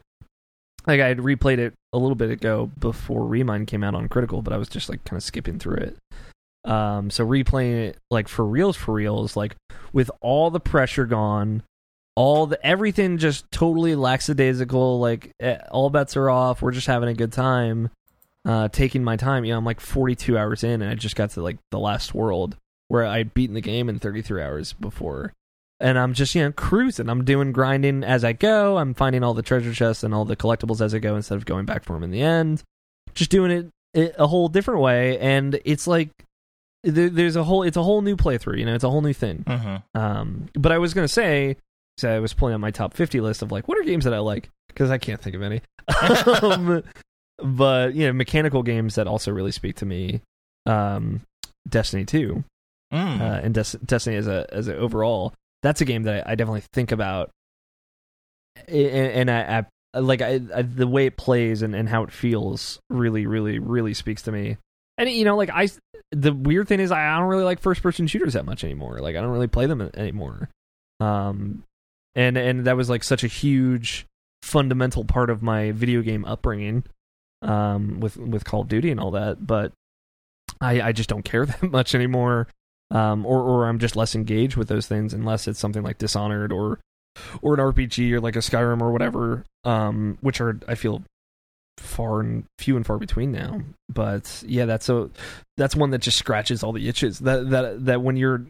like 0.89 1.01
I 1.01 1.07
had 1.07 1.19
replayed 1.19 1.59
it 1.59 1.73
a 1.93 1.97
little 1.97 2.15
bit 2.15 2.31
ago 2.31 2.71
before 2.79 3.25
Re 3.25 3.43
Mind 3.43 3.67
came 3.67 3.83
out 3.83 3.95
on 3.95 4.09
Critical, 4.09 4.41
but 4.41 4.53
I 4.53 4.57
was 4.57 4.69
just 4.69 4.89
like 4.89 5.03
kind 5.03 5.17
of 5.17 5.23
skipping 5.23 5.59
through 5.59 5.77
it. 5.77 5.97
Um, 6.65 7.09
so 7.09 7.25
replaying 7.25 7.89
it 7.89 7.97
like 8.11 8.27
for 8.27 8.45
reals, 8.45 8.75
for 8.75 8.93
reals, 8.93 9.35
like 9.35 9.55
with 9.93 10.11
all 10.21 10.49
the 10.49 10.59
pressure 10.59 11.05
gone, 11.05 11.63
all 12.15 12.47
the 12.47 12.63
everything 12.65 13.17
just 13.17 13.49
totally 13.51 13.95
lackadaisical. 13.95 14.99
Like 14.99 15.31
eh, 15.39 15.59
all 15.71 15.89
bets 15.89 16.17
are 16.17 16.29
off. 16.29 16.61
We're 16.61 16.71
just 16.71 16.87
having 16.87 17.09
a 17.09 17.13
good 17.13 17.31
time. 17.31 17.89
Uh, 18.45 18.67
taking 18.67 19.03
my 19.03 19.15
time. 19.15 19.45
You 19.45 19.53
know, 19.53 19.57
I'm 19.57 19.65
like 19.65 19.79
42 19.79 20.37
hours 20.37 20.63
in, 20.63 20.81
and 20.81 20.89
I 20.89 20.95
just 20.95 21.15
got 21.15 21.31
to 21.31 21.41
like 21.41 21.57
the 21.71 21.79
last 21.79 22.13
world 22.13 22.55
where 22.87 23.05
I'd 23.05 23.33
beaten 23.33 23.53
the 23.53 23.61
game 23.61 23.89
in 23.89 23.99
33 23.99 24.41
hours 24.41 24.73
before 24.73 25.33
and 25.79 25.97
I'm 25.97 26.13
just 26.13 26.35
you 26.35 26.43
know 26.43 26.51
cruising. 26.51 27.09
I'm 27.09 27.25
doing 27.25 27.51
grinding 27.51 28.03
as 28.03 28.23
I 28.23 28.33
go. 28.33 28.77
I'm 28.77 28.93
finding 28.93 29.23
all 29.23 29.33
the 29.33 29.41
treasure 29.41 29.73
chests 29.73 30.03
and 30.03 30.13
all 30.13 30.25
the 30.25 30.35
collectibles 30.35 30.81
as 30.81 30.93
I 30.93 30.99
go 30.99 31.15
instead 31.15 31.37
of 31.37 31.45
going 31.45 31.65
back 31.65 31.83
for 31.83 31.93
them 31.93 32.03
in 32.03 32.11
the 32.11 32.21
end. 32.21 32.63
Just 33.13 33.31
doing 33.31 33.51
it, 33.51 33.69
it 33.93 34.15
a 34.17 34.27
whole 34.27 34.49
different 34.49 34.81
way, 34.81 35.17
and 35.19 35.59
it's 35.65 35.87
like 35.87 36.09
there, 36.83 37.09
there's 37.09 37.35
a 37.35 37.43
whole 37.43 37.63
it's 37.63 37.77
a 37.77 37.83
whole 37.83 38.01
new 38.01 38.15
playthrough. 38.15 38.59
You 38.59 38.65
know, 38.65 38.75
it's 38.75 38.83
a 38.83 38.89
whole 38.89 39.01
new 39.01 39.13
thing. 39.13 39.43
Mm-hmm. 39.45 39.99
Um, 39.99 40.49
but 40.53 40.71
I 40.71 40.77
was 40.77 40.93
gonna 40.93 41.07
say, 41.07 41.57
so 41.97 42.09
I 42.09 42.19
was 42.19 42.33
pulling 42.33 42.53
out 42.53 42.59
my 42.59 42.71
top 42.71 42.93
50 42.93 43.21
list 43.21 43.41
of 43.41 43.51
like 43.51 43.67
what 43.67 43.77
are 43.77 43.83
games 43.83 44.05
that 44.05 44.13
I 44.13 44.19
like 44.19 44.49
because 44.67 44.91
I 44.91 44.97
can't 44.97 45.21
think 45.21 45.35
of 45.35 45.41
any. 45.41 45.61
um, 46.41 46.83
but 47.37 47.95
you 47.95 48.05
know, 48.05 48.13
mechanical 48.13 48.63
games 48.63 48.95
that 48.95 49.07
also 49.07 49.31
really 49.31 49.51
speak 49.51 49.77
to 49.77 49.85
me. 49.85 50.21
Um, 50.65 51.21
Destiny 51.67 52.05
2. 52.05 52.43
Mm. 52.93 53.21
Uh, 53.21 53.39
and 53.43 53.53
Des- 53.53 53.77
Destiny 53.85 54.15
as 54.15 54.27
a 54.27 54.47
as 54.51 54.67
an 54.67 54.77
overall 54.77 55.33
that's 55.61 55.81
a 55.81 55.85
game 55.85 56.03
that 56.03 56.27
I, 56.27 56.31
I 56.31 56.35
definitely 56.35 56.63
think 56.73 56.91
about, 56.91 57.31
and, 58.67 59.29
and 59.29 59.31
I, 59.31 59.65
I, 59.93 59.99
like 59.99 60.21
I, 60.21 60.37
the 60.37 60.87
way 60.87 61.07
it 61.07 61.17
plays 61.17 61.61
and, 61.61 61.75
and 61.75 61.89
how 61.89 62.03
it 62.03 62.11
feels 62.11 62.79
really, 62.89 63.25
really, 63.25 63.59
really 63.59 63.93
speaks 63.93 64.21
to 64.23 64.31
me. 64.31 64.57
And 64.97 65.09
you 65.09 65.25
know, 65.25 65.37
like 65.37 65.49
I, 65.49 65.69
the 66.11 66.33
weird 66.33 66.67
thing 66.67 66.79
is 66.79 66.91
I 66.91 67.17
don't 67.17 67.29
really 67.29 67.43
like 67.43 67.59
first 67.59 67.81
person 67.81 68.07
shooters 68.07 68.33
that 68.33 68.45
much 68.45 68.63
anymore. 68.63 68.99
Like 68.99 69.15
I 69.15 69.21
don't 69.21 69.31
really 69.31 69.47
play 69.47 69.65
them 69.65 69.89
anymore. 69.93 70.49
Um, 70.99 71.63
and 72.15 72.37
and 72.37 72.65
that 72.65 72.75
was 72.75 72.89
like 72.89 73.03
such 73.03 73.23
a 73.23 73.27
huge 73.27 74.05
fundamental 74.43 75.05
part 75.05 75.29
of 75.29 75.41
my 75.41 75.71
video 75.71 76.01
game 76.01 76.25
upbringing, 76.25 76.83
um, 77.41 77.99
with 77.99 78.17
with 78.17 78.43
Call 78.43 78.61
of 78.61 78.67
Duty 78.67 78.91
and 78.91 78.99
all 78.99 79.11
that. 79.11 79.45
But 79.45 79.71
I 80.59 80.81
I 80.81 80.91
just 80.91 81.09
don't 81.09 81.23
care 81.23 81.45
that 81.47 81.63
much 81.63 81.95
anymore 81.95 82.47
um, 82.91 83.25
or 83.25 83.41
or 83.41 83.67
I'm 83.67 83.79
just 83.79 83.95
less 83.95 84.15
engaged 84.15 84.55
with 84.55 84.67
those 84.67 84.87
things 84.87 85.13
unless 85.13 85.47
it's 85.47 85.59
something 85.59 85.83
like 85.83 85.97
Dishonored 85.97 86.51
or 86.51 86.79
or 87.41 87.53
an 87.53 87.59
RPG 87.59 88.11
or 88.11 88.21
like 88.21 88.35
a 88.35 88.39
Skyrim 88.39 88.81
or 88.81 88.91
whatever, 88.91 89.45
um, 89.63 90.17
which 90.21 90.41
are 90.41 90.59
I 90.67 90.75
feel 90.75 91.03
far 91.77 92.19
and 92.19 92.45
few 92.57 92.75
and 92.75 92.85
far 92.85 92.97
between 92.97 93.31
now. 93.31 93.61
But 93.87 94.43
yeah, 94.45 94.65
that's 94.65 94.89
a 94.89 95.09
that's 95.57 95.75
one 95.75 95.91
that 95.91 96.01
just 96.01 96.17
scratches 96.17 96.63
all 96.63 96.73
the 96.73 96.87
itches. 96.87 97.19
That 97.19 97.49
that 97.49 97.85
that 97.85 98.01
when 98.01 98.17
you're 98.17 98.45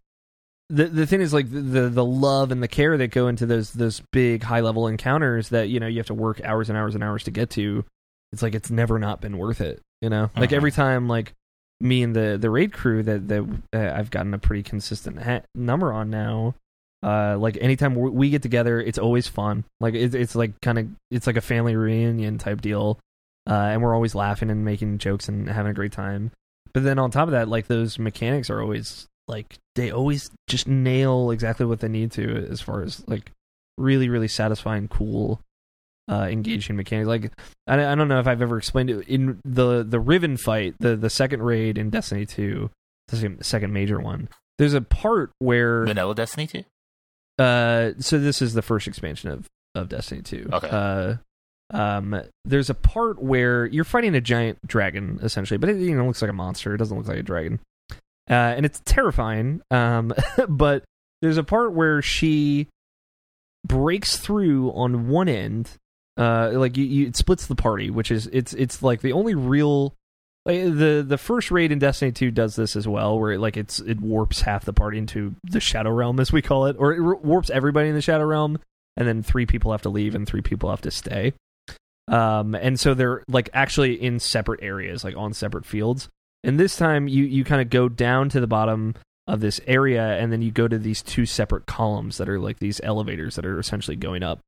the 0.70 0.86
the 0.86 1.08
thing 1.08 1.22
is 1.22 1.34
like 1.34 1.50
the 1.50 1.90
the 1.90 2.06
love 2.06 2.52
and 2.52 2.62
the 2.62 2.68
care 2.68 2.98
that 2.98 3.08
go 3.08 3.28
into 3.28 3.46
those 3.46 3.72
those 3.72 4.02
big 4.12 4.44
high 4.44 4.62
level 4.62 4.88
encounters 4.88 5.50
that 5.50 5.70
you 5.70 5.80
know 5.80 5.88
you 5.88 5.98
have 5.98 6.08
to 6.08 6.14
work 6.14 6.42
hours 6.44 6.70
and 6.70 6.78
hours 6.78 6.96
and 6.96 7.04
hours 7.04 7.24
to 7.24 7.32
get 7.32 7.50
to. 7.52 7.86
It's 8.32 8.44
like 8.44 8.54
it's 8.54 8.70
never 8.70 9.00
not 9.00 9.22
been 9.22 9.38
worth 9.38 9.62
it. 9.62 9.82
You 10.02 10.10
know, 10.10 10.26
uh-huh. 10.26 10.42
like 10.42 10.54
every 10.54 10.72
time 10.72 11.08
like 11.08 11.34
me 11.82 12.04
and 12.04 12.16
the 12.16 12.38
the 12.40 12.50
raid 12.50 12.74
crew 12.74 13.04
that 13.04 13.28
that 13.28 13.48
uh, 13.74 13.98
I've 13.98 14.12
gotten 14.12 14.34
a 14.34 14.40
pretty 14.40 14.64
consistent 14.64 15.22
ha- 15.22 15.42
number 15.56 15.94
on 15.94 16.10
now. 16.10 16.56
Uh, 17.02 17.38
like 17.38 17.58
anytime 17.62 17.96
we 17.96 18.30
get 18.30 18.42
together, 18.42 18.82
it's 18.82 18.98
always 18.98 19.28
fun. 19.28 19.64
Like 19.80 19.94
it, 19.94 20.14
it's 20.14 20.36
like 20.36 20.60
kind 20.62 20.80
of 20.80 20.88
it's 21.12 21.28
like 21.28 21.38
a 21.38 21.42
family 21.42 21.76
reunion 21.76 22.38
type 22.38 22.62
deal, 22.62 23.00
uh, 23.50 23.54
and 23.54 23.82
we're 23.82 23.96
always 23.96 24.16
laughing 24.16 24.50
and 24.50 24.66
making 24.66 24.98
jokes 24.98 25.30
and 25.30 25.48
having 25.48 25.72
a 25.72 25.76
great 25.76 25.94
time. 25.94 26.32
But 26.74 26.84
then 26.84 27.00
on 27.00 27.12
top 27.12 27.28
of 27.28 27.32
that, 27.32 27.48
like 27.48 27.68
those 27.68 27.98
mechanics 27.98 28.50
are 28.50 28.62
always 28.62 29.08
like 29.28 29.58
they 29.76 29.92
always 29.92 30.30
just 30.48 30.68
nail 30.68 31.32
exactly 31.32 31.66
what 31.66 31.80
they 31.80 31.88
need 31.88 32.12
to 32.14 32.48
as 32.50 32.60
far 32.60 32.82
as 32.82 33.08
like 33.08 33.32
really 33.78 34.10
really 34.10 34.28
satisfying, 34.28 34.90
cool 34.90 35.40
uh, 36.10 36.28
engaging 36.30 36.76
mechanics. 36.76 37.08
Like 37.08 37.32
I, 37.68 37.76
I 37.92 37.96
don't 37.96 38.08
know 38.08 38.20
if 38.20 38.28
I've 38.28 38.42
ever 38.42 38.58
explained 38.58 38.90
it 38.90 39.08
in 39.08 39.40
the 39.46 39.84
the 39.84 40.00
Riven 40.00 40.38
fight, 40.38 40.76
the 40.80 40.96
the 40.96 41.10
second 41.10 41.44
raid 41.44 41.78
in 41.78 41.90
Destiny 41.90 42.26
Two, 42.26 42.72
the 43.10 43.38
second 43.42 43.74
major 43.74 44.00
one. 44.00 44.30
there's 44.58 44.74
a 44.74 44.82
part 44.82 45.32
where 45.40 45.86
Vanilla 45.86 46.16
Destiny 46.16 46.48
2? 46.48 46.64
uh 47.38 47.92
so 48.00 48.18
this 48.20 48.42
is 48.42 48.54
the 48.54 48.62
first 48.62 48.88
expansion 48.88 49.30
of 49.30 49.48
of 49.76 49.88
Destiny 49.90 50.22
2. 50.22 50.50
Okay. 50.52 50.70
Uh 50.70 51.16
um 51.72 52.20
there's 52.46 52.70
a 52.72 52.74
part 52.76 53.22
where 53.22 53.68
you're 53.68 53.84
fighting 53.84 54.16
a 54.16 54.22
giant 54.22 54.58
dragon 54.68 55.20
essentially, 55.22 55.58
but 55.60 55.70
it 55.70 55.78
you 55.78 55.96
know 55.96 56.06
looks 56.06 56.22
like 56.22 56.32
a 56.32 56.34
monster. 56.34 56.74
It 56.74 56.80
doesn't 56.80 56.98
look 56.98 57.08
like 57.08 57.20
a 57.20 57.24
dragon. 57.24 57.60
Uh 58.30 58.34
and 58.58 58.66
it's 58.66 58.82
terrifying. 58.86 59.62
Um 59.70 60.14
but 60.50 60.84
there's 61.22 61.38
a 61.38 61.44
part 61.44 61.74
where 61.74 62.02
she 62.02 62.68
breaks 63.66 64.18
through 64.18 64.72
on 64.72 65.08
one 65.10 65.28
end 65.30 65.70
uh 66.20 66.52
like 66.54 66.78
you, 66.78 66.84
you 66.84 67.08
it 67.08 67.16
splits 67.16 67.48
the 67.48 67.56
party, 67.56 67.90
which 67.90 68.12
is 68.12 68.28
it's 68.28 68.54
it's 68.54 68.84
like 68.84 69.02
the 69.02 69.14
only 69.14 69.36
real 69.36 69.96
like 70.46 70.62
the 70.62 71.06
the 71.08 71.18
first 71.18 71.52
raid 71.52 71.72
in 71.72 71.80
Destiny 71.80 72.12
2 72.12 72.32
does 72.32 72.56
this 72.56 72.76
as 72.76 72.88
well, 72.88 73.20
where 73.20 73.34
it, 73.34 73.40
like 73.40 73.58
it's 73.58 73.80
it 73.80 74.00
warps 74.00 74.42
half 74.42 74.66
the 74.66 74.74
party 74.74 74.98
into 74.98 75.36
the 75.44 75.60
Shadow 75.60 75.92
Realm, 75.92 76.20
as 76.20 76.32
we 76.32 76.42
call 76.42 76.66
it, 76.66 76.76
or 76.80 76.94
it 76.94 77.24
warps 77.24 77.50
everybody 77.50 77.90
in 77.90 77.96
the 77.96 78.02
Shadow 78.02 78.26
Realm, 78.26 78.58
and 78.98 79.08
then 79.08 79.22
three 79.22 79.46
people 79.46 79.72
have 79.72 79.82
to 79.84 79.90
leave 79.90 80.16
and 80.16 80.28
three 80.28 80.42
people 80.42 80.70
have 80.70 80.82
to 80.82 80.92
stay. 80.92 81.34
Um, 82.08 82.56
and 82.56 82.80
so 82.80 82.94
they're 82.94 83.24
like 83.28 83.50
actually 83.54 84.02
in 84.02 84.20
separate 84.20 84.64
areas, 84.64 85.04
like 85.04 85.16
on 85.16 85.34
separate 85.34 85.66
fields. 85.66 86.10
And 86.44 86.60
this 86.60 86.76
time, 86.78 87.08
you 87.08 87.26
you 87.26 87.44
kind 87.44 87.62
of 87.62 87.70
go 87.70 87.90
down 87.90 88.30
to 88.30 88.40
the 88.40 88.48
bottom 88.48 88.96
of 89.28 89.42
this 89.42 89.62
area, 89.68 90.18
and 90.18 90.32
then 90.32 90.42
you 90.42 90.52
go 90.52 90.68
to 90.68 90.80
these 90.80 91.04
two 91.04 91.26
separate 91.26 91.66
columns 91.66 92.18
that 92.18 92.30
are 92.30 92.40
like 92.40 92.60
these 92.60 92.82
elevators 92.84 93.36
that 93.36 93.46
are 93.46 93.60
essentially 93.60 93.98
going 93.98 94.24
up. 94.24 94.40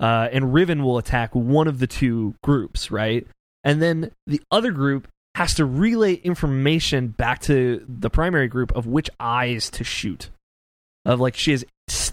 Uh, 0.00 0.28
and 0.32 0.52
Riven 0.52 0.82
will 0.82 0.98
attack 0.98 1.34
one 1.34 1.68
of 1.68 1.78
the 1.78 1.86
two 1.86 2.34
groups, 2.42 2.90
right? 2.90 3.26
And 3.64 3.80
then 3.80 4.10
the 4.26 4.40
other 4.50 4.70
group 4.70 5.08
has 5.34 5.54
to 5.54 5.64
relay 5.64 6.14
information 6.14 7.08
back 7.08 7.40
to 7.42 7.84
the 7.88 8.10
primary 8.10 8.48
group 8.48 8.74
of 8.76 8.86
which 8.86 9.10
eyes 9.20 9.70
to 9.70 9.84
shoot. 9.84 10.30
Of 11.04 11.20
like 11.20 11.36
she 11.36 11.52
has 11.52 11.64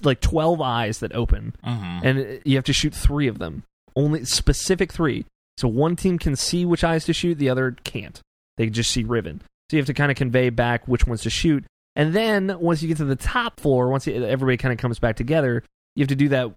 like 0.03 0.19
12 0.21 0.61
eyes 0.61 0.99
that 0.99 1.13
open 1.15 1.55
Mm-hmm. 1.65 2.05
and 2.05 2.41
you 2.45 2.55
have 2.57 2.65
to 2.65 2.73
shoot 2.73 2.93
3 2.93 3.27
of 3.27 3.39
them. 3.39 3.63
Only 3.95 4.25
specific 4.25 4.91
3. 4.91 5.25
So 5.57 5.67
one 5.67 5.95
team 5.95 6.17
can 6.19 6.35
see 6.35 6.65
which 6.65 6.83
eyes 6.83 7.05
to 7.05 7.13
shoot, 7.13 7.37
the 7.37 7.49
other 7.49 7.75
can't. 7.83 8.19
They 8.57 8.69
just 8.69 8.91
see 8.91 9.03
Riven. 9.03 9.41
So 9.69 9.77
you 9.77 9.79
have 9.79 9.87
to 9.87 9.93
kind 9.93 10.11
of 10.11 10.17
convey 10.17 10.49
back 10.49 10.87
which 10.87 11.07
ones 11.07 11.21
to 11.23 11.29
shoot. 11.29 11.63
And 11.95 12.13
then 12.13 12.59
once 12.59 12.81
you 12.81 12.87
get 12.87 12.97
to 12.97 13.05
the 13.05 13.15
top 13.15 13.59
floor, 13.59 13.89
once 13.89 14.07
everybody 14.07 14.57
kind 14.57 14.71
of 14.73 14.79
comes 14.79 14.99
back 14.99 15.15
together, 15.15 15.63
you 15.95 16.01
have 16.03 16.09
to 16.09 16.15
do 16.15 16.29
that 16.29 16.51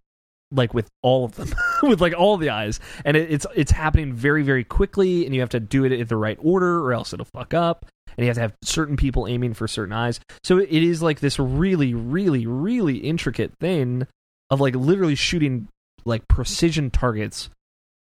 like 0.50 0.74
with 0.74 0.88
all 1.02 1.24
of 1.24 1.34
them, 1.34 1.52
with 1.82 2.00
like 2.00 2.14
all 2.16 2.36
the 2.36 2.50
eyes, 2.50 2.80
and 3.04 3.16
it, 3.16 3.30
it's 3.30 3.46
it's 3.54 3.72
happening 3.72 4.12
very 4.12 4.42
very 4.42 4.64
quickly, 4.64 5.24
and 5.24 5.34
you 5.34 5.40
have 5.40 5.50
to 5.50 5.60
do 5.60 5.84
it 5.84 5.92
in 5.92 6.06
the 6.06 6.16
right 6.16 6.38
order, 6.40 6.80
or 6.84 6.92
else 6.92 7.12
it'll 7.12 7.26
fuck 7.26 7.54
up. 7.54 7.86
And 8.16 8.24
you 8.24 8.28
have 8.28 8.36
to 8.36 8.40
have 8.42 8.54
certain 8.62 8.96
people 8.96 9.26
aiming 9.26 9.52
for 9.52 9.68
certain 9.68 9.92
eyes. 9.92 10.20
So 10.42 10.56
it 10.58 10.70
is 10.70 11.02
like 11.02 11.20
this 11.20 11.38
really 11.38 11.92
really 11.92 12.46
really 12.46 12.98
intricate 12.98 13.52
thing 13.60 14.06
of 14.50 14.60
like 14.60 14.74
literally 14.74 15.16
shooting 15.16 15.68
like 16.04 16.26
precision 16.28 16.90
targets 16.90 17.50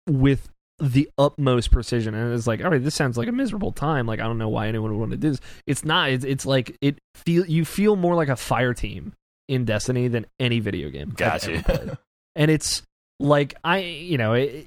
with 0.07 0.49
the 0.79 1.09
utmost 1.17 1.71
precision 1.71 2.13
and 2.13 2.31
it's 2.35 2.45
like 2.45 2.63
all 2.63 2.69
right 2.69 2.83
this 2.83 2.93
sounds 2.93 3.17
like 3.17 3.27
a 3.27 3.31
miserable 3.31 3.71
time 3.71 4.05
like 4.05 4.19
i 4.19 4.23
don't 4.23 4.37
know 4.37 4.47
why 4.47 4.67
anyone 4.67 4.91
would 4.91 4.99
want 4.99 5.09
to 5.11 5.17
do 5.17 5.31
this 5.31 5.39
it's 5.65 5.83
not 5.83 6.11
it's, 6.11 6.23
it's 6.23 6.45
like 6.45 6.77
it 6.81 6.99
feel 7.15 7.43
you 7.47 7.65
feel 7.65 7.95
more 7.95 8.13
like 8.13 8.29
a 8.29 8.35
fire 8.35 8.75
team 8.75 9.11
in 9.47 9.65
destiny 9.65 10.07
than 10.07 10.27
any 10.39 10.59
video 10.59 10.89
game 10.89 11.11
Gotcha. 11.15 11.97
and 12.37 12.49
it's 12.49 12.83
like 13.19 13.55
I, 13.63 13.79
you 13.79 14.17
know, 14.17 14.33
it, 14.33 14.65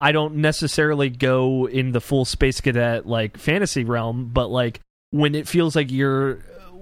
I 0.00 0.12
don't 0.12 0.36
necessarily 0.36 1.10
go 1.10 1.66
in 1.66 1.92
the 1.92 2.00
full 2.00 2.24
space 2.24 2.60
cadet 2.60 3.06
like 3.06 3.36
fantasy 3.36 3.84
realm, 3.84 4.30
but 4.32 4.50
like 4.50 4.80
when 5.10 5.34
it 5.34 5.48
feels 5.48 5.74
like 5.74 5.90
you're 5.90 6.38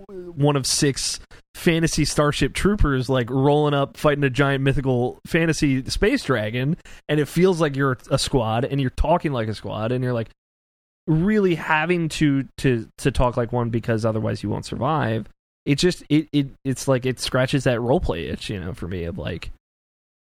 uh, 0.08 0.12
one 0.12 0.56
of 0.56 0.66
six 0.66 1.20
fantasy 1.54 2.04
starship 2.04 2.54
troopers 2.54 3.08
like 3.08 3.28
rolling 3.30 3.74
up 3.74 3.96
fighting 3.96 4.22
a 4.22 4.30
giant 4.30 4.62
mythical 4.62 5.18
fantasy 5.26 5.84
space 5.90 6.22
dragon 6.22 6.76
and 7.08 7.18
it 7.18 7.26
feels 7.26 7.60
like 7.60 7.74
you're 7.74 7.98
a 8.10 8.18
squad 8.18 8.64
and 8.64 8.80
you're 8.80 8.90
talking 8.90 9.32
like 9.32 9.48
a 9.48 9.54
squad 9.54 9.90
and 9.90 10.04
you're 10.04 10.12
like 10.12 10.30
really 11.08 11.56
having 11.56 12.08
to 12.08 12.46
to 12.58 12.86
to 12.96 13.10
talk 13.10 13.36
like 13.36 13.50
one 13.50 13.70
because 13.70 14.04
otherwise 14.04 14.40
you 14.40 14.48
won't 14.48 14.66
survive 14.66 15.26
it 15.66 15.78
just 15.78 16.04
it, 16.08 16.28
it 16.32 16.46
it's 16.64 16.86
like 16.86 17.04
it 17.04 17.18
scratches 17.18 17.64
that 17.64 17.80
role 17.80 17.98
play 17.98 18.26
itch 18.26 18.48
you 18.50 18.60
know 18.60 18.72
for 18.72 18.86
me 18.86 19.02
of 19.02 19.18
like 19.18 19.50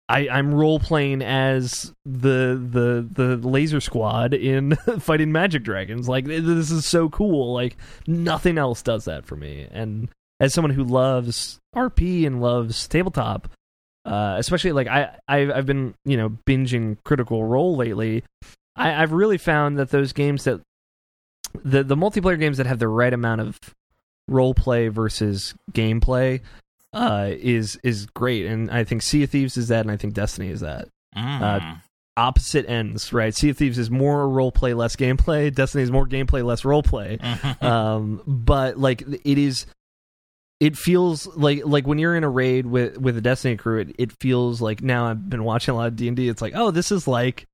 I, 0.09 0.27
I'm 0.29 0.53
role 0.53 0.79
playing 0.79 1.21
as 1.21 1.93
the 2.05 2.59
the 2.61 3.07
the 3.09 3.47
laser 3.47 3.79
squad 3.79 4.33
in 4.33 4.75
fighting 4.99 5.31
magic 5.31 5.63
dragons. 5.63 6.09
Like 6.09 6.25
this 6.25 6.71
is 6.71 6.85
so 6.85 7.09
cool. 7.09 7.53
Like 7.53 7.77
nothing 8.05 8.57
else 8.57 8.81
does 8.81 9.05
that 9.05 9.25
for 9.25 9.35
me. 9.35 9.67
And 9.71 10.09
as 10.39 10.53
someone 10.53 10.73
who 10.73 10.83
loves 10.83 11.59
RP 11.75 12.27
and 12.27 12.41
loves 12.41 12.87
tabletop, 12.87 13.49
uh, 14.05 14.35
especially 14.37 14.73
like 14.73 14.87
I 14.87 15.15
I've, 15.27 15.51
I've 15.51 15.65
been 15.65 15.95
you 16.03 16.17
know 16.17 16.37
binging 16.45 16.97
Critical 17.05 17.45
Role 17.45 17.75
lately. 17.77 18.23
I, 18.75 19.01
I've 19.01 19.13
really 19.13 19.37
found 19.37 19.79
that 19.79 19.89
those 19.89 20.11
games 20.11 20.43
that 20.43 20.59
the 21.63 21.83
the 21.83 21.95
multiplayer 21.95 22.37
games 22.37 22.57
that 22.57 22.65
have 22.67 22.79
the 22.79 22.89
right 22.89 23.13
amount 23.13 23.41
of 23.41 23.57
role 24.27 24.53
play 24.53 24.89
versus 24.89 25.53
gameplay 25.71 26.41
uh, 26.93 27.29
is 27.31 27.79
is 27.83 28.05
great, 28.07 28.45
and 28.45 28.69
I 28.69 28.83
think 28.83 29.01
Sea 29.01 29.23
of 29.23 29.29
Thieves 29.31 29.57
is 29.57 29.69
that, 29.69 29.81
and 29.81 29.91
I 29.91 29.97
think 29.97 30.13
Destiny 30.13 30.49
is 30.49 30.61
that. 30.61 30.87
Mm. 31.15 31.81
Opposite 32.15 32.69
ends, 32.69 33.11
right? 33.11 33.33
Sea 33.33 33.49
of 33.49 33.57
Thieves 33.57 33.79
is 33.79 33.89
more 33.89 34.29
role 34.29 34.51
play, 34.51 34.75
less 34.75 34.95
gameplay. 34.95 35.53
Destiny 35.53 35.83
is 35.83 35.91
more 35.91 36.07
gameplay, 36.07 36.45
less 36.45 36.63
role 36.63 36.83
play. 36.83 37.19
Um, 37.61 38.21
but 38.27 38.77
like 38.77 39.01
it 39.01 39.37
is, 39.37 39.65
it 40.59 40.75
feels 40.75 41.25
like 41.35 41.61
like 41.65 41.87
when 41.87 41.97
you're 41.97 42.15
in 42.15 42.23
a 42.23 42.29
raid 42.29 42.65
with 42.65 42.97
with 42.97 43.17
a 43.17 43.21
Destiny 43.21 43.57
crew, 43.57 43.79
it, 43.79 43.95
it 43.97 44.11
feels 44.19 44.61
like 44.61 44.81
now 44.81 45.07
I've 45.07 45.29
been 45.29 45.43
watching 45.43 45.73
a 45.73 45.77
lot 45.77 45.87
of 45.87 45.95
D 45.95 46.07
and 46.07 46.17
D. 46.17 46.27
It's 46.27 46.41
like, 46.41 46.53
oh, 46.55 46.71
this 46.71 46.91
is 46.91 47.07
like 47.07 47.47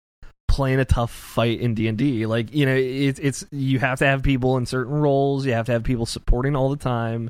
playing 0.47 0.79
a 0.79 0.85
tough 0.85 1.11
fight 1.11 1.61
in 1.61 1.75
D 1.75 1.87
and 1.87 1.97
D. 1.97 2.25
Like 2.25 2.53
you 2.53 2.65
know, 2.65 2.75
it's 2.75 3.19
it's 3.19 3.45
you 3.51 3.79
have 3.79 3.99
to 3.99 4.05
have 4.05 4.23
people 4.23 4.57
in 4.57 4.65
certain 4.65 4.93
roles. 4.93 5.45
You 5.45 5.53
have 5.53 5.67
to 5.67 5.71
have 5.71 5.83
people 5.83 6.05
supporting 6.05 6.55
all 6.55 6.69
the 6.69 6.75
time. 6.75 7.29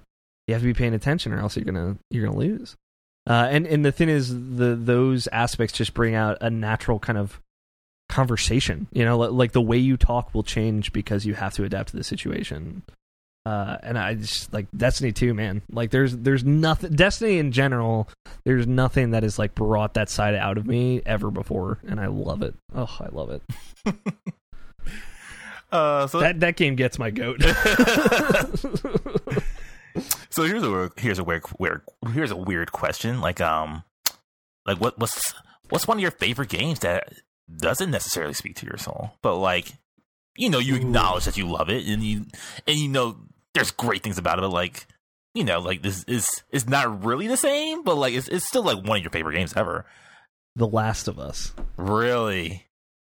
You 0.49 0.53
have 0.55 0.63
to 0.63 0.67
be 0.67 0.73
paying 0.73 0.95
attention, 0.95 1.31
or 1.31 1.39
else 1.39 1.55
you're 1.55 1.65
gonna 1.65 1.97
you're 2.09 2.25
gonna 2.25 2.37
lose. 2.37 2.75
Uh, 3.27 3.47
and 3.51 3.67
and 3.67 3.85
the 3.85 3.91
thing 3.91 4.09
is, 4.09 4.33
the 4.33 4.75
those 4.75 5.27
aspects 5.27 5.77
just 5.77 5.93
bring 5.93 6.15
out 6.15 6.39
a 6.41 6.49
natural 6.49 6.97
kind 6.97 7.19
of 7.19 7.39
conversation. 8.09 8.87
You 8.91 9.05
know, 9.05 9.19
li- 9.19 9.27
like 9.27 9.51
the 9.51 9.61
way 9.61 9.77
you 9.77 9.95
talk 9.95 10.33
will 10.33 10.41
change 10.41 10.91
because 10.91 11.25
you 11.25 11.35
have 11.35 11.53
to 11.53 11.63
adapt 11.63 11.89
to 11.89 11.97
the 11.97 12.03
situation. 12.03 12.81
Uh, 13.45 13.77
and 13.83 13.99
I 13.99 14.15
just 14.15 14.51
like 14.51 14.65
Destiny 14.75 15.11
2, 15.11 15.35
man. 15.35 15.61
Like 15.71 15.91
there's 15.91 16.17
there's 16.17 16.43
nothing 16.43 16.93
Destiny 16.93 17.37
in 17.37 17.51
general. 17.51 18.09
There's 18.43 18.65
nothing 18.65 19.11
that 19.11 19.21
has 19.21 19.37
like 19.37 19.53
brought 19.53 19.93
that 19.93 20.09
side 20.09 20.33
out 20.33 20.57
of 20.57 20.65
me 20.65 21.03
ever 21.05 21.29
before, 21.29 21.77
and 21.87 21.99
I 21.99 22.07
love 22.07 22.41
it. 22.41 22.55
Oh, 22.75 22.97
I 22.99 23.09
love 23.11 23.29
it. 23.29 23.43
uh, 25.71 26.07
so 26.07 26.19
That 26.19 26.39
that 26.39 26.55
game 26.55 26.75
gets 26.75 26.97
my 26.97 27.11
goat. 27.11 27.41
so 30.29 30.43
here's 30.43 30.63
a 30.63 30.69
weird- 30.69 30.91
here's 30.97 31.19
a 31.19 31.23
weird 31.23 31.43
weird 31.57 31.81
here's 32.13 32.31
a 32.31 32.35
weird 32.37 32.71
question. 32.71 33.21
Like 33.21 33.41
um, 33.41 33.83
like 34.65 34.79
what 34.79 34.97
what's 34.99 35.33
what's 35.69 35.87
one 35.87 35.97
of 35.97 36.01
your 36.01 36.11
favorite 36.11 36.49
games 36.49 36.79
that 36.79 37.13
doesn't 37.57 37.91
necessarily 37.91 38.33
speak 38.33 38.55
to 38.57 38.65
your 38.65 38.77
soul, 38.77 39.11
but 39.21 39.35
like 39.37 39.73
you 40.37 40.49
know 40.49 40.59
you 40.59 40.75
acknowledge 40.75 41.25
that 41.25 41.37
you 41.37 41.47
love 41.47 41.69
it 41.69 41.85
and 41.87 42.03
you 42.03 42.25
and 42.67 42.77
you 42.77 42.87
know 42.87 43.17
there's 43.53 43.71
great 43.71 44.03
things 44.03 44.17
about 44.17 44.37
it, 44.37 44.41
but 44.41 44.51
like 44.51 44.85
you 45.33 45.43
know 45.43 45.59
like 45.59 45.81
this 45.81 46.03
is 46.05 46.27
is 46.51 46.67
not 46.67 47.03
really 47.03 47.27
the 47.27 47.37
same, 47.37 47.83
but 47.83 47.95
like 47.95 48.13
it's 48.13 48.27
it's 48.27 48.47
still 48.47 48.63
like 48.63 48.77
one 48.85 48.97
of 48.97 49.03
your 49.03 49.11
favorite 49.11 49.33
games 49.35 49.53
ever. 49.55 49.85
the 50.55 50.67
Last 50.67 51.07
of 51.07 51.19
Us. 51.19 51.53
Really? 51.77 52.67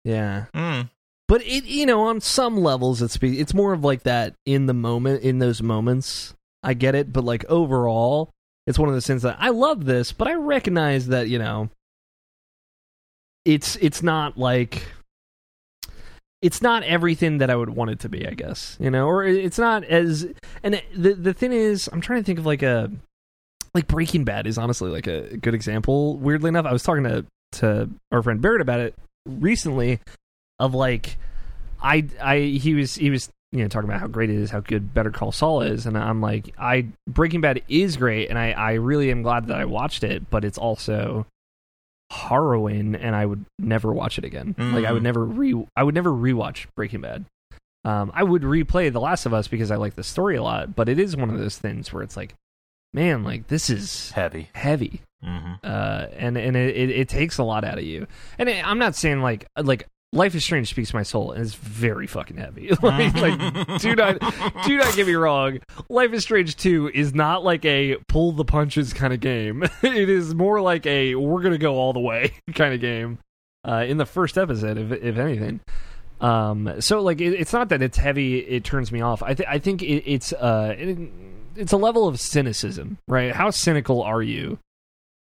Yeah. 0.05 0.47
Mm. 0.55 0.91
But 1.29 1.43
it, 1.43 1.65
you 1.65 1.87
know, 1.87 2.03
on 2.03 2.21
some 2.21 2.57
levels, 2.59 3.03
it's 3.03 3.19
it's 3.21 3.53
more 3.55 3.73
of 3.73 3.83
like 3.83 4.05
that 4.05 4.35
in 4.45 4.67
the 4.67 4.75
moment, 4.75 5.23
in 5.25 5.41
those 5.41 5.61
moments. 5.61 6.36
I 6.67 6.75
get 6.75 6.97
it, 6.97 7.13
but 7.13 7.25
like 7.25 7.45
overall, 7.49 8.31
it's 8.67 8.79
one 8.79 8.89
of 8.89 8.95
those 8.95 9.07
things 9.07 9.23
that 9.23 9.37
I 9.39 9.51
love 9.51 9.85
this, 9.85 10.11
but 10.11 10.27
I 10.27 10.35
recognize 10.35 11.07
that 11.07 11.29
you 11.29 11.39
know, 11.39 11.71
it's 13.45 13.77
it's 13.77 14.03
not 14.03 14.37
like 14.37 14.89
it's 16.43 16.61
not 16.61 16.83
everything 16.83 17.39
that 17.39 17.51
I 17.51 17.57
would 17.57 17.71
want 17.71 17.93
it 17.93 18.01
to 18.01 18.09
be. 18.09 18.27
I 18.27 18.33
guess 18.33 18.77
you 18.81 18.91
know, 18.91 19.07
or 19.07 19.25
it's 19.25 19.59
not 19.59 19.85
as. 19.85 20.27
And 20.65 20.83
the 20.93 21.15
the 21.15 21.33
thing 21.33 21.53
is, 21.53 21.89
I'm 21.93 22.01
trying 22.01 22.21
to 22.21 22.27
think 22.27 22.41
of 22.41 22.47
like 22.47 22.65
a 22.65 22.91
like 23.73 23.87
Breaking 23.87 24.25
Bad 24.25 24.49
is 24.49 24.59
honestly 24.59 24.91
like 24.91 25.07
a 25.07 25.37
good 25.37 25.55
example. 25.55 26.17
Weirdly 26.17 26.49
enough, 26.49 26.67
I 26.67 26.73
was 26.73 26.83
talking 26.83 27.05
to 27.05 27.25
to 27.53 27.89
our 28.11 28.25
friend 28.25 28.43
Barrett 28.43 28.61
about 28.61 28.81
it 28.81 28.95
recently 29.25 30.01
of 30.59 30.75
like 30.75 31.17
I 31.81 32.09
I 32.21 32.41
he 32.41 32.75
was 32.75 32.97
he 32.97 33.11
was 33.11 33.31
you 33.57 33.63
know 33.65 33.69
talking 33.69 33.89
about 33.89 34.01
how 34.01 34.07
great 34.07 34.31
it 34.31 34.37
is, 34.37 34.51
how 34.51 34.61
good 34.61 34.93
Better 34.95 35.11
Call 35.11 35.33
Saul 35.33 35.63
is, 35.63 35.87
and 35.87 35.97
I'm 35.97 36.21
like 36.21 36.55
I 36.59 36.87
Breaking 37.09 37.41
Bad 37.41 37.63
is 37.69 37.97
great, 37.97 38.29
and 38.29 38.39
I 38.39 38.53
I 38.53 38.73
really 38.75 39.11
am 39.11 39.23
glad 39.23 39.47
that 39.49 39.59
I 39.59 39.65
watched 39.65 40.05
it, 40.05 40.29
but 40.31 40.45
it's 40.45 40.59
also 40.59 41.27
harrowing, 42.11 42.95
and 42.95 43.17
I 43.17 43.27
would 43.27 43.45
never 43.59 43.93
watch 43.93 44.19
it 44.19 44.25
again. 44.25 44.55
Like 44.59 44.85
I 44.85 44.93
would 44.93 45.03
Mhm. 45.03 45.05
never 45.05 45.25
re 45.25 45.67
I 45.77 45.83
would 45.83 45.95
never 45.95 46.11
rewatch 46.11 46.67
Breaking 46.77 47.01
Bad. 47.01 47.25
Um, 47.85 48.11
I 48.15 48.23
would 48.25 48.43
replay 48.43 48.93
The 48.93 49.01
Last 49.01 49.27
of 49.27 49.35
Us 49.35 49.47
because 49.49 49.71
I 49.71 49.77
like 49.77 49.95
the 49.95 50.03
story 50.03 50.37
a 50.37 50.43
lot, 50.43 50.75
but 50.75 50.89
it 50.89 50.99
is 50.99 51.17
one 51.17 51.31
of 51.31 51.39
those 51.39 51.57
things 51.57 51.93
where 51.93 52.03
it's 52.03 52.17
like, 52.17 52.35
man, 52.93 53.23
like 53.23 53.47
this 53.49 53.71
is 53.71 54.11
Heavy. 54.13 54.49
heavy, 54.55 55.03
hmm 55.23 55.55
uh, 55.63 56.07
and 56.17 56.37
and 56.37 56.57
it, 56.57 56.77
it, 56.77 56.91
it 56.91 57.09
takes 57.09 57.39
a 57.39 57.45
lot 57.45 57.65
out 57.65 57.79
of 57.79 57.85
you. 57.85 58.07
And 58.39 58.49
it, 58.49 58.67
I'm 58.67 58.79
not 58.79 58.95
saying 58.97 59.21
like 59.21 59.47
like 59.61 59.87
Life 60.13 60.35
is 60.35 60.45
Strange 60.45 60.71
speaks 60.71 60.95
my 60.95 61.03
soul 61.03 61.33
and 61.33 61.43
it's 61.43 61.55
very 61.55 62.07
fucking 62.07 62.37
heavy. 62.37 62.71
like, 62.83 63.15
like 63.15 63.81
do 63.81 63.95
not 63.95 64.19
do 64.65 64.77
not 64.77 64.95
get 64.95 65.07
me 65.07 65.15
wrong. 65.15 65.59
Life 65.89 66.13
is 66.13 66.23
Strange 66.23 66.57
2 66.57 66.91
is 66.95 67.15
not 67.15 67.45
like 67.45 67.65
a 67.65 67.97
pull 68.09 68.33
the 68.33 68.45
punches 68.45 68.93
kind 68.93 69.13
of 69.13 69.21
game. 69.21 69.63
it 69.83 70.09
is 70.09 70.35
more 70.35 70.61
like 70.61 70.87
a 70.87 71.15
we're 71.17 71.43
gonna 71.43 71.59
go 71.59 71.75
all 71.77 71.93
the 71.93 72.01
way 72.01 72.33
kind 72.55 72.73
of 72.73 72.81
game. 72.81 73.19
Uh, 73.67 73.85
in 73.87 73.97
the 73.97 74.07
first 74.07 74.39
episode, 74.39 74.79
if 74.79 74.93
if 74.93 75.19
anything. 75.19 75.61
Um, 76.21 76.81
so 76.81 77.03
like 77.03 77.21
it, 77.21 77.35
it's 77.35 77.53
not 77.53 77.69
that 77.71 77.83
it's 77.83 77.99
heavy; 77.99 78.39
it 78.39 78.65
turns 78.65 78.93
me 78.93 79.01
off. 79.01 79.23
I 79.23 79.35
th- 79.35 79.49
I 79.49 79.59
think 79.59 79.83
it, 79.83 80.09
it's 80.11 80.33
uh 80.33 80.75
it, 80.79 81.11
it's 81.57 81.73
a 81.73 81.77
level 81.77 82.07
of 82.07 82.21
cynicism, 82.21 82.99
right? 83.09 83.35
How 83.35 83.51
cynical 83.51 84.03
are 84.03 84.23
you? 84.23 84.59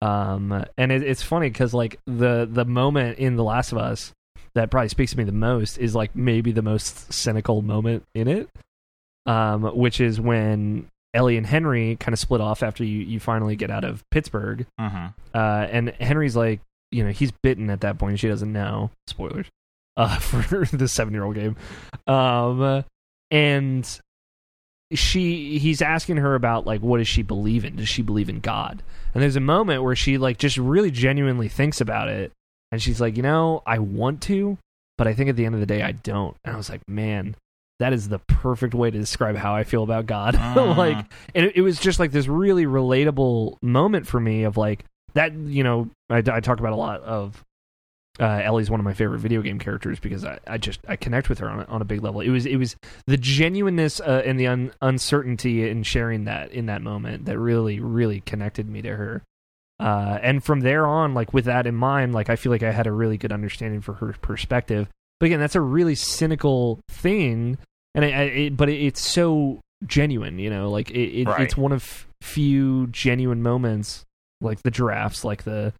Um, 0.03 0.65
and 0.77 0.93
it, 0.93 1.03
it's 1.03 1.23
funny 1.23 1.49
because 1.49 1.73
like 1.73 1.99
the 2.07 2.47
the 2.49 2.67
moment 2.67 3.19
in 3.19 3.37
The 3.37 3.45
Last 3.45 3.73
of 3.73 3.79
Us 3.79 4.13
that 4.55 4.71
probably 4.71 4.89
speaks 4.89 5.13
to 5.13 5.19
me 5.19 5.25
the 5.25 5.33
most 5.33 5.79
is 5.79 5.95
like 5.95 6.15
maybe 6.15 6.53
the 6.53 6.63
most 6.63 7.13
cynical 7.13 7.63
moment 7.63 8.05
in 8.15 8.29
it, 8.29 8.49
um, 9.27 9.63
which 9.77 10.01
is 10.01 10.21
when 10.21 10.87
Ellie 11.13 11.37
and 11.37 11.47
Henry 11.47 11.97
kind 11.97 12.13
of 12.13 12.19
split 12.19 12.41
off 12.41 12.63
after 12.63 12.85
you 12.85 13.01
you 13.01 13.21
finally 13.21 13.57
get 13.57 13.71
out 13.71 13.85
of 13.85 14.03
Pittsburgh, 14.11 14.67
hmm 14.79 15.07
uh, 15.35 15.67
and 15.71 15.91
Henry's 16.01 16.37
like, 16.37 16.61
you 16.91 17.03
know, 17.05 17.11
he's 17.11 17.33
bitten 17.43 17.71
at 17.71 17.81
that 17.81 17.99
point. 17.99 18.19
She 18.21 18.29
doesn't 18.29 18.53
know. 18.53 18.91
Spoilers 19.09 19.47
uh, 19.97 20.19
for 20.19 20.65
the 20.77 20.89
seven 20.89 21.13
year 21.15 21.25
old 21.25 21.35
game. 21.35 21.57
Um, 22.07 22.85
and 23.31 24.01
she, 24.93 25.59
he's 25.59 25.83
asking 25.83 26.19
her 26.19 26.35
about 26.35 26.67
like, 26.67 26.81
what 26.83 26.99
does 26.99 27.09
she 27.09 27.23
believe 27.23 27.65
in? 27.65 27.77
Does 27.77 27.89
she 27.89 28.03
believe 28.03 28.29
in 28.29 28.41
God? 28.41 28.83
And 29.13 29.23
there's 29.23 29.37
a 29.37 29.41
moment 29.41 29.83
where 29.83 29.97
she 29.97 30.19
like 30.19 30.39
just 30.39 30.57
really 30.57 30.91
genuinely 30.91 31.49
thinks 31.49 31.81
about 31.81 32.09
it, 32.09 32.33
and 32.75 32.83
she's 32.83 33.01
like, 33.01 33.17
you 33.17 33.23
know, 33.23 33.63
I 33.67 33.79
want 33.79 34.21
to, 34.23 34.59
but 34.99 35.07
I 35.07 35.15
think 35.15 35.31
at 35.31 35.37
the 35.37 35.47
end 35.47 35.55
of 35.55 35.61
the 35.61 35.67
day, 35.67 35.83
I 35.83 35.93
don't. 35.93 36.37
And 36.45 36.55
I 36.55 36.57
was 36.57 36.69
like, 36.69 36.87
man. 36.89 37.37
That 37.81 37.93
is 37.93 38.09
the 38.09 38.21
perfect 38.21 38.73
way 38.73 38.93
to 38.93 38.97
describe 38.99 39.35
how 39.35 39.57
I 39.57 39.65
feel 39.65 39.83
about 39.83 40.07
God. 40.07 40.35
Mhm. 40.39 40.77
like, 40.77 41.07
and 41.35 41.47
it, 41.47 41.57
it 41.57 41.61
was 41.63 41.81
just 41.81 41.99
like 41.99 42.13
this 42.13 42.29
really 42.29 42.67
relatable 42.67 43.57
moment 43.63 44.07
for 44.07 44.21
me 44.21 44.45
of 44.45 44.57
like 44.57 44.85
that 45.15 45.33
you 45.35 45.65
know 45.65 45.91
I, 46.09 46.19
I 46.19 46.39
talk 46.41 46.61
about 46.61 46.73
a 46.73 46.77
lot 46.77 47.01
of 47.01 47.43
uh, 48.21 48.25
Ellie's 48.45 48.71
one 48.71 48.79
of 48.79 48.85
my 48.85 48.95
favorite 48.95 49.19
video 49.19 49.43
game 49.43 49.59
characters 49.59 49.99
because 49.99 50.25
I, 50.25 50.39
I 50.47 50.57
just 50.57 50.79
I 50.87 50.95
connect 50.95 51.29
with 51.29 51.41
her 51.41 51.51
on 51.51 51.61
a, 51.61 51.65
on 51.65 51.83
a 51.83 51.85
big 51.85 52.01
level. 52.01 52.21
It 52.21 52.31
was 52.31 52.47
it 52.47 52.57
was 52.59 52.77
the 53.09 53.17
genuineness 53.17 54.01
uh, 54.01 54.23
and 54.25 54.39
the 54.39 54.47
un- 54.47 54.73
uncertainty 54.81 55.69
in 55.69 55.83
sharing 55.83 56.27
that 56.27 56.53
in 56.53 56.67
that 56.67 56.81
moment 56.81 57.25
that 57.25 57.37
really 57.41 57.81
really 57.81 58.21
connected 58.21 58.69
me 58.69 58.83
to 58.83 58.95
her. 58.95 59.23
Uh, 59.81 60.19
and 60.23 60.43
from 60.43 60.61
there 60.61 60.87
on, 60.87 61.15
like 61.15 61.33
with 61.33 61.47
that 61.47 61.67
in 61.67 61.75
mind, 61.75 62.15
like 62.15 62.31
I 62.31 62.37
feel 62.37 62.53
like 62.53 62.63
I 62.63 62.71
had 62.71 62.87
a 62.87 62.93
really 62.93 63.17
good 63.19 63.33
understanding 63.33 63.81
for 63.81 63.95
her 63.95 64.15
perspective. 64.21 64.89
But 65.21 65.27
again, 65.27 65.41
that's 65.41 65.55
a 65.57 65.61
really 65.61 65.95
cynical 65.95 66.81
thing, 66.91 67.59
and 67.95 68.05
I, 68.05 68.09
I, 68.09 68.23
it, 68.23 68.57
but 68.57 68.69
it, 68.69 68.81
it's 68.81 69.01
so 69.01 69.61
genuine, 69.87 70.39
you 70.39 70.51
know. 70.51 70.71
Like 70.71 70.91
it, 70.91 71.27
Right. 71.27 71.41
it's 71.43 71.57
one 71.57 71.73
of 71.73 72.07
few 72.23 72.87
genuine 72.89 73.43
moments, 73.43 74.05
like 74.41 74.63
the 74.63 74.71
giraffes, 74.71 75.25
like 75.25 75.43
the 75.45 75.73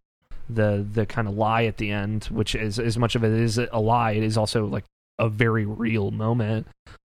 the 0.49 0.85
the 0.93 1.05
kind 1.05 1.27
of 1.27 1.35
lie 1.35 1.63
at 1.65 1.77
the 1.77 1.91
end, 1.91 2.25
which 2.25 2.53
is 2.55 2.79
as 2.79 2.97
much 2.97 3.15
of 3.15 3.23
it 3.23 3.31
is 3.31 3.57
a 3.57 3.79
lie, 3.79 4.11
it 4.11 4.23
is 4.23 4.37
also 4.37 4.65
like 4.65 4.83
a 5.19 5.29
very 5.29 5.65
real 5.65 6.11
moment. 6.11 6.67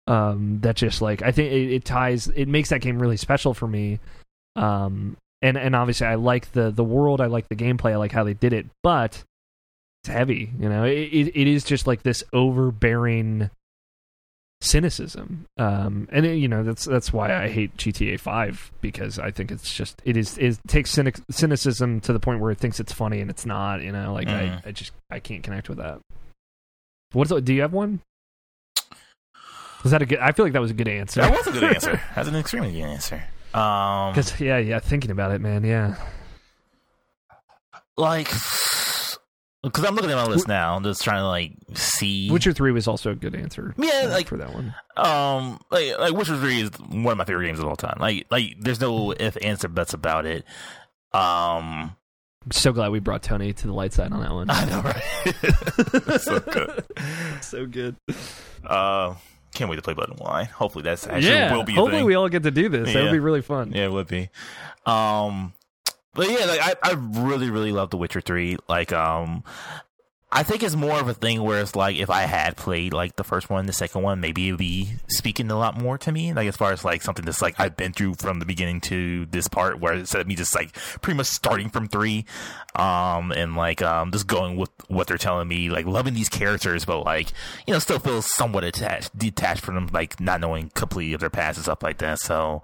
Um, 0.07 0.59
that 0.61 0.75
just 0.75 1.01
like 1.01 1.21
I 1.21 1.31
think 1.31 1.51
it, 1.51 1.71
it 1.73 1.85
ties, 1.85 2.27
it 2.29 2.47
makes 2.47 2.69
that 2.69 2.81
game 2.81 2.99
really 2.99 3.17
special 3.17 3.53
for 3.53 3.67
me. 3.67 3.99
Um, 4.55 5.15
and 5.41 5.57
and 5.57 5.75
obviously 5.75 6.07
I 6.07 6.15
like 6.15 6.51
the 6.53 6.71
the 6.71 6.83
world, 6.83 7.21
I 7.21 7.25
like 7.27 7.47
the 7.49 7.55
gameplay, 7.55 7.91
I 7.93 7.95
like 7.97 8.11
how 8.11 8.23
they 8.23 8.33
did 8.33 8.53
it, 8.53 8.65
but 8.83 9.23
it's 10.03 10.09
heavy, 10.13 10.51
you 10.59 10.69
know. 10.69 10.83
It 10.83 10.91
it, 11.11 11.27
it 11.39 11.47
is 11.47 11.63
just 11.63 11.87
like 11.87 12.03
this 12.03 12.23
overbearing 12.33 13.49
cynicism 14.61 15.45
um 15.57 16.05
and 16.11 16.25
it, 16.25 16.35
you 16.35 16.49
know 16.49 16.63
that's 16.63 16.83
that's 16.83 17.13
why 17.13 17.33
i 17.33 17.47
hate 17.47 17.75
gta 17.77 18.19
5 18.19 18.71
because 18.81 19.17
i 19.17 19.31
think 19.31 19.51
it's 19.51 19.73
just 19.73 20.01
it 20.03 20.17
is 20.17 20.37
it 20.37 20.59
takes 20.67 20.91
cynic, 20.91 21.17
cynicism 21.31 22.01
to 22.01 22.11
the 22.11 22.19
point 22.19 22.41
where 22.41 22.51
it 22.51 22.57
thinks 22.57 22.77
it's 22.77 22.91
funny 22.91 23.21
and 23.21 23.29
it's 23.29 23.45
not 23.45 23.81
you 23.81 23.93
know 23.93 24.11
like 24.11 24.27
I, 24.27 24.31
Mhm. 24.43 24.67
I 24.67 24.71
just 24.71 24.91
i 25.09 25.19
can't 25.21 25.43
connect 25.43 25.69
with 25.69 25.77
that 25.77 25.99
what's 27.13 27.31
do 27.31 27.53
you 27.53 27.61
have 27.61 27.71
one 27.71 28.01
was 29.81 29.93
that 29.93 30.01
a 30.01 30.05
good 30.05 30.19
i 30.19 30.33
feel 30.33 30.45
like 30.45 30.51
that 30.51 30.59
was 30.61 30.71
a 30.71 30.73
good 30.73 30.89
answer 30.89 31.21
That 31.21 31.31
was 31.31 31.47
a 31.47 31.51
good 31.53 31.63
answer. 31.63 32.01
That's 32.15 32.27
an 32.27 32.35
extremely 32.35 32.73
good 32.73 32.83
answer. 32.83 33.23
Um, 33.53 34.11
because 34.13 34.39
yeah 34.39 34.57
yeah 34.59 34.79
thinking 34.79 35.11
about 35.11 35.31
it 35.31 35.41
man 35.41 35.63
yeah 35.63 35.95
like, 37.97 38.27
because 39.63 39.83
I'm 39.83 39.93
looking 39.95 40.09
at 40.11 40.15
my 40.15 40.25
list 40.25 40.47
now, 40.47 40.75
I'm 40.75 40.83
just 40.83 41.03
trying 41.03 41.19
to 41.21 41.27
like 41.27 41.51
see. 41.73 42.29
witcher 42.31 42.53
3 42.53 42.71
was 42.71 42.87
also 42.87 43.11
a 43.11 43.15
good 43.15 43.35
answer 43.35 43.73
Yeah, 43.77 44.03
uh, 44.05 44.09
like- 44.09 44.27
for 44.27 44.37
that 44.37 44.53
one 44.53 44.73
um, 44.95 45.59
like, 45.71 45.97
like 45.97 46.13
Witcher 46.13 46.35
Three 46.37 46.59
is 46.61 46.71
one 46.89 47.13
of 47.13 47.17
my 47.17 47.23
favorite 47.23 47.45
games 47.45 47.59
of 47.59 47.65
all 47.65 47.77
time. 47.77 47.95
Like, 48.01 48.25
like 48.29 48.55
there's 48.59 48.81
no 48.81 49.11
if 49.11 49.37
ands 49.41 49.63
or 49.63 49.69
buts 49.69 49.93
about 49.93 50.25
it. 50.25 50.43
Um, 51.13 51.95
i'm 52.43 52.51
so 52.51 52.73
glad 52.73 52.91
we 52.91 52.99
brought 52.99 53.23
tony 53.23 53.51
to 53.53 53.67
the 53.67 53.71
light 53.73 53.93
side 53.93 54.11
on 54.11 54.19
that 54.21 54.33
one 54.33 54.49
I 54.49 54.65
know, 54.65 54.81
right? 54.81 56.19
so 56.21 56.39
good. 56.39 56.85
so 57.41 57.65
good 57.65 57.95
Uh, 58.65 59.15
can't 59.53 59.69
wait 59.69 59.77
to 59.77 59.81
play 59.81 59.93
Blood 59.93 60.09
and 60.09 60.19
Wine. 60.19 60.45
Hopefully, 60.45 60.83
that's 60.83 61.07
actually 61.07 61.27
yeah 61.29 61.53
will 61.55 61.63
be. 61.63 61.73
hopefully 61.73 61.99
thing. 61.99 62.05
we 62.05 62.15
all 62.15 62.29
get 62.29 62.43
to 62.43 62.51
do 62.51 62.69
this 62.69 62.93
that 62.93 63.03
would 63.03 63.11
be 63.11 63.19
really 63.19 63.41
fun 63.41 63.71
Yeah, 63.71 63.85
it 63.85 63.91
would 63.91 64.07
be. 64.07 64.29
Um, 64.85 65.53
but 66.13 66.29
yeah, 66.29 66.45
like 66.45 66.59
I, 66.61 66.75
I 66.83 66.91
really, 66.93 67.49
really 67.49 67.71
love 67.71 67.89
The 67.89 67.97
Witcher 67.97 68.21
Three. 68.21 68.57
Like, 68.67 68.91
um, 68.93 69.43
I 70.31 70.43
think 70.43 70.61
it's 70.61 70.75
more 70.75 70.99
of 70.99 71.07
a 71.07 71.13
thing 71.15 71.41
where 71.41 71.59
it's 71.59 71.75
like 71.75 71.95
if 71.95 72.11
I 72.11 72.21
had 72.21 72.55
played 72.55 72.93
like 72.93 73.15
the 73.15 73.23
first 73.23 73.49
one, 73.49 73.65
the 73.65 73.73
second 73.73 74.03
one, 74.03 74.19
maybe 74.19 74.49
it'd 74.49 74.59
be 74.59 74.89
speaking 75.07 75.49
a 75.49 75.57
lot 75.57 75.75
more 75.75 75.97
to 75.97 76.11
me. 76.11 76.33
Like 76.33 76.47
as 76.47 76.55
far 76.55 76.71
as 76.71 76.85
like 76.85 77.01
something 77.01 77.25
that's 77.25 77.41
like 77.41 77.59
I've 77.59 77.75
been 77.75 77.93
through 77.93 78.13
from 78.15 78.39
the 78.39 78.45
beginning 78.45 78.79
to 78.81 79.25
this 79.25 79.47
part, 79.47 79.79
where 79.79 79.93
instead 79.93 80.21
of 80.21 80.27
me 80.27 80.35
just 80.35 80.53
like 80.53 80.73
pretty 81.01 81.17
much 81.17 81.25
starting 81.25 81.69
from 81.69 81.87
three, 81.87 82.25
um, 82.75 83.31
and 83.31 83.55
like 83.55 83.81
um, 83.81 84.11
just 84.11 84.27
going 84.27 84.55
with 84.55 84.69
what 84.87 85.07
they're 85.07 85.17
telling 85.17 85.47
me, 85.47 85.71
like 85.71 85.87
loving 85.87 86.13
these 86.13 86.29
characters, 86.29 86.85
but 86.85 87.03
like 87.03 87.29
you 87.65 87.73
know, 87.73 87.79
still 87.79 87.97
feel 87.97 88.21
somewhat 88.21 88.63
attached, 88.63 89.17
detached 89.17 89.65
from 89.65 89.73
them, 89.73 89.89
like 89.91 90.19
not 90.19 90.41
knowing 90.41 90.69
completely 90.75 91.13
of 91.13 91.21
their 91.21 91.31
past 91.31 91.57
and 91.57 91.63
stuff 91.63 91.81
like 91.81 91.97
that. 91.97 92.19
So, 92.19 92.61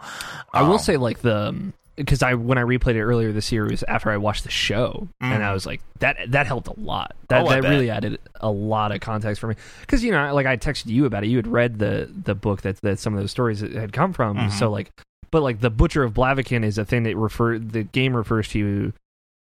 I 0.53 0.61
will 0.61 0.74
um, 0.74 0.80
say 0.80 0.97
like 0.97 1.22
the 1.22 1.74
because 1.96 2.22
I 2.24 2.34
when 2.34 2.58
I 2.58 2.62
replayed 2.64 2.96
it 2.96 3.04
earlier 3.04 3.32
this 3.32 3.52
year 3.52 3.66
it 3.66 3.72
was 3.72 3.84
after 3.84 4.10
I 4.12 4.18
watched 4.18 4.43
the 4.43 4.50
show 4.52 5.08
and 5.22 5.43
I 5.43 5.54
was 5.54 5.66
like 5.66 5.82
that 6.00 6.18
that 6.32 6.46
helped 6.48 6.68
a 6.68 6.80
lot. 6.80 7.16
That 7.30 7.43
Mm. 7.43 7.48
Oh, 7.48 7.50
that 7.52 7.62
bet. 7.62 7.72
really 7.72 7.89
added 7.89 8.20
a 8.41 8.50
lot 8.52 8.91
of 8.91 9.00
context 9.02 9.39
for 9.41 9.48
me 9.48 9.56
because 9.82 10.04
you 10.04 10.12
know 10.12 10.34
like 10.34 10.46
I 10.46 10.58
texted 10.58 10.88
you 10.88 11.06
about 11.06 11.24
it. 11.24 11.28
You 11.28 11.38
had 11.38 11.48
read 11.48 11.80
the 11.80 12.10
the 12.24 12.36
book 12.36 12.62
that 12.64 12.82
that 12.82 13.00
some 13.00 13.14
of 13.14 13.20
those 13.20 13.32
stories 13.32 13.62
had 13.62 13.93
come 13.93 14.12
from. 14.14 14.38
Mhm. 14.38 14.52
So 14.52 14.70
like, 14.70 14.91
but 15.32 15.41
like 15.41 15.62
the 15.62 15.70
Butcher 15.70 16.04
of 16.04 16.14
Blaviken 16.14 16.64
is 16.64 16.78
a 16.78 16.86
thing 16.86 17.04
that 17.04 17.16
refer 17.16 17.58
the 17.60 17.84
game 17.84 18.16
refers 18.16 18.48
to 18.50 18.93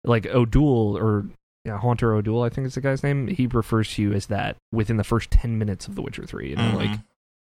like 0.04 0.26
O'Doul 0.26 0.96
or. 0.98 1.26
Yeah, 1.64 1.78
Haunter 1.78 2.12
O'Doul, 2.12 2.42
I 2.42 2.48
think 2.48 2.66
is 2.66 2.74
the 2.74 2.80
guy's 2.80 3.04
name. 3.04 3.28
He 3.28 3.46
refers 3.46 3.94
to 3.94 4.02
you 4.02 4.12
as 4.14 4.26
that 4.26 4.56
within 4.72 4.96
the 4.96 5.04
first 5.04 5.30
ten 5.30 5.58
minutes 5.58 5.86
of 5.86 5.94
The 5.94 6.02
Witcher 6.02 6.26
Three. 6.26 6.50
You 6.50 6.56
know, 6.56 6.62
Mhm. 6.72 6.74
like 6.74 6.98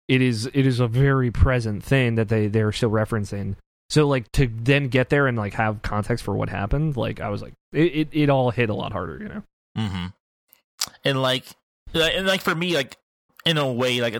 it 0.06 0.22
is 0.22 0.46
it 0.54 0.64
is 0.68 0.78
a 0.78 0.86
very 0.86 1.32
present 1.32 1.82
thing 1.82 2.14
that 2.14 2.28
they 2.28 2.46
they're 2.46 2.70
still 2.70 2.90
referencing 2.92 3.56
so 3.90 4.08
like 4.08 4.30
to 4.32 4.46
then 4.46 4.88
get 4.88 5.10
there 5.10 5.26
and 5.26 5.36
like 5.36 5.54
have 5.54 5.82
context 5.82 6.24
for 6.24 6.34
what 6.34 6.48
happened 6.48 6.96
like 6.96 7.20
i 7.20 7.28
was 7.28 7.42
like 7.42 7.54
it, 7.72 7.94
it, 7.94 8.08
it 8.12 8.30
all 8.30 8.50
hit 8.50 8.70
a 8.70 8.74
lot 8.74 8.92
harder 8.92 9.18
you 9.20 9.28
know 9.28 9.42
Mm-hmm. 9.76 10.06
And 11.04 11.22
like, 11.22 11.44
and 11.94 12.26
like 12.26 12.40
for 12.40 12.54
me, 12.54 12.74
like 12.74 12.96
in 13.44 13.58
a 13.58 13.70
way, 13.70 14.00
like 14.00 14.14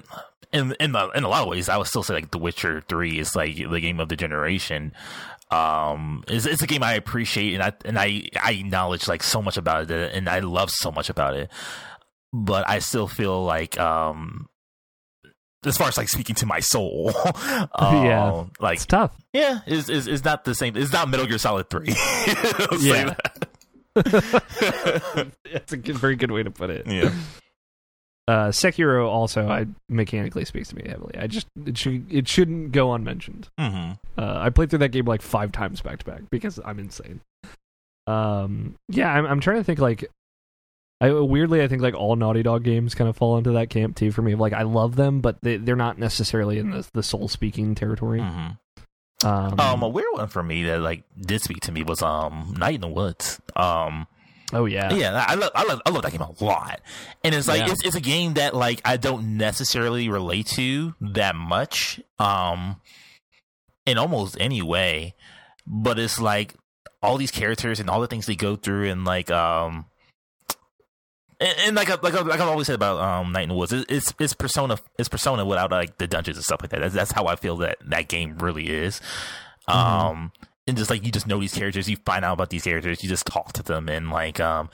in 0.53 0.75
in 0.81 0.93
the, 0.93 1.11
in 1.15 1.25
a 1.25 1.29
lot 1.29 1.43
of 1.43 1.49
ways, 1.49 1.69
I 1.69 1.77
would 1.77 1.87
still 1.87 2.03
say 2.03 2.15
like 2.15 2.31
The 2.31 2.39
Witcher 2.39 2.83
Three 2.89 3.19
is 3.19 3.37
like 3.37 3.57
the 3.57 3.81
game 3.81 4.01
of 4.01 4.09
the 4.09 4.17
generation. 4.17 4.93
Um, 5.51 6.25
it's, 6.27 6.47
it's 6.47 6.63
a 6.63 6.67
game 6.67 6.83
I 6.83 6.95
appreciate 6.95 7.55
and 7.55 7.63
I 7.63 7.73
and 7.85 7.99
I 7.99 8.29
I 8.41 8.53
acknowledge 8.53 9.07
like 9.07 9.23
so 9.23 9.43
much 9.43 9.57
about 9.57 9.91
it 9.91 10.15
and 10.15 10.29
I 10.29 10.41
love 10.41 10.71
so 10.71 10.91
much 10.91 11.11
about 11.11 11.35
it. 11.37 11.51
But 12.33 12.69
I 12.69 12.81
still 12.81 13.09
feel 13.09 13.45
like 13.45 13.79
um. 13.79 14.49
As 15.65 15.77
far 15.79 15.89
as 15.89 15.97
like 15.97 16.09
speaking 16.09 16.35
to 16.37 16.47
my 16.47 16.61
soul, 16.61 17.13
um, 17.75 18.05
Yeah. 18.05 18.45
like 18.61 18.77
it's 18.77 18.87
tough 18.87 19.13
yeah, 19.33 19.61
is 19.67 19.89
is 19.89 20.07
is 20.07 20.25
not 20.25 20.45
the 20.45 20.55
same. 20.55 20.77
It's 20.77 20.93
not 20.93 21.09
Metal 21.09 21.27
Gear 21.27 21.39
Solid 21.39 21.69
Three. 21.71 21.95
Yeah. 22.81 23.15
that's 23.95 25.73
a 25.73 25.77
good, 25.77 25.97
very 25.97 26.17
good 26.17 26.31
way 26.31 26.43
to 26.43 26.51
put 26.51 26.69
it 26.71 26.85
yeah. 26.87 27.13
uh 28.27 28.49
sekiro 28.49 29.07
also 29.07 29.49
i 29.49 29.67
mechanically 29.89 30.45
speaks 30.45 30.69
to 30.71 30.77
me 30.77 30.83
heavily 30.89 31.15
i 31.19 31.27
just 31.29 31.47
it 31.65 31.79
should 31.79 32.11
it 32.13 32.27
shouldn't 32.27 32.73
go 32.73 32.93
unmentioned 32.93 33.49
Mm-hmm. 33.61 33.93
uh 34.19 34.39
i 34.41 34.51
played 34.51 34.71
through 34.71 34.81
that 34.81 34.89
game 34.91 35.05
like 35.05 35.23
five 35.23 35.53
times 35.53 35.81
back 35.81 36.01
to 36.01 36.05
back 36.05 36.23
because 36.31 36.59
i'm 36.65 36.79
insane 36.81 37.21
um 38.09 38.75
yeah 38.89 39.13
i'm, 39.13 39.27
I'm 39.27 39.41
trying 39.41 39.59
to 39.59 39.65
think 39.65 39.79
like 39.79 40.05
I 41.07 41.13
weirdly 41.13 41.63
I 41.63 41.69
think 41.69 41.83
like 41.83 41.95
all 41.95 42.17
Naughty 42.17 42.43
Dog 42.43 42.65
games 42.65 42.95
kind 42.95 43.09
of 43.11 43.17
fall 43.17 43.37
into 43.39 43.53
that 43.53 43.71
camp 43.71 43.97
too 43.97 44.11
for 44.13 44.23
me. 44.23 44.35
Like 44.35 44.53
I 44.53 44.63
love 44.63 44.97
them, 44.97 45.21
but 45.21 45.41
they 45.43 45.57
they're 45.57 45.77
not 45.77 45.99
necessarily 45.99 46.59
in 46.59 46.71
the 46.71 46.87
the 46.93 47.03
soul 47.03 47.29
speaking 47.29 47.75
territory. 47.75 48.21
Mhm. 48.21 48.59
Um, 49.25 49.59
Um, 49.61 49.83
a 49.83 49.89
weird 49.89 50.09
one 50.13 50.29
for 50.29 50.43
me 50.43 50.65
that 50.65 50.81
like 50.81 51.05
did 51.19 51.41
speak 51.41 51.61
to 51.63 51.73
me 51.73 51.83
was 51.83 52.03
um 52.03 52.55
Night 52.59 52.75
in 52.77 52.81
the 52.83 52.89
Woods. 52.89 53.41
Um, 53.57 54.07
oh 54.53 54.67
yeah, 54.67 54.93
yeah, 54.93 55.25
I 55.27 55.35
love 55.35 55.51
I 55.55 55.65
love 55.65 55.81
I 55.87 55.91
love 55.91 56.03
that 56.03 56.13
game 56.13 56.21
a 56.21 56.45
lot, 56.45 56.81
and 57.23 57.35
it's 57.35 57.49
like 57.49 57.61
Yeah. 57.67 57.73
it's 57.73 57.85
it's 57.85 57.97
a 57.97 58.01
game 58.01 58.35
that 58.35 58.55
like 58.55 58.81
I 58.85 58.97
don't 58.97 59.37
necessarily 59.37 60.09
relate 60.09 60.47
to 60.59 60.95
that 61.01 61.35
much. 61.37 62.01
Um, 62.19 62.81
in 63.87 63.99
almost 63.99 64.37
any 64.41 64.63
way, 64.63 65.15
but 65.67 65.99
it's 65.99 66.19
like 66.21 66.55
all 67.03 67.17
these 67.19 67.31
characters 67.31 67.81
and 67.81 67.91
all 67.91 68.01
the 68.01 68.07
things 68.07 68.27
they 68.27 68.37
go 68.37 68.57
through, 68.57 68.91
and 68.91 69.05
like 69.05 69.31
um. 69.31 69.87
And, 71.45 71.55
and 71.67 71.77
like 71.77 71.89
like 72.03 72.03
like 72.03 72.41
I've 72.41 72.49
always 72.49 72.67
said 72.67 72.77
about 72.77 73.01
um, 73.01 73.33
Night 73.33 73.43
in 73.43 73.49
the 73.51 73.55
Woods, 73.55 73.73
it- 73.73 73.87
it's 73.91 74.15
it's 74.19 74.33
persona 74.33 74.79
it's 74.99 75.09
persona 75.09 75.45
without 75.45 75.71
like 75.71 75.99
the 75.99 76.07
dungeons 76.07 76.37
and 76.39 76.45
stuff 76.45 76.61
like 76.63 76.71
that. 76.71 76.81
That's, 76.81 76.95
that's 76.95 77.13
how 77.13 77.27
I 77.27 77.37
feel 77.37 77.57
that 77.59 77.79
that 77.87 78.09
game 78.09 78.39
really 78.39 78.69
is. 78.71 79.01
Um, 79.69 80.33
and 80.67 80.77
just 80.77 80.91
like 80.91 81.05
you 81.05 81.13
just 81.13 81.27
know 81.27 81.41
these 81.41 81.55
characters, 81.55 81.89
you 81.89 81.97
find 82.05 82.25
out 82.25 82.33
about 82.35 82.51
these 82.51 82.65
characters, 82.65 83.03
you 83.03 83.09
just 83.09 83.27
talk 83.27 83.53
to 83.55 83.63
them, 83.63 83.89
and 83.89 84.11
like 84.11 84.41
um, 84.41 84.71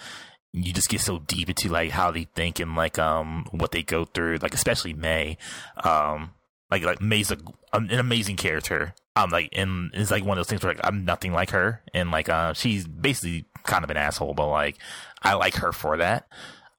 you 0.53 0.73
just 0.73 0.89
get 0.89 1.01
so 1.01 1.19
deep 1.19 1.49
into 1.49 1.69
like 1.69 1.91
how 1.91 2.11
they 2.11 2.25
think 2.35 2.61
and 2.61 2.77
like 2.77 2.99
um 2.99 3.47
what 3.51 3.73
they 3.73 3.83
go 3.83 4.05
through. 4.05 4.39
Like 4.41 4.55
especially 4.55 4.93
May, 4.93 5.39
um, 5.85 6.31
like 6.71 6.83
like 6.85 7.01
May's 7.01 7.31
a, 7.33 7.39
an 7.73 7.91
amazing 7.91 8.37
character. 8.37 8.95
Um, 9.17 9.31
like 9.31 9.49
and 9.53 9.91
it's 9.95 10.11
like 10.13 10.25
one 10.25 10.39
of 10.39 10.45
those 10.45 10.49
things 10.49 10.63
where 10.63 10.75
like 10.75 10.85
I'm 10.87 11.05
nothing 11.05 11.33
like 11.33 11.51
her, 11.51 11.83
and 11.93 12.11
like 12.11 12.29
uh, 12.29 12.53
she's 12.53 12.87
basically 12.87 13.47
kind 13.65 13.83
of 13.83 13.91
an 13.91 13.97
asshole, 13.97 14.35
but 14.35 14.49
like 14.49 14.77
I 15.23 15.35
like 15.35 15.57
her 15.57 15.73
for 15.73 15.97
that. 15.97 16.29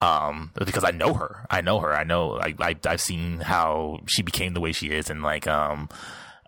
Um, 0.02 0.52
because 0.56 0.84
I 0.84 0.89
know 0.89 1.14
her, 1.14 1.45
I 1.49 1.62
know 1.62 1.80
her, 1.80 1.93
I 1.93 2.04
know, 2.04 2.30
like 2.30 2.60
I, 2.60 2.76
I've 2.88 3.02
seen 3.02 3.39
how 3.39 3.99
she 4.08 4.24
became 4.24 4.54
the 4.54 4.60
way 4.60 4.72
she 4.72 4.88
is, 4.88 5.12
and 5.12 5.22
like 5.22 5.47
um, 5.47 5.89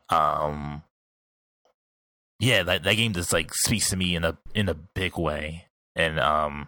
um, 0.10 0.82
yeah, 2.40 2.64
that 2.64 2.84
that 2.84 2.96
game 2.96 3.14
just 3.14 3.32
like 3.32 3.54
speaks 3.54 3.90
to 3.92 3.98
me 3.98 4.16
in 4.16 4.24
a 4.24 4.38
in 4.56 4.70
a 4.70 4.74
big 4.74 5.18
way, 5.18 5.68
and 5.96 6.20
um, 6.20 6.68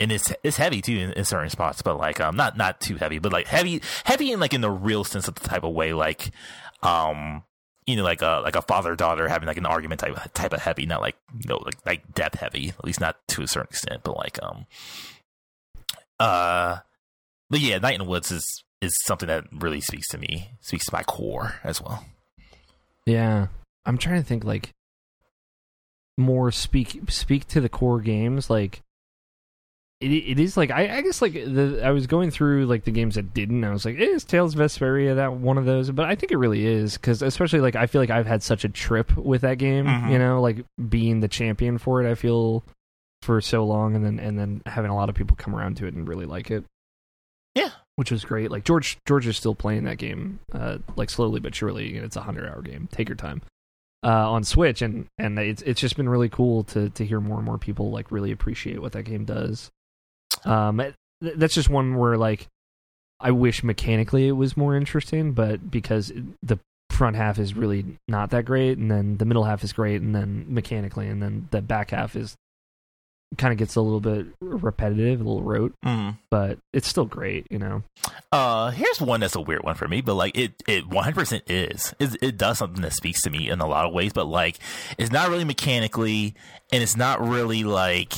and 0.00 0.10
it's 0.10 0.32
it's 0.42 0.56
heavy 0.56 0.82
too 0.82 0.96
in, 0.96 1.12
in 1.12 1.24
certain 1.24 1.50
spots, 1.50 1.82
but 1.82 1.98
like 1.98 2.20
um, 2.20 2.34
not 2.34 2.56
not 2.56 2.80
too 2.80 2.96
heavy, 2.96 3.18
but 3.18 3.32
like 3.32 3.46
heavy 3.46 3.80
heavy 4.04 4.32
in 4.32 4.40
like 4.40 4.54
in 4.54 4.62
the 4.62 4.70
real 4.70 5.04
sense 5.04 5.28
of 5.28 5.34
the 5.36 5.48
type 5.48 5.62
of 5.62 5.72
way, 5.72 5.92
like 5.92 6.32
um, 6.82 7.44
you 7.86 7.96
know, 7.96 8.04
like 8.04 8.22
a 8.22 8.40
like 8.42 8.56
a 8.56 8.62
father 8.62 8.96
daughter 8.96 9.28
having 9.28 9.46
like 9.46 9.56
an 9.56 9.66
argument 9.66 10.00
type 10.00 10.16
type 10.34 10.52
of 10.52 10.60
heavy, 10.60 10.86
not 10.86 11.00
like 11.00 11.16
you 11.38 11.48
know 11.48 11.58
like 11.64 11.76
like 11.86 12.14
death 12.14 12.34
heavy, 12.34 12.70
at 12.70 12.84
least 12.84 13.00
not 13.00 13.16
to 13.28 13.42
a 13.42 13.46
certain 13.46 13.68
extent, 13.70 14.02
but 14.02 14.16
like 14.16 14.38
um, 14.42 14.66
uh, 16.20 16.78
but 17.48 17.58
yeah, 17.60 17.78
Night 17.78 17.94
in 17.94 18.04
the 18.04 18.08
Woods 18.08 18.30
is 18.30 18.44
is 18.80 18.92
something 19.04 19.26
that 19.26 19.44
really 19.52 19.80
speaks 19.80 20.08
to 20.08 20.18
me, 20.18 20.52
speaks 20.60 20.86
to 20.86 20.92
my 20.94 21.02
core 21.02 21.56
as 21.64 21.82
well. 21.82 22.04
Yeah, 23.06 23.48
I'm 23.84 23.98
trying 23.98 24.22
to 24.22 24.26
think 24.26 24.44
like 24.44 24.70
more 26.16 26.50
speak 26.52 27.00
speak 27.08 27.46
to 27.48 27.60
the 27.60 27.68
core 27.68 28.00
games. 28.00 28.48
Like 28.50 28.82
it 30.00 30.08
it 30.12 30.38
is 30.40 30.56
like 30.56 30.70
I, 30.70 30.98
I 30.98 31.00
guess 31.02 31.20
like 31.20 31.32
the 31.32 31.80
I 31.84 31.90
was 31.90 32.06
going 32.06 32.30
through 32.30 32.66
like 32.66 32.84
the 32.84 32.90
games 32.90 33.16
that 33.16 33.34
didn't. 33.34 33.64
I 33.64 33.70
was 33.70 33.84
like, 33.84 33.96
is 33.96 34.24
Tales 34.24 34.54
of 34.54 34.60
Vesperia 34.60 35.16
that 35.16 35.34
one 35.34 35.58
of 35.58 35.64
those? 35.64 35.90
But 35.90 36.06
I 36.06 36.14
think 36.14 36.32
it 36.32 36.38
really 36.38 36.66
is 36.66 36.94
because 36.96 37.22
especially 37.22 37.60
like 37.60 37.76
I 37.76 37.86
feel 37.86 38.00
like 38.00 38.10
I've 38.10 38.26
had 38.26 38.42
such 38.42 38.64
a 38.64 38.68
trip 38.68 39.16
with 39.16 39.42
that 39.42 39.58
game. 39.58 39.86
Mhm. 39.86 40.12
You 40.12 40.18
know, 40.18 40.40
like 40.40 40.64
being 40.88 41.20
the 41.20 41.28
champion 41.28 41.78
for 41.78 42.02
it. 42.02 42.10
I 42.10 42.14
feel 42.14 42.62
for 43.22 43.40
so 43.40 43.64
long, 43.64 43.94
and 43.94 44.04
then 44.04 44.18
and 44.18 44.38
then 44.38 44.62
having 44.66 44.90
a 44.90 44.96
lot 44.96 45.08
of 45.08 45.14
people 45.14 45.36
come 45.36 45.54
around 45.54 45.76
to 45.78 45.86
it 45.86 45.94
and 45.94 46.08
really 46.08 46.26
like 46.26 46.50
it. 46.50 46.64
Yeah. 47.54 47.70
Which 47.96 48.10
was 48.10 48.24
great. 48.24 48.50
Like 48.50 48.64
George 48.64 48.98
George 49.06 49.26
is 49.26 49.36
still 49.36 49.54
playing 49.54 49.84
that 49.84 49.98
game, 49.98 50.40
uh, 50.52 50.78
like 50.96 51.10
slowly 51.10 51.40
but 51.40 51.54
surely. 51.54 51.96
And 51.96 52.04
it's 52.04 52.16
a 52.16 52.22
hundred 52.22 52.48
hour 52.48 52.62
game. 52.62 52.88
Take 52.92 53.08
your 53.08 53.16
time. 53.16 53.42
Uh, 54.02 54.30
on 54.30 54.44
Switch, 54.44 54.80
and 54.80 55.06
and 55.18 55.38
it's 55.38 55.60
it's 55.62 55.80
just 55.80 55.96
been 55.96 56.08
really 56.08 56.30
cool 56.30 56.64
to 56.64 56.88
to 56.90 57.04
hear 57.04 57.20
more 57.20 57.36
and 57.36 57.44
more 57.44 57.58
people 57.58 57.90
like 57.90 58.10
really 58.10 58.32
appreciate 58.32 58.80
what 58.80 58.92
that 58.92 59.02
game 59.02 59.26
does. 59.26 59.70
Um, 60.46 60.80
that's 61.20 61.54
just 61.54 61.68
one 61.68 61.96
where 61.96 62.16
like 62.16 62.46
I 63.20 63.30
wish 63.32 63.62
mechanically 63.62 64.26
it 64.26 64.32
was 64.32 64.56
more 64.56 64.74
interesting, 64.74 65.32
but 65.32 65.70
because 65.70 66.10
the 66.42 66.58
front 66.88 67.16
half 67.16 67.38
is 67.38 67.54
really 67.54 67.84
not 68.08 68.30
that 68.30 68.46
great, 68.46 68.78
and 68.78 68.90
then 68.90 69.18
the 69.18 69.26
middle 69.26 69.44
half 69.44 69.62
is 69.62 69.74
great, 69.74 70.00
and 70.00 70.14
then 70.14 70.46
mechanically, 70.48 71.06
and 71.06 71.22
then 71.22 71.48
the 71.50 71.60
back 71.60 71.90
half 71.90 72.16
is 72.16 72.36
kind 73.38 73.52
of 73.52 73.58
gets 73.58 73.76
a 73.76 73.80
little 73.80 74.00
bit 74.00 74.26
repetitive, 74.40 75.20
a 75.20 75.24
little 75.24 75.42
rote, 75.42 75.72
Mm. 75.84 76.18
but 76.30 76.58
it's 76.72 76.88
still 76.88 77.04
great, 77.04 77.46
you 77.50 77.58
know. 77.58 77.82
Uh, 78.32 78.70
here's 78.70 79.00
one 79.00 79.20
that's 79.20 79.36
a 79.36 79.40
weird 79.40 79.62
one 79.62 79.74
for 79.76 79.86
me, 79.86 80.00
but 80.00 80.14
like 80.14 80.36
it, 80.36 80.60
it 80.66 80.88
100% 80.88 81.42
is. 81.46 81.94
It, 82.00 82.16
it 82.22 82.36
does 82.36 82.58
something 82.58 82.82
that 82.82 82.92
speaks 82.92 83.22
to 83.22 83.30
me 83.30 83.48
in 83.48 83.60
a 83.60 83.66
lot 83.66 83.86
of 83.86 83.92
ways, 83.92 84.12
but 84.12 84.26
like 84.26 84.58
it's 84.98 85.12
not 85.12 85.28
really 85.30 85.44
mechanically, 85.44 86.34
and 86.72 86.82
it's 86.82 86.96
not 86.96 87.20
really 87.26 87.62
like 87.64 88.12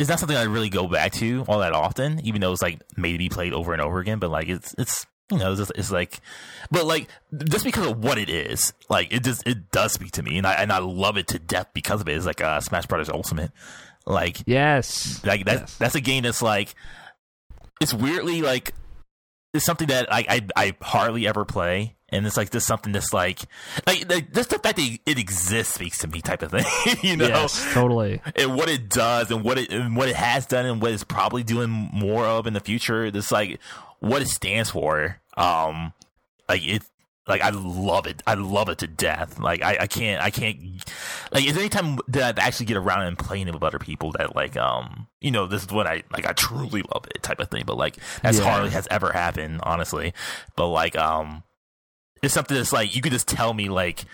it's 0.00 0.08
not 0.08 0.18
something 0.18 0.36
I 0.36 0.42
really 0.42 0.70
go 0.70 0.88
back 0.88 1.12
to 1.14 1.44
all 1.46 1.60
that 1.60 1.72
often, 1.72 2.20
even 2.24 2.40
though 2.40 2.52
it's 2.52 2.62
like 2.62 2.80
made 2.96 3.12
to 3.12 3.18
be 3.18 3.28
played 3.28 3.52
over 3.52 3.72
and 3.72 3.80
over 3.82 4.00
again. 4.00 4.18
But 4.18 4.30
like 4.30 4.48
it's 4.48 4.74
it's 4.78 5.06
you 5.30 5.38
know 5.38 5.52
it's, 5.52 5.60
just, 5.60 5.72
it's 5.76 5.90
like, 5.90 6.20
but 6.70 6.84
like 6.84 7.08
just 7.48 7.64
because 7.64 7.86
of 7.86 8.02
what 8.02 8.18
it 8.18 8.28
is, 8.28 8.72
like 8.88 9.12
it 9.12 9.22
just 9.22 9.46
it 9.46 9.70
does 9.70 9.92
speak 9.92 10.12
to 10.12 10.22
me, 10.22 10.36
and 10.38 10.46
I 10.46 10.54
and 10.54 10.72
I 10.72 10.78
love 10.78 11.16
it 11.16 11.28
to 11.28 11.38
death 11.38 11.68
because 11.74 12.00
of 12.00 12.08
it. 12.08 12.16
It's 12.16 12.26
like 12.26 12.40
uh, 12.40 12.60
Smash 12.60 12.86
Brothers 12.86 13.08
Ultimate, 13.08 13.52
like 14.06 14.42
Yes, 14.46 15.24
like 15.24 15.44
that's 15.44 15.60
Yes. 15.62 15.76
that's 15.78 15.94
a 15.94 16.00
game 16.00 16.22
that's 16.24 16.42
like 16.42 16.74
it's 17.80 17.94
weirdly 17.94 18.42
like 18.42 18.74
it's 19.52 19.64
something 19.64 19.88
that 19.88 20.12
I 20.12 20.24
I, 20.28 20.46
I 20.56 20.76
hardly 20.82 21.26
ever 21.28 21.44
play, 21.44 21.94
and 22.08 22.26
it's 22.26 22.36
like 22.36 22.50
just 22.50 22.66
something 22.66 22.92
that's 22.92 23.12
like 23.12 23.40
like, 23.86 24.10
like 24.10 24.32
just 24.32 24.50
the 24.50 24.58
fact 24.58 24.76
that 24.78 24.98
it 25.06 25.18
exists 25.18 25.74
speaks 25.74 25.98
to 25.98 26.08
me 26.08 26.20
type 26.20 26.42
of 26.42 26.50
thing, 26.50 26.64
you 27.02 27.16
know. 27.16 27.28
yes, 27.28 27.64
totally. 27.72 28.20
And 28.36 28.56
what 28.56 28.68
it 28.68 28.88
does, 28.88 29.30
and 29.30 29.44
what 29.44 29.58
it 29.58 29.70
and 29.70 29.96
what 29.96 30.08
it 30.08 30.16
has 30.16 30.46
done, 30.46 30.66
and 30.66 30.82
what 30.82 30.90
it's 30.92 31.04
probably 31.04 31.42
doing 31.44 31.70
more 31.70 32.24
of 32.26 32.46
in 32.48 32.52
the 32.52 32.60
future. 32.60 33.04
It's 33.04 33.30
like 33.30 33.60
what 34.00 34.22
it 34.22 34.28
stands 34.28 34.70
for. 34.70 35.20
Um, 35.36 35.92
like 36.48 36.66
it, 36.66 36.82
like 37.26 37.40
I 37.40 37.50
love 37.50 38.06
it. 38.06 38.22
I 38.26 38.34
love 38.34 38.68
it 38.68 38.78
to 38.78 38.86
death. 38.86 39.38
Like 39.38 39.62
I, 39.62 39.78
I 39.80 39.86
can't, 39.86 40.22
I 40.22 40.30
can't. 40.30 40.58
Like 41.32 41.46
is 41.46 41.54
there 41.54 41.60
any 41.62 41.70
time 41.70 41.98
that 42.08 42.38
I 42.38 42.42
actually 42.46 42.66
get 42.66 42.76
around 42.76 43.02
and 43.02 43.18
playing 43.18 43.48
it 43.48 43.54
with 43.54 43.62
other 43.62 43.78
people 43.78 44.12
that 44.12 44.36
like, 44.36 44.56
um, 44.56 45.08
you 45.20 45.30
know, 45.30 45.46
this 45.46 45.62
is 45.64 45.72
when 45.72 45.86
I 45.86 46.02
like 46.12 46.26
I 46.26 46.32
truly 46.32 46.82
love 46.82 47.06
it 47.14 47.22
type 47.22 47.40
of 47.40 47.50
thing. 47.50 47.64
But 47.66 47.76
like 47.78 47.96
that's 48.22 48.38
Yeah. 48.38 48.44
hardly 48.44 48.70
has 48.70 48.86
ever 48.90 49.10
happened, 49.12 49.60
honestly. 49.62 50.12
But 50.56 50.68
like, 50.68 50.96
um, 50.96 51.42
it's 52.22 52.34
something 52.34 52.56
that's 52.56 52.72
like 52.72 52.94
you 52.94 53.02
could 53.02 53.12
just 53.12 53.28
tell 53.28 53.54
me 53.54 53.68
like 53.68 54.04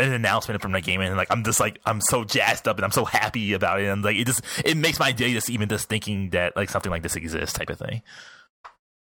an 0.00 0.12
announcement 0.12 0.60
from 0.60 0.72
that 0.72 0.82
game 0.82 1.00
and 1.00 1.16
like 1.16 1.28
I'm 1.30 1.44
just 1.44 1.60
like 1.60 1.78
I'm 1.86 2.00
so 2.00 2.24
jazzed 2.24 2.66
up 2.66 2.78
and 2.78 2.84
I'm 2.84 2.90
so 2.90 3.04
happy 3.04 3.52
about 3.52 3.80
it 3.80 3.86
and 3.86 4.02
like 4.02 4.16
it 4.16 4.26
just 4.26 4.40
it 4.64 4.76
makes 4.76 4.98
my 4.98 5.12
day 5.12 5.32
just 5.32 5.50
even 5.50 5.68
just 5.68 5.88
thinking 5.88 6.30
that 6.30 6.56
like 6.56 6.68
something 6.68 6.90
like 6.90 7.02
this 7.04 7.14
exists 7.14 7.56
type 7.56 7.70
of 7.70 7.78
thing. 7.78 8.02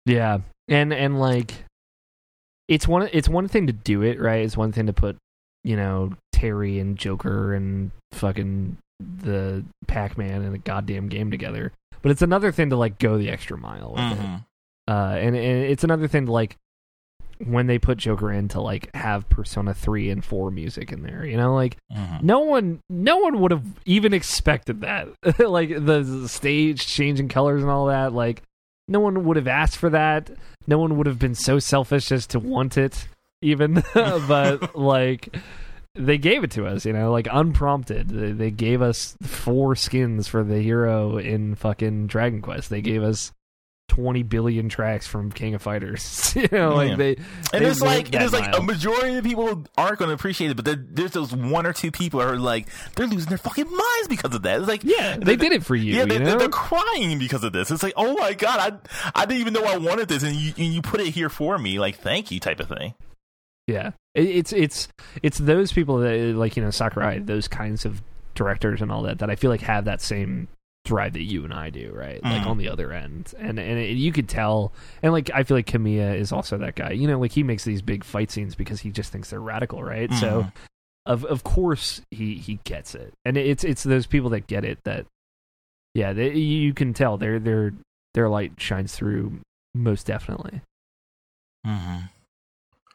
Yeah, 0.06 0.40
and 0.68 0.94
and 0.94 1.20
like, 1.20 1.54
it's 2.68 2.88
one 2.88 3.10
it's 3.14 3.30
one 3.30 3.48
thing 3.48 3.68
to 3.68 3.74
do 3.74 4.02
it 4.04 4.20
right. 4.20 4.44
It's 4.44 4.58
one 4.58 4.72
thing 4.72 4.88
to 4.88 4.94
put 4.94 5.18
you 5.64 5.76
know 5.76 6.14
Terry 6.34 6.80
and 6.80 6.98
Joker 6.98 7.54
and 7.54 7.92
fucking 8.14 8.78
the 9.00 9.64
Pac 9.88 10.18
Man 10.18 10.42
and 10.42 10.56
a 10.56 10.60
goddamn 10.60 11.08
game 11.08 11.32
together. 11.32 11.72
But 12.02 12.12
it's 12.12 12.22
another 12.22 12.52
thing 12.52 12.70
to 12.70 12.76
like 12.78 13.00
go 13.00 13.18
the 13.18 13.30
extra 13.30 13.58
mile. 13.58 13.94
With 13.94 14.20
it. 14.20 14.42
Uh, 14.90 15.18
and, 15.20 15.36
and 15.36 15.64
it's 15.66 15.84
another 15.84 16.08
thing 16.08 16.28
to 16.28 16.32
like 16.32 16.56
when 17.44 17.68
they 17.68 17.78
put 17.78 17.98
Joker 18.00 18.32
in 18.32 18.48
to 18.50 18.62
like 18.62 18.90
have 18.96 19.30
Persona 19.30 19.74
three 19.74 20.10
and 20.10 20.24
four 20.26 20.50
music 20.50 20.92
in 20.92 21.04
there. 21.04 21.26
You 21.26 21.38
know, 21.38 21.54
like 21.54 21.78
Mhm. 21.96 22.24
no 22.24 22.40
one 22.40 22.80
no 22.90 23.18
one 23.18 23.40
would 23.42 23.52
have 23.52 23.66
even 23.86 24.14
expected 24.14 24.82
that 24.82 25.10
like 25.40 25.70
the, 25.70 26.02
the 26.02 26.28
stage 26.30 26.88
changing 26.88 27.30
colors 27.30 27.62
and 27.62 27.70
all 27.70 27.88
that 27.88 28.14
like 28.14 28.42
no 28.88 29.00
one 29.00 29.26
would 29.26 29.38
have 29.38 29.48
asked 29.48 29.78
for 29.78 29.90
that. 29.90 30.30
No 30.66 30.78
one 30.78 30.98
would 30.98 31.08
have 31.08 31.20
been 31.20 31.36
so 31.36 31.60
selfish 31.60 32.12
as 32.12 32.28
to 32.28 32.40
want 32.40 32.78
it 32.78 33.08
even. 33.42 33.84
But 33.94 34.76
like 34.76 35.36
they 35.96 36.20
gave 36.20 36.44
it 36.44 36.52
to 36.52 36.68
us 36.68 36.86
you 36.86 36.94
know 36.94 37.12
like 37.12 37.28
unprompted. 37.32 38.10
They, 38.10 38.32
they 38.32 38.52
gave 38.52 38.82
us 38.82 39.16
four 39.22 39.76
skins 39.76 40.28
for 40.28 40.44
the 40.44 40.62
hero 40.62 41.18
in 41.18 41.56
fucking 41.56 42.08
dragon 42.08 42.42
quest. 42.42 42.70
They 42.70 42.82
gave 42.82 43.04
us 43.04 43.32
20 43.88 44.24
billion 44.24 44.70
tracks 44.70 45.08
from 45.08 45.32
king 45.32 45.56
of 45.56 45.62
fighters 45.62 46.34
you 46.36 46.48
know 46.52 46.76
like 46.76 46.90
Yeah. 46.90 46.96
they 46.98 47.16
And 47.54 47.66
they 47.66 47.70
it's 47.70 47.82
like 47.82 48.14
it 48.14 48.22
is 48.22 48.34
like 48.34 48.52
mile. 48.52 48.60
a 48.60 48.64
majority 48.64 49.16
of 49.18 49.24
people 49.24 49.66
aren't 49.78 49.98
going 49.98 50.10
to 50.10 50.14
appreciate 50.14 50.52
it, 50.52 50.56
but 50.62 50.96
there's 50.96 51.12
those 51.12 51.34
one 51.34 51.66
or 51.66 51.74
two 51.74 51.90
people 51.92 52.20
who 52.22 52.28
are 52.28 52.38
like 52.38 52.68
they're 52.96 53.08
losing 53.08 53.30
their 53.30 53.38
fucking 53.38 53.66
minds 53.66 54.08
because 54.10 54.34
of 54.36 54.42
that. 54.44 54.60
It's 54.60 54.68
like 54.68 54.84
yeah 54.84 55.18
they 55.18 55.36
did 55.36 55.52
it 55.54 55.64
for 55.66 55.76
you 55.76 55.96
Yeah, 55.96 56.06
they, 56.06 56.18
they're 56.20 56.50
crying 56.50 57.18
because 57.18 57.44
of 57.44 57.54
this. 57.54 57.72
It's 57.72 57.82
like, 57.84 57.94
oh 57.98 58.14
my 58.18 58.34
god, 58.34 58.82
I 59.14 59.20
I 59.22 59.26
didn't 59.26 59.42
even 59.42 59.54
know 59.54 59.64
I 59.64 59.78
wanted 59.78 60.10
this, 60.10 60.22
and 60.24 60.36
you 60.36 60.54
and 60.58 60.74
you 60.74 60.82
put 60.82 61.00
it 61.00 61.08
here 61.08 61.30
for 61.30 61.58
me, 61.58 61.80
like 61.80 61.98
thank 61.98 62.30
you, 62.30 62.40
type 62.40 62.60
of 62.60 62.68
thing. 62.68 62.94
Yeah, 63.68 63.92
it, 64.14 64.26
it's 64.28 64.54
it's 64.54 64.88
it's 65.24 65.38
those 65.38 65.72
people 65.72 65.98
that 66.00 66.18
like 66.36 66.56
you 66.58 66.64
know 66.64 66.72
Sakurai, 66.72 67.20
those 67.20 67.48
kinds 67.48 67.86
of 67.86 68.02
directors 68.36 68.82
and 68.82 68.92
all 68.92 69.02
that 69.04 69.20
that 69.20 69.30
I 69.30 69.36
feel 69.36 69.50
like 69.50 69.62
have 69.62 69.86
that 69.86 70.02
same 70.02 70.48
thrive 70.88 71.14
that 71.14 71.24
you 71.24 71.44
and 71.44 71.54
I 71.54 71.70
do, 71.70 71.92
right? 71.94 72.24
Like 72.24 72.44
Mhm. 72.44 72.48
on 72.48 72.58
the 72.58 72.70
other 72.70 72.92
end, 72.92 73.34
and 73.38 73.60
and 73.60 73.80
it, 73.80 73.98
you 73.98 74.12
could 74.12 74.28
tell, 74.30 74.72
and 75.04 75.12
like 75.14 75.30
I 75.34 75.44
feel 75.44 75.58
like 75.58 75.68
Kamiya 75.68 76.16
is 76.18 76.32
also 76.32 76.58
that 76.58 76.76
guy. 76.76 76.92
You 76.92 77.08
know, 77.08 77.20
like 77.20 77.32
he 77.34 77.44
makes 77.44 77.64
these 77.66 77.82
big 77.82 78.04
fight 78.04 78.32
scenes 78.32 78.56
because 78.56 78.80
he 78.82 78.90
just 78.92 79.12
thinks 79.12 79.30
they're 79.30 79.40
radical, 79.40 79.84
right? 79.84 80.12
So 80.14 80.44
Mhm. 80.44 80.52
of 81.06 81.26
of 81.26 81.44
course 81.44 82.02
he 82.12 82.36
he 82.36 82.60
gets 82.64 82.96
it, 82.96 83.14
and 83.26 83.38
it's 83.38 83.64
it's 83.64 83.84
those 83.84 84.08
people 84.08 84.30
that 84.32 84.48
get 84.48 84.64
it 84.66 84.80
that, 84.86 85.06
yeah, 85.94 86.14
they, 86.14 86.34
you 86.34 86.74
can 86.74 86.94
tell 86.94 87.18
their 87.18 87.40
their 87.40 87.74
their 88.14 88.30
light 88.30 88.54
shines 88.58 88.96
through 88.96 89.40
most 89.76 90.08
definitely. 90.08 90.62
Mm-hmm. 91.66 92.06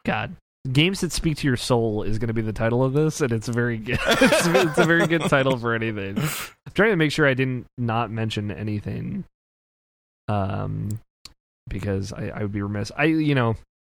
God, 0.05 0.35
games 0.71 1.01
that 1.01 1.11
speak 1.11 1.37
to 1.37 1.47
your 1.47 1.57
soul 1.57 2.03
is 2.03 2.19
going 2.19 2.27
to 2.27 2.33
be 2.33 2.41
the 2.41 2.53
title 2.53 2.83
of 2.83 2.93
this, 2.93 3.21
and 3.21 3.31
it's 3.31 3.47
very 3.47 3.77
good. 3.77 3.99
it's, 4.07 4.47
it's 4.47 4.77
a 4.77 4.85
very 4.85 5.07
good 5.07 5.23
title 5.23 5.57
for 5.57 5.73
anything. 5.73 6.17
I'm 6.17 6.73
trying 6.73 6.91
to 6.91 6.95
make 6.95 7.11
sure 7.11 7.27
I 7.27 7.33
didn't 7.33 7.65
not 7.77 8.11
mention 8.11 8.51
anything, 8.51 9.25
um, 10.27 10.99
because 11.67 12.13
I, 12.13 12.29
I 12.29 12.41
would 12.43 12.53
be 12.53 12.61
remiss. 12.61 12.91
I 12.97 13.05
you 13.05 13.35
know, 13.35 13.55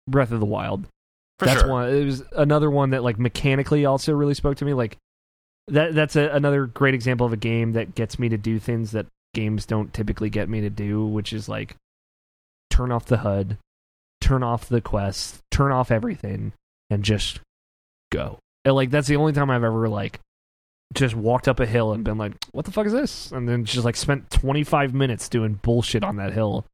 Breath 0.07 0.31
of 0.31 0.39
the 0.39 0.45
Wild. 0.45 0.85
For 1.39 1.45
that's 1.45 1.61
sure. 1.61 1.69
one. 1.69 1.89
It 1.89 2.05
was 2.05 2.23
another 2.33 2.69
one 2.69 2.91
that 2.91 3.03
like 3.03 3.19
mechanically 3.19 3.85
also 3.85 4.13
really 4.13 4.35
spoke 4.35 4.57
to 4.57 4.65
me. 4.65 4.73
Like 4.73 4.97
that. 5.67 5.93
That's 5.93 6.15
a, 6.15 6.29
another 6.29 6.67
great 6.67 6.93
example 6.93 7.25
of 7.25 7.33
a 7.33 7.37
game 7.37 7.73
that 7.73 7.95
gets 7.95 8.19
me 8.19 8.29
to 8.29 8.37
do 8.37 8.59
things 8.59 8.91
that 8.91 9.07
games 9.33 9.65
don't 9.65 9.93
typically 9.93 10.29
get 10.29 10.47
me 10.47 10.61
to 10.61 10.69
do, 10.69 11.05
which 11.05 11.33
is 11.33 11.49
like 11.49 11.75
turn 12.69 12.91
off 12.91 13.05
the 13.05 13.17
HUD, 13.17 13.57
turn 14.23 14.41
off 14.43 14.67
the 14.69 14.81
quest, 14.81 15.39
turn 15.51 15.71
off 15.71 15.91
everything, 15.91 16.53
and 16.89 17.03
just 17.03 17.39
go. 18.11 18.39
And 18.65 18.75
like 18.75 18.89
that's 18.89 19.07
the 19.07 19.17
only 19.17 19.33
time 19.33 19.49
I've 19.49 19.63
ever 19.63 19.89
like 19.89 20.19
just 20.93 21.15
walked 21.15 21.47
up 21.47 21.59
a 21.59 21.65
hill 21.65 21.91
and 21.93 22.03
been 22.03 22.17
like, 22.17 22.33
"What 22.51 22.65
the 22.65 22.71
fuck 22.71 22.85
is 22.85 22.93
this?" 22.93 23.31
And 23.31 23.47
then 23.49 23.65
just 23.65 23.83
like 23.85 23.95
spent 23.95 24.29
25 24.29 24.93
minutes 24.93 25.27
doing 25.29 25.59
bullshit 25.61 26.03
on 26.03 26.17
that 26.17 26.33
hill 26.33 26.65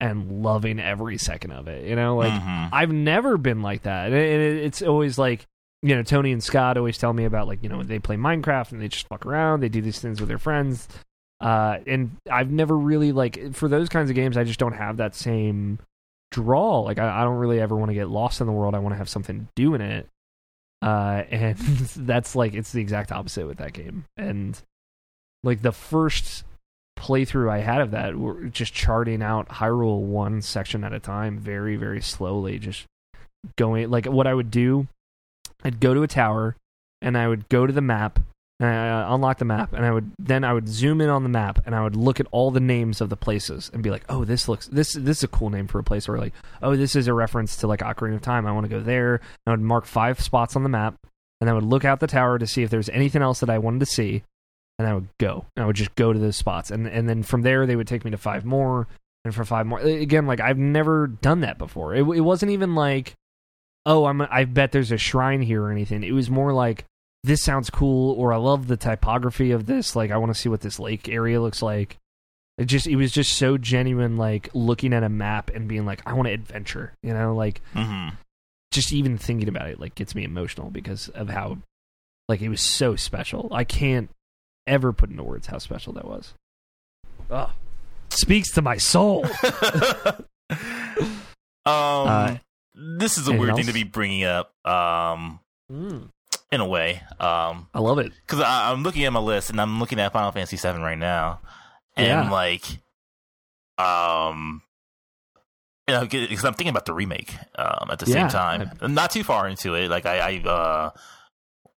and 0.00 0.42
loving 0.42 0.78
every 0.78 1.16
second 1.18 1.52
of 1.52 1.66
it. 1.68 1.86
You 1.88 1.96
know, 1.96 2.16
like 2.16 2.32
Mhm. 2.32 2.68
I've 2.72 2.92
never 2.92 3.36
been 3.36 3.62
like 3.62 3.82
that. 3.82 4.06
And 4.06 4.14
it, 4.14 4.40
it- 4.40 4.64
it's 4.64 4.82
always 4.82 5.18
like, 5.18 5.46
you 5.82 5.94
know, 5.94 6.02
Tony 6.02 6.32
and 6.32 6.42
Scott 6.42 6.76
always 6.76 6.98
tell 6.98 7.12
me 7.12 7.24
about 7.24 7.46
like, 7.48 7.62
you 7.62 7.68
know, 7.68 7.82
they 7.82 7.98
play 7.98 8.16
Minecraft 8.16 8.72
and 8.72 8.80
they 8.82 8.88
just 8.88 9.08
fuck 9.08 9.24
around. 9.24 9.60
They 9.60 9.68
do 9.68 9.80
these 9.80 10.00
things 10.00 10.20
with 10.20 10.28
their 10.28 10.38
friends. 10.38 10.88
Uh, 11.40 11.78
and 11.86 12.10
I've 12.30 12.50
never 12.50 12.76
really 12.76 13.12
like 13.12 13.54
for 13.54 13.68
those 13.68 13.88
kinds 13.88 14.10
of 14.10 14.16
games. 14.16 14.36
I 14.36 14.42
just 14.44 14.58
don't 14.58 14.72
have 14.72 14.96
that 14.96 15.14
same 15.14 15.78
draw. 16.30 16.80
Like 16.80 16.98
I, 16.98 17.20
I 17.20 17.24
don't 17.24 17.38
really 17.38 17.60
ever 17.60 17.76
want 17.76 17.90
to 17.90 17.94
get 17.94 18.08
lost 18.08 18.40
in 18.40 18.46
the 18.46 18.52
world. 18.52 18.74
I 18.74 18.78
want 18.78 18.94
to 18.94 18.98
have 18.98 19.08
something 19.08 19.40
to 19.40 19.46
do 19.56 19.74
in 19.74 19.80
it. 19.80 20.08
Uh, 20.80 21.24
and 21.30 21.56
that's 21.58 22.36
like 22.36 22.54
it's 22.54 22.72
the 22.72 22.80
exact 22.80 23.12
opposite 23.12 23.46
with 23.46 23.58
that 23.58 23.72
game. 23.72 24.04
And 24.16 24.60
like 25.42 25.62
the 25.62 25.72
first 25.72 26.44
playthrough 26.98 27.50
I 27.50 27.58
had 27.58 27.80
of 27.80 27.92
that 27.92 28.16
were 28.16 28.44
just 28.44 28.74
charting 28.74 29.22
out 29.22 29.48
Hyrule 29.48 30.00
one 30.00 30.42
section 30.42 30.82
at 30.84 30.92
a 30.92 30.98
time, 30.98 31.38
very 31.38 31.76
very 31.76 32.00
slowly, 32.00 32.58
just 32.58 32.86
going 33.56 33.90
like 33.90 34.06
what 34.06 34.26
I 34.26 34.34
would 34.34 34.50
do. 34.50 34.88
I'd 35.64 35.80
go 35.80 35.92
to 35.92 36.02
a 36.02 36.08
tower, 36.08 36.56
and 37.02 37.16
I 37.16 37.26
would 37.26 37.48
go 37.48 37.66
to 37.66 37.72
the 37.72 37.80
map, 37.80 38.20
and 38.60 38.68
I 38.68 39.02
uh, 39.02 39.14
unlock 39.14 39.38
the 39.38 39.44
map, 39.44 39.72
and 39.72 39.86
I 39.86 39.92
would 39.92 40.10
then 40.18 40.42
I 40.42 40.52
would 40.52 40.68
zoom 40.68 41.00
in 41.00 41.08
on 41.08 41.22
the 41.22 41.28
map, 41.28 41.60
and 41.64 41.74
I 41.74 41.82
would 41.82 41.94
look 41.94 42.18
at 42.18 42.26
all 42.32 42.50
the 42.50 42.60
names 42.60 43.00
of 43.00 43.08
the 43.08 43.16
places, 43.16 43.70
and 43.72 43.82
be 43.82 43.90
like, 43.90 44.04
oh, 44.08 44.24
this 44.24 44.48
looks 44.48 44.66
this 44.66 44.94
this 44.94 45.18
is 45.18 45.24
a 45.24 45.28
cool 45.28 45.50
name 45.50 45.68
for 45.68 45.78
a 45.78 45.84
place, 45.84 46.08
or 46.08 46.18
like, 46.18 46.34
oh, 46.62 46.74
this 46.74 46.96
is 46.96 47.06
a 47.06 47.14
reference 47.14 47.56
to 47.58 47.68
like 47.68 47.80
Ocarina 47.80 48.16
of 48.16 48.22
Time. 48.22 48.46
I 48.46 48.52
want 48.52 48.64
to 48.64 48.70
go 48.70 48.80
there. 48.80 49.14
And 49.14 49.22
I 49.46 49.50
would 49.52 49.60
mark 49.60 49.86
five 49.86 50.20
spots 50.20 50.56
on 50.56 50.64
the 50.64 50.68
map, 50.68 50.96
and 51.40 51.48
I 51.48 51.52
would 51.52 51.64
look 51.64 51.84
out 51.84 52.00
the 52.00 52.08
tower 52.08 52.38
to 52.38 52.46
see 52.46 52.62
if 52.62 52.70
there's 52.70 52.88
anything 52.88 53.22
else 53.22 53.40
that 53.40 53.50
I 53.50 53.58
wanted 53.58 53.80
to 53.80 53.86
see, 53.86 54.24
and 54.78 54.88
I 54.88 54.94
would 54.94 55.08
go. 55.18 55.46
And 55.54 55.62
I 55.62 55.66
would 55.66 55.76
just 55.76 55.94
go 55.94 56.12
to 56.12 56.18
those 56.18 56.36
spots, 56.36 56.72
and 56.72 56.88
and 56.88 57.08
then 57.08 57.22
from 57.22 57.42
there 57.42 57.64
they 57.64 57.76
would 57.76 57.88
take 57.88 58.04
me 58.04 58.10
to 58.10 58.18
five 58.18 58.44
more, 58.44 58.88
and 59.24 59.32
for 59.32 59.44
five 59.44 59.66
more. 59.66 59.78
Again, 59.78 60.26
like 60.26 60.40
I've 60.40 60.58
never 60.58 61.06
done 61.06 61.40
that 61.40 61.58
before. 61.58 61.94
It 61.94 62.00
it 62.00 62.22
wasn't 62.22 62.50
even 62.50 62.74
like, 62.74 63.14
oh, 63.86 64.06
I'm 64.06 64.20
I 64.22 64.46
bet 64.46 64.72
there's 64.72 64.90
a 64.90 64.98
shrine 64.98 65.42
here 65.42 65.62
or 65.62 65.70
anything. 65.70 66.02
It 66.02 66.10
was 66.12 66.28
more 66.28 66.52
like 66.52 66.84
this 67.24 67.42
sounds 67.42 67.70
cool, 67.70 68.12
or 68.14 68.32
I 68.32 68.36
love 68.36 68.66
the 68.68 68.76
typography 68.76 69.50
of 69.50 69.66
this. 69.66 69.94
Like 69.96 70.10
I 70.10 70.16
want 70.16 70.32
to 70.34 70.38
see 70.40 70.48
what 70.48 70.60
this 70.60 70.78
lake 70.78 71.08
area 71.08 71.40
looks 71.40 71.62
like. 71.62 71.96
It 72.58 72.64
just 72.66 72.86
it 72.86 72.96
was 72.96 73.12
just 73.12 73.34
so 73.34 73.56
genuine, 73.58 74.16
like 74.16 74.48
looking 74.54 74.92
at 74.92 75.02
a 75.04 75.08
map 75.08 75.50
and 75.54 75.68
being 75.68 75.84
like, 75.86 76.02
I 76.06 76.12
want 76.14 76.26
to 76.28 76.32
adventure. 76.34 76.92
You 77.02 77.14
know, 77.14 77.34
like 77.34 77.60
Mhm. 77.74 78.16
just 78.72 78.92
even 78.92 79.16
thinking 79.18 79.48
about 79.48 79.68
it 79.68 79.78
like 79.80 79.94
gets 79.94 80.14
me 80.14 80.24
emotional 80.24 80.70
because 80.70 81.08
of 81.10 81.28
how 81.28 81.58
like 82.28 82.40
it 82.42 82.48
was 82.48 82.60
so 82.60 82.96
special. 82.96 83.48
I 83.52 83.64
can't 83.64 84.10
ever 84.66 84.92
put 84.92 85.10
into 85.10 85.22
words 85.22 85.46
how 85.46 85.58
special 85.58 85.92
that 85.94 86.04
was. 86.06 86.34
Ugh. 87.30 87.50
Speaks 88.10 88.50
to 88.52 88.62
my 88.62 88.76
soul. 88.76 89.24
um, 90.50 90.58
Uh, 91.66 92.36
this 92.74 93.18
is 93.18 93.28
a 93.28 93.32
weird 93.32 93.54
thing 93.56 93.66
to 93.66 93.72
be 93.72 93.84
bringing 93.84 94.24
up. 94.24 94.52
Um, 94.66 95.40
in 96.50 96.60
a 96.60 96.66
way. 96.66 97.02
Um, 97.20 97.68
I 97.74 97.80
love 97.80 97.98
it. 97.98 98.12
because 98.26 98.40
I'm 98.44 98.82
looking 98.82 99.04
at 99.04 99.12
my 99.12 99.20
list 99.20 99.50
and 99.50 99.60
I'm 99.60 99.78
looking 99.80 100.00
at 100.00 100.12
Final 100.12 100.32
Fantasy 100.32 100.56
VII 100.56 100.78
right 100.80 100.98
now, 100.98 101.40
and 101.96 102.06
Yeah. 102.06 102.30
like, 102.30 102.64
um, 103.78 104.62
you 105.86 105.94
know, 105.94 106.06
because 106.06 106.44
I'm 106.44 106.54
thinking 106.54 106.68
about 106.70 106.84
the 106.86 106.92
remake. 106.94 107.34
Um, 107.56 107.88
at 107.90 107.98
the 107.98 108.06
Yeah. 108.06 108.14
same 108.14 108.28
time, 108.28 108.70
I'm 108.80 108.94
not 108.94 109.10
too 109.10 109.24
far 109.24 109.48
into 109.48 109.74
it. 109.74 109.88
Like 109.90 110.06
I, 110.06 110.18
I 110.18 110.48
uh, 110.48 110.90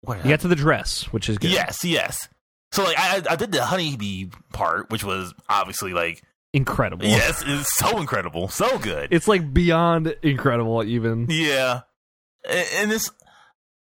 what 0.01 0.25
You 0.25 0.31
got 0.31 0.41
to 0.41 0.49
the 0.49 0.57
dress, 0.57 1.05
which 1.13 1.29
is 1.29 1.39
good. 1.39 1.51
yes, 1.51 1.85
yes. 1.85 2.29
So 2.73 2.85
like 2.85 2.99
I, 2.99 3.23
I 3.31 3.37
did 3.37 3.53
the 3.53 3.65
honeybee 3.65 4.27
part, 4.53 4.91
which 4.91 5.03
was 5.05 5.35
obviously 5.49 5.93
like 5.93 6.23
Incredible. 6.53 7.05
yes, 7.07 7.43
it's 7.47 7.75
so 7.77 7.99
incredible, 7.99 8.49
so 8.49 8.79
good. 8.79 9.09
It's 9.13 9.29
like 9.29 9.53
beyond 9.53 10.15
incredible 10.23 10.83
even. 10.85 11.27
Yeah, 11.29 11.81
and, 12.49 12.67
and 12.77 12.91
this, 12.91 13.11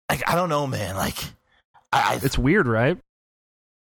like, 0.09 0.23
I 0.29 0.35
don't 0.35 0.49
know, 0.49 0.67
man. 0.67 0.95
Like, 0.95 1.17
I, 1.93 2.13
I 2.13 2.19
It's 2.23 2.37
weird, 2.37 2.67
right? 2.67 2.97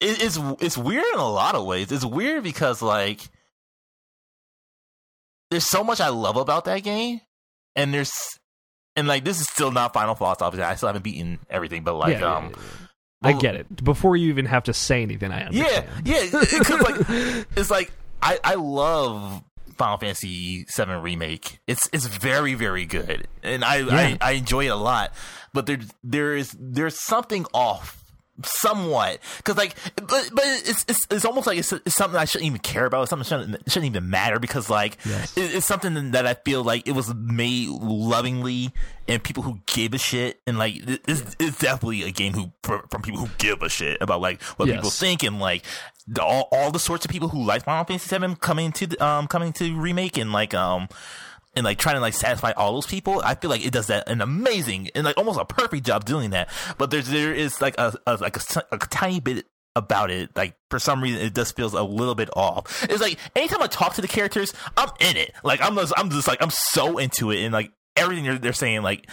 it, 0.00 0.22
it's 0.22 0.38
it's 0.62 0.78
weird 0.78 1.04
in 1.14 1.18
a 1.18 1.28
lot 1.28 1.54
of 1.54 1.64
ways. 1.66 1.90
It's 1.90 2.04
weird 2.04 2.42
because 2.44 2.80
like 2.82 3.20
there's 5.50 5.68
so 5.68 5.82
much 5.82 6.00
I 6.00 6.08
love 6.08 6.36
about 6.36 6.64
that 6.66 6.82
game, 6.82 7.20
and 7.74 7.92
there's 7.92 8.12
and 8.96 9.08
like 9.08 9.24
this 9.24 9.40
is 9.40 9.48
still 9.48 9.70
not 9.72 9.92
final 9.94 10.14
thoughts. 10.14 10.42
Obviously, 10.42 10.64
I 10.64 10.74
still 10.74 10.88
haven't 10.88 11.02
beaten 11.02 11.38
everything, 11.50 11.84
but 11.84 11.94
like 11.94 12.20
Yeah, 12.20 12.36
um, 12.36 12.44
yeah, 12.50 12.56
yeah. 13.22 13.28
I 13.28 13.32
get 13.32 13.54
it. 13.56 13.84
Before 13.84 14.16
you 14.16 14.28
even 14.28 14.46
have 14.46 14.64
to 14.64 14.72
say 14.74 15.02
anything, 15.02 15.32
I 15.32 15.48
yeah, 15.50 15.64
understand. 15.64 16.06
yeah, 16.06 16.24
because 16.58 16.80
like 16.80 17.46
it's 17.56 17.70
like 17.70 17.90
I 18.22 18.38
I 18.44 18.54
love 18.54 19.42
Final 19.78 19.98
Fantasy 19.98 20.64
VII 20.76 20.84
remake. 20.96 21.60
It's 21.66 21.88
it's 21.92 22.06
very 22.06 22.54
very 22.54 22.84
good, 22.84 23.26
and 23.42 23.64
I, 23.64 23.76
Yeah. 23.78 23.94
I 23.94 24.18
I 24.20 24.30
enjoy 24.32 24.64
it 24.66 24.68
a 24.72 24.76
lot. 24.76 25.12
But 25.54 25.66
there 25.66 25.78
there 26.04 26.34
is 26.36 26.54
there's 26.58 27.00
something 27.02 27.46
off 27.54 27.97
somewhat 28.44 29.18
because 29.38 29.56
like 29.56 29.74
but 29.96 30.30
but 30.32 30.44
it's, 30.44 30.84
it's 30.88 31.06
it's 31.10 31.24
almost 31.24 31.46
like 31.46 31.58
it's, 31.58 31.72
it's 31.72 31.94
something 31.96 32.18
I 32.18 32.24
shouldn't 32.24 32.46
even 32.46 32.60
care 32.60 32.86
about. 32.86 33.02
It's 33.02 33.10
something 33.10 33.28
that 33.28 33.42
shouldn't, 33.48 33.70
shouldn't 33.72 33.90
even 33.90 34.10
matter 34.10 34.38
because 34.38 34.70
like 34.70 34.98
Yes. 35.04 35.36
it, 35.36 35.54
it's 35.54 35.66
something 35.66 36.12
that 36.12 36.26
I 36.26 36.34
feel 36.34 36.62
like 36.62 36.86
it 36.86 36.92
was 36.92 37.12
made 37.14 37.68
lovingly 37.68 38.72
and 39.06 39.22
people 39.22 39.42
who 39.42 39.60
give 39.66 39.94
a 39.94 39.98
shit 39.98 40.40
and 40.46 40.58
like 40.58 40.76
it- 40.76 41.02
it's, 41.08 41.36
it's 41.38 41.58
definitely 41.58 42.02
a 42.04 42.10
game 42.10 42.32
who 42.32 42.52
from 42.62 43.02
people 43.02 43.20
who 43.20 43.28
give 43.38 43.62
a 43.62 43.68
shit 43.68 43.98
about 44.00 44.20
like 44.20 44.42
what 44.42 44.68
Yes. 44.68 44.76
people 44.76 44.90
think 44.90 45.22
and 45.22 45.40
like 45.40 45.64
the, 46.06 46.22
all, 46.22 46.48
all 46.52 46.70
the 46.70 46.78
sorts 46.78 47.04
of 47.04 47.10
people 47.10 47.28
who 47.28 47.42
like 47.44 47.64
Final 47.64 47.84
Fantasy 47.84 48.16
VII 48.18 48.34
coming 48.36 48.72
to 48.72 48.86
the, 48.86 49.04
um 49.04 49.26
coming 49.26 49.52
to 49.54 49.74
remake 49.78 50.16
and 50.16 50.32
like 50.32 50.54
um 50.54 50.88
and 51.58 51.64
like 51.64 51.78
trying 51.78 51.96
to 51.96 52.00
like 52.00 52.14
satisfy 52.14 52.52
all 52.52 52.72
those 52.72 52.86
people. 52.86 53.20
I 53.24 53.34
feel 53.34 53.50
like 53.50 53.66
it 53.66 53.72
does 53.72 53.88
that 53.88 54.08
an 54.08 54.20
amazing 54.20 54.90
and 54.94 55.04
like 55.04 55.18
almost 55.18 55.40
a 55.40 55.44
perfect 55.44 55.84
job 55.84 56.04
doing 56.04 56.30
that. 56.30 56.48
But 56.78 56.90
there's 56.90 57.08
there 57.08 57.34
is 57.34 57.60
like 57.60 57.74
a, 57.78 57.92
a 58.06 58.16
like 58.16 58.36
a, 58.36 58.62
a 58.72 58.78
tiny 58.78 59.18
bit 59.18 59.46
about 59.74 60.10
it. 60.10 60.34
Like 60.36 60.56
for 60.70 60.78
some 60.78 61.02
reason, 61.02 61.20
it 61.20 61.34
just 61.34 61.56
feels 61.56 61.74
a 61.74 61.82
little 61.82 62.14
bit 62.14 62.30
off. 62.36 62.84
It's 62.88 63.02
like 63.02 63.18
anytime 63.34 63.60
I 63.60 63.66
talk 63.66 63.94
to 63.94 64.00
the 64.00 64.08
characters, 64.08 64.54
I'm 64.76 64.90
in 65.00 65.16
it. 65.16 65.32
Like 65.42 65.60
I'm 65.60 65.74
just, 65.74 65.92
I'm 65.96 66.10
just 66.10 66.28
like 66.28 66.40
I'm 66.40 66.50
so 66.50 66.98
into 66.98 67.32
it 67.32 67.42
and 67.42 67.52
like 67.52 67.72
everything 67.96 68.24
they're, 68.24 68.38
they're 68.38 68.52
saying 68.52 68.82
like. 68.82 69.08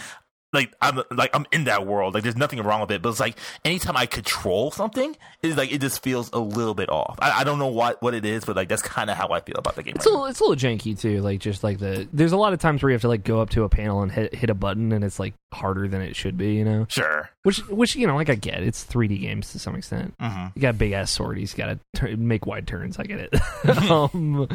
Like 0.56 0.74
I'm 0.80 1.02
like 1.10 1.30
I'm 1.34 1.46
in 1.52 1.64
that 1.64 1.86
world. 1.86 2.14
Like 2.14 2.22
there's 2.22 2.36
nothing 2.36 2.60
wrong 2.62 2.80
with 2.80 2.90
it, 2.90 3.02
but 3.02 3.10
it's 3.10 3.20
like 3.20 3.36
anytime 3.64 3.96
I 3.96 4.06
control 4.06 4.70
something, 4.70 5.14
it's 5.42 5.56
like 5.56 5.70
it 5.72 5.80
just 5.80 6.02
feels 6.02 6.30
a 6.32 6.38
little 6.38 6.74
bit 6.74 6.88
off. 6.88 7.16
I, 7.20 7.40
I 7.40 7.44
don't 7.44 7.58
know 7.58 7.66
what 7.68 8.00
what 8.02 8.14
it 8.14 8.24
is, 8.24 8.44
but 8.44 8.56
like 8.56 8.68
that's 8.68 8.82
kind 8.82 9.10
of 9.10 9.16
how 9.16 9.28
I 9.28 9.40
feel 9.40 9.56
about 9.58 9.76
the 9.76 9.82
game. 9.82 9.94
It's 9.96 10.06
right 10.06 10.12
a 10.12 10.14
little, 10.14 10.26
it's 10.26 10.40
a 10.40 10.44
little 10.44 10.56
janky 10.56 10.98
too. 10.98 11.20
Like 11.20 11.40
just 11.40 11.62
like 11.62 11.78
the 11.78 12.08
there's 12.12 12.32
a 12.32 12.36
lot 12.36 12.52
of 12.52 12.58
times 12.58 12.82
where 12.82 12.90
you 12.90 12.94
have 12.94 13.02
to 13.02 13.08
like 13.08 13.22
go 13.24 13.40
up 13.40 13.50
to 13.50 13.64
a 13.64 13.68
panel 13.68 14.02
and 14.02 14.10
hit 14.10 14.34
hit 14.34 14.50
a 14.50 14.54
button 14.54 14.92
and 14.92 15.04
it's 15.04 15.20
like 15.20 15.34
harder 15.52 15.86
than 15.88 16.00
it 16.00 16.16
should 16.16 16.36
be. 16.38 16.54
You 16.54 16.64
know, 16.64 16.86
Sure. 16.88 17.28
which 17.42 17.58
which 17.68 17.94
you 17.94 18.06
know 18.06 18.16
like 18.16 18.30
I 18.30 18.34
get 18.34 18.62
it's 18.62 18.84
3D 18.84 19.20
games 19.20 19.52
to 19.52 19.58
some 19.58 19.76
extent. 19.76 20.14
hmm 20.18 20.46
You 20.54 20.62
got 20.62 20.78
big 20.78 20.92
ass 20.92 21.16
swordies. 21.16 21.52
You 21.56 21.64
got 21.64 21.66
to 21.66 21.78
tur 21.94 22.16
make 22.16 22.46
wide 22.46 22.66
turns. 22.66 22.98
I 22.98 23.04
get 23.04 23.20
it. 23.20 23.34
um, 23.90 24.48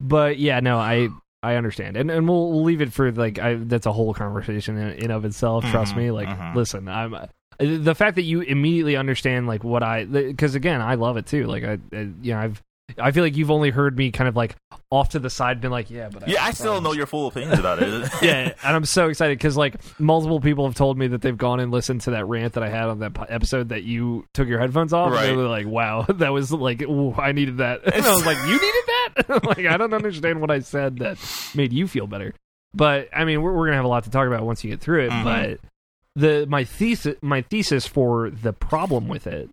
but 0.00 0.38
yeah, 0.38 0.60
no, 0.60 0.78
I 0.78 1.08
I 1.52 1.56
understand, 1.56 1.96
and 1.96 2.10
and 2.10 2.28
we'll, 2.28 2.50
we'll 2.52 2.64
leave 2.64 2.80
it 2.80 2.92
for 2.92 3.10
like 3.12 3.38
I, 3.38 3.54
that's 3.54 3.86
a 3.86 3.92
whole 3.92 4.14
conversation 4.14 4.76
in, 4.76 4.88
in 5.04 5.10
of 5.10 5.24
itself. 5.24 5.64
Trust 5.70 5.94
Mhm, 5.94 5.98
me. 5.98 6.10
Like, 6.10 6.28
mhm. 6.28 6.54
listen, 6.54 6.88
I'm 6.88 7.14
uh, 7.14 7.26
the 7.58 7.94
fact 7.94 8.16
that 8.16 8.22
you 8.24 8.40
immediately 8.42 8.96
understand 8.96 9.46
like 9.46 9.64
what 9.64 9.82
I 9.82 10.04
because 10.04 10.54
again 10.54 10.80
I 10.82 10.94
love 10.96 11.16
it 11.16 11.26
too. 11.26 11.44
Like 11.46 11.64
I, 11.64 11.78
I 11.92 12.08
you 12.20 12.32
know 12.34 12.38
I've 12.38 12.62
I 12.98 13.10
feel 13.10 13.24
like 13.24 13.36
you've 13.36 13.50
only 13.50 13.70
heard 13.70 13.98
me 13.98 14.12
kind 14.12 14.28
of 14.28 14.36
like 14.36 14.54
off 14.92 15.08
to 15.10 15.18
the 15.18 15.28
side, 15.28 15.60
been 15.60 15.72
like, 15.72 15.90
yeah, 15.90 16.08
but 16.08 16.22
I 16.22 16.26
Yeah, 16.30 16.44
I 16.44 16.52
still 16.52 16.80
know 16.80 16.92
your 16.92 17.06
full 17.06 17.26
opinions 17.26 17.58
about 17.58 17.82
it. 17.82 18.08
yeah, 18.22 18.52
and 18.62 18.76
I'm 18.76 18.84
so 18.84 19.08
excited 19.08 19.36
because 19.36 19.56
like 19.56 19.74
multiple 19.98 20.38
people 20.40 20.64
have 20.66 20.76
told 20.76 20.96
me 20.96 21.08
that 21.08 21.20
they've 21.20 21.36
gone 21.36 21.58
and 21.58 21.72
listened 21.72 22.02
to 22.02 22.12
that 22.12 22.26
rant 22.26 22.52
that 22.52 22.62
I 22.62 22.68
had 22.68 22.84
on 22.84 23.00
that 23.00 23.12
po- 23.14 23.24
episode 23.28 23.70
that 23.70 23.82
you 23.82 24.24
took 24.34 24.46
your 24.46 24.60
headphones 24.60 24.92
off. 24.92 25.10
Right. 25.10 25.28
And 25.28 25.32
they 25.36 25.42
were 25.42 25.48
like, 25.48 25.66
"Wow, 25.66 26.02
that 26.08 26.32
was 26.32 26.52
like, 26.52 26.80
ooh, 26.82 27.12
I 27.14 27.32
needed 27.32 27.56
that." 27.58 27.80
And 27.92 28.06
I 28.06 28.14
was 28.14 28.24
like, 28.24 28.38
"You 28.38 28.52
needed 28.52 28.82
that?" 28.86 28.95
like, 29.28 29.66
I 29.66 29.76
don't 29.76 29.94
understand 29.94 30.40
what 30.40 30.50
I 30.50 30.60
said 30.60 30.98
that 30.98 31.18
made 31.54 31.72
you 31.72 31.86
feel 31.86 32.06
better. 32.06 32.34
But 32.74 33.08
I 33.14 33.24
mean, 33.24 33.42
we're, 33.42 33.52
we're 33.52 33.66
gonna 33.66 33.76
have 33.76 33.84
a 33.84 33.88
lot 33.88 34.04
to 34.04 34.10
talk 34.10 34.26
about 34.26 34.44
once 34.44 34.62
you 34.62 34.70
get 34.70 34.80
through 34.80 35.06
it. 35.06 35.10
Mhm. 35.10 35.24
But 35.24 35.60
the 36.14 36.46
my 36.46 36.64
thesis 36.64 37.16
my 37.22 37.42
thesis 37.42 37.86
for 37.86 38.30
the 38.30 38.52
problem 38.52 39.06
with 39.08 39.26
it 39.26 39.50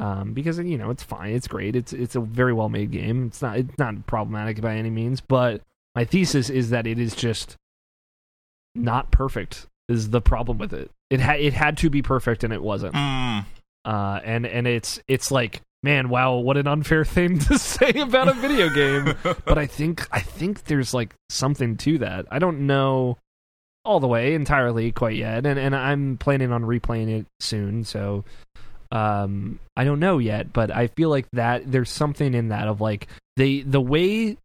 um, 0.00 0.32
because 0.32 0.58
you 0.58 0.76
know 0.76 0.90
it's 0.90 1.02
fine, 1.02 1.34
it's 1.34 1.48
great, 1.48 1.76
it's 1.76 1.92
it's 1.92 2.16
a 2.16 2.20
very 2.20 2.52
well 2.52 2.68
made 2.68 2.90
game. 2.90 3.26
It's 3.26 3.40
not 3.40 3.58
it's 3.58 3.78
not 3.78 4.06
problematic 4.06 4.60
by 4.60 4.76
any 4.76 4.90
means, 4.90 5.20
but 5.20 5.62
my 5.94 6.04
thesis 6.04 6.50
is 6.50 6.70
that 6.70 6.86
it 6.86 6.98
is 6.98 7.14
just 7.14 7.56
not 8.74 9.10
perfect. 9.10 9.66
Is 9.88 10.10
the 10.10 10.20
problem 10.20 10.58
with 10.58 10.72
it? 10.72 10.90
It 11.10 11.20
had 11.20 11.40
it 11.40 11.52
had 11.52 11.76
to 11.78 11.90
be 11.90 12.02
perfect 12.02 12.42
and 12.42 12.52
it 12.52 12.62
wasn't. 12.62 12.94
Mm. 12.94 13.44
Uh, 13.84 14.20
and 14.24 14.46
and 14.46 14.66
it's 14.66 15.00
it's 15.06 15.30
like 15.30 15.60
man, 15.84 16.08
wow, 16.08 16.36
what 16.36 16.56
an 16.56 16.66
unfair 16.66 17.04
thing 17.04 17.38
to 17.38 17.58
say 17.58 17.90
about 17.90 18.26
a 18.28 18.32
video 18.32 18.70
game. 18.70 19.14
but 19.44 19.58
I 19.58 19.66
think 19.66 20.08
I 20.10 20.20
think 20.20 20.64
there's 20.64 20.94
like 20.94 21.14
something 21.28 21.76
to 21.78 21.98
that. 21.98 22.26
I 22.30 22.40
don't 22.40 22.66
know 22.66 23.18
all 23.84 24.00
the 24.00 24.08
way 24.08 24.32
entirely 24.34 24.90
quite 24.90 25.16
yet, 25.16 25.46
and 25.46 25.58
and 25.58 25.76
I'm 25.76 26.16
planning 26.16 26.50
on 26.50 26.62
replaying 26.62 27.20
it 27.20 27.26
soon. 27.38 27.84
So 27.84 28.24
um, 28.90 29.60
I 29.76 29.84
don't 29.84 30.00
know 30.00 30.18
yet, 30.18 30.52
but 30.52 30.70
I 30.70 30.88
feel 30.88 31.10
like 31.10 31.26
that 31.34 31.70
there's 31.70 31.90
something 31.90 32.34
in 32.34 32.48
that 32.48 32.66
of 32.66 32.80
like 32.80 33.06
they 33.36 33.60
the 33.60 33.80
way 33.80 34.38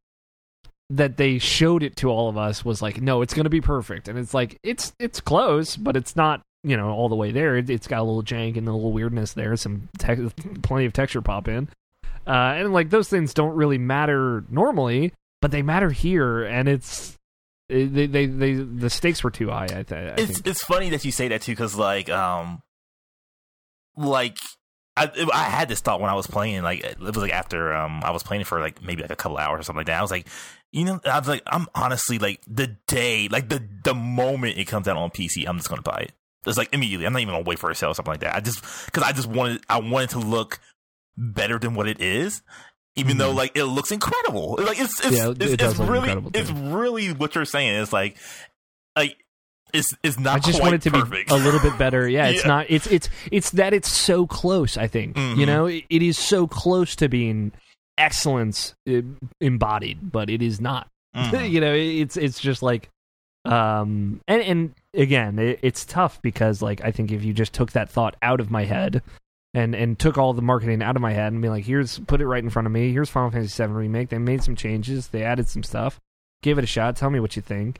that 0.91 1.17
they 1.17 1.37
showed 1.37 1.83
it 1.83 1.95
to 1.97 2.09
all 2.09 2.29
of 2.29 2.37
us 2.37 2.65
was 2.65 2.81
like, 2.81 2.99
no, 2.99 3.21
it's 3.21 3.33
gonna 3.33 3.49
be 3.49 3.61
perfect, 3.61 4.09
and 4.09 4.19
it's 4.19 4.33
like 4.33 4.59
it's 4.61 4.91
it's 4.99 5.21
close, 5.21 5.77
but 5.77 5.95
it's 5.95 6.15
not 6.15 6.41
you 6.63 6.75
know 6.77 6.89
all 6.91 7.09
the 7.09 7.15
way 7.15 7.31
there. 7.31 7.57
It, 7.57 7.69
it's 7.69 7.87
got 7.87 7.99
a 7.99 8.03
little 8.03 8.23
jank 8.23 8.57
and 8.57 8.67
a 8.67 8.73
little 8.73 8.91
weirdness 8.91 9.33
there, 9.33 9.55
some 9.55 9.89
te- 9.97 10.29
plenty 10.61 10.85
of 10.85 10.93
texture 10.93 11.21
pop 11.21 11.47
in, 11.47 11.69
uh, 12.27 12.31
and 12.57 12.73
like 12.73 12.89
those 12.89 13.09
things 13.09 13.33
don't 13.33 13.55
really 13.55 13.77
matter 13.77 14.43
normally, 14.49 15.13
but 15.41 15.51
they 15.51 15.61
matter 15.61 15.89
here, 15.89 16.43
and 16.43 16.67
it's 16.67 17.17
they 17.69 17.85
they 17.85 18.07
they, 18.07 18.25
they 18.25 18.53
the 18.53 18.89
stakes 18.89 19.23
were 19.23 19.31
too 19.31 19.49
high. 19.49 19.65
I, 19.65 19.83
th- 19.83 19.91
I 19.91 20.13
it's 20.17 20.33
think. 20.33 20.47
it's 20.47 20.63
funny 20.63 20.89
that 20.89 21.05
you 21.05 21.11
say 21.11 21.27
that 21.29 21.41
too, 21.41 21.51
because 21.53 21.75
like 21.75 22.09
um, 22.09 22.61
like 23.95 24.37
I 24.97 25.09
I 25.33 25.43
had 25.43 25.69
this 25.69 25.79
thought 25.81 26.01
when 26.01 26.09
I 26.09 26.15
was 26.15 26.27
playing. 26.27 26.61
Like 26.63 26.83
it 26.83 26.99
was 26.99 27.15
like 27.17 27.31
after 27.33 27.73
um 27.73 28.01
I 28.03 28.11
was 28.11 28.23
playing 28.23 28.43
for 28.43 28.59
like 28.59 28.81
maybe 28.83 29.01
like 29.01 29.11
a 29.11 29.15
couple 29.15 29.37
hours 29.37 29.61
or 29.61 29.63
something 29.63 29.79
like 29.79 29.87
that. 29.87 29.99
I 29.99 30.01
was 30.01 30.11
like, 30.11 30.27
you 30.71 30.83
know, 30.85 30.99
I 31.05 31.19
was 31.19 31.27
like, 31.27 31.43
I'm 31.47 31.67
honestly 31.73 32.19
like 32.19 32.41
the 32.47 32.75
day, 32.87 33.27
like 33.29 33.49
the 33.49 33.63
the 33.83 33.93
moment 33.93 34.57
it 34.57 34.65
comes 34.65 34.87
out 34.87 34.97
on 34.97 35.09
PC, 35.11 35.47
I'm 35.47 35.57
just 35.57 35.69
gonna 35.69 35.81
buy 35.81 36.05
it. 36.07 36.11
It's 36.49 36.57
like 36.57 36.73
immediately. 36.73 37.05
I'm 37.05 37.13
not 37.13 37.21
even 37.21 37.33
gonna 37.33 37.43
wait 37.45 37.59
for 37.59 37.69
a 37.71 37.75
sale 37.75 37.89
or 37.91 37.95
something 37.95 38.11
like 38.11 38.21
that. 38.21 38.35
I 38.35 38.39
just 38.41 38.61
because 38.85 39.03
I 39.03 39.11
just 39.11 39.27
wanted 39.29 39.61
I 39.69 39.79
wanted 39.79 40.09
to 40.11 40.19
look 40.19 40.59
better 41.17 41.57
than 41.59 41.73
what 41.75 41.87
it 41.87 42.01
is. 42.01 42.41
Even 42.95 43.17
though 43.17 43.31
Mhm. 43.31 43.35
like 43.35 43.51
it 43.55 43.63
looks 43.65 43.91
incredible, 43.91 44.57
like 44.59 44.79
it's 44.79 44.99
it's 45.05 45.15
Yeah, 45.17 45.29
it 45.29 45.61
it's, 45.61 45.77
really 45.79 46.11
it's 46.33 46.49
really 46.51 47.13
what 47.13 47.35
you're 47.35 47.45
saying. 47.45 47.81
It's 47.81 47.93
like 47.93 48.17
like 48.97 49.17
it's 49.71 49.93
it's 50.03 50.17
not 50.19 50.37
I 50.37 50.39
just 50.39 50.59
want 50.61 50.73
it 50.73 50.81
to 50.81 50.91
perfect. 50.91 51.29
be 51.29 51.35
a 51.35 51.37
little 51.37 51.59
bit 51.61 51.77
better. 51.77 52.09
Yeah, 52.09 52.27
it's 52.27 52.45
not. 52.45 52.65
It's 52.69 52.87
it's 52.87 53.07
it's 53.31 53.51
that 53.51 53.73
it's 53.73 53.89
so 53.91 54.25
close. 54.27 54.75
I 54.77 54.87
think 54.87 55.15
you 55.15 55.23
Mhm. 55.23 55.45
know 55.47 55.65
it, 55.67 55.85
it 55.89 56.01
is 56.01 56.17
so 56.17 56.47
close 56.47 56.95
to 56.97 57.07
being 57.07 57.51
excellence 57.97 58.73
uh, 58.89 59.01
embodied, 59.39 60.11
but 60.11 60.29
it 60.29 60.41
is 60.41 60.59
not. 60.59 60.87
Mhm. 61.15 61.49
you 61.51 61.61
know, 61.61 61.73
it's 61.73 62.17
it's 62.17 62.39
just 62.39 62.61
like, 62.63 62.89
um, 63.45 64.19
and 64.27 64.41
and 64.41 64.73
again, 64.93 65.39
it, 65.39 65.59
it's 65.61 65.85
tough 65.85 66.21
because 66.21 66.61
like 66.61 66.83
I 66.83 66.91
think 66.91 67.11
if 67.11 67.23
you 67.23 67.33
just 67.33 67.53
took 67.53 67.71
that 67.73 67.89
thought 67.89 68.15
out 68.21 68.39
of 68.39 68.51
my 68.51 68.65
head. 68.65 69.01
And 69.55 69.73
and 69.73 69.97
took 69.97 70.19
all 70.19 70.33
the 70.33 70.43
marketing 70.43 70.83
out 70.83 70.95
of 70.95 71.01
my 71.01 71.11
head 71.11 71.33
and 71.33 71.41
be 71.41 71.49
like, 71.49 71.65
here's 71.65 71.97
put 71.97 72.21
it 72.21 72.27
right 72.27 72.43
in 72.43 72.51
front 72.51 72.67
of 72.67 72.71
me. 72.71 72.91
Here's 72.91 73.09
Final 73.09 73.31
Fantasy 73.31 73.63
VII 73.65 73.71
remake. 73.73 74.09
They 74.09 74.19
made 74.19 74.43
some 74.43 74.55
changes. 74.55 75.07
They 75.07 75.23
added 75.23 75.47
some 75.47 75.63
stuff. 75.63 75.99
Give 76.43 76.59
it 76.59 76.63
a 76.63 76.67
shot. 76.67 76.95
Tell 76.95 77.09
me 77.09 77.19
what 77.19 77.35
you 77.35 77.41
think. 77.41 77.79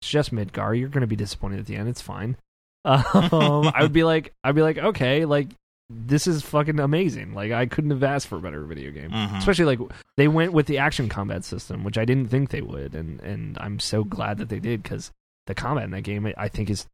It's 0.00 0.08
just 0.08 0.32
Midgar. 0.32 0.78
You're 0.78 0.88
going 0.88 1.00
to 1.00 1.08
be 1.08 1.16
disappointed 1.16 1.58
at 1.58 1.66
the 1.66 1.74
end. 1.74 1.88
It's 1.88 2.00
fine. 2.00 2.36
Um, 2.84 3.72
I 3.74 3.82
would 3.82 3.92
be 3.92 4.04
like, 4.04 4.32
I'd 4.44 4.54
be 4.54 4.62
like, 4.62 4.78
okay, 4.78 5.24
like 5.24 5.48
this 5.90 6.28
is 6.28 6.42
fucking 6.42 6.78
amazing. 6.78 7.34
Like 7.34 7.50
I 7.50 7.66
couldn't 7.66 7.90
have 7.90 8.04
asked 8.04 8.28
for 8.28 8.36
a 8.36 8.40
better 8.40 8.62
video 8.62 8.92
game. 8.92 9.10
Mhm. 9.10 9.38
Especially 9.38 9.64
like 9.64 9.80
they 10.16 10.28
went 10.28 10.52
with 10.52 10.66
the 10.66 10.78
action 10.78 11.08
combat 11.08 11.44
system, 11.44 11.82
which 11.82 11.98
I 11.98 12.04
didn't 12.04 12.28
think 12.28 12.50
they 12.50 12.62
would, 12.62 12.94
and 12.94 13.20
and 13.22 13.58
I'm 13.60 13.80
so 13.80 14.04
glad 14.04 14.38
that 14.38 14.50
they 14.50 14.60
did 14.60 14.84
because 14.84 15.10
the 15.48 15.54
combat 15.56 15.84
in 15.84 15.90
that 15.90 16.02
game 16.02 16.32
I 16.36 16.46
think 16.48 16.70
is 16.70 16.86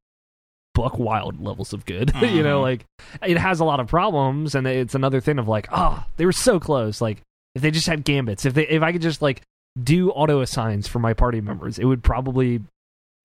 buck 0.74 0.98
wild 0.98 1.40
levels 1.44 1.72
of 1.72 1.84
good. 1.84 2.12
you 2.22 2.42
know, 2.42 2.60
Mhm. 2.60 2.62
like 2.62 2.84
it 3.22 3.36
has 3.36 3.60
a 3.60 3.64
lot 3.64 3.78
of 3.80 3.86
problems, 3.86 4.54
and 4.54 4.66
it's 4.66 4.94
another 4.94 5.20
thing 5.20 5.38
of 5.38 5.46
like, 5.46 5.68
oh, 5.70 6.04
they 6.16 6.24
were 6.24 6.32
so 6.32 6.58
close. 6.58 7.00
Like 7.00 7.20
if 7.54 7.60
they 7.62 7.70
just 7.70 7.86
had 7.86 8.04
gambits, 8.04 8.44
if 8.46 8.54
they 8.54 8.66
if 8.66 8.82
I 8.82 8.90
could 8.92 9.02
just 9.02 9.20
like 9.22 9.42
do 9.80 10.10
auto 10.10 10.40
assigns 10.40 10.88
for 10.88 10.98
my 11.00 11.12
party 11.14 11.40
members, 11.40 11.78
it 11.78 11.84
would 11.84 12.02
probably 12.02 12.62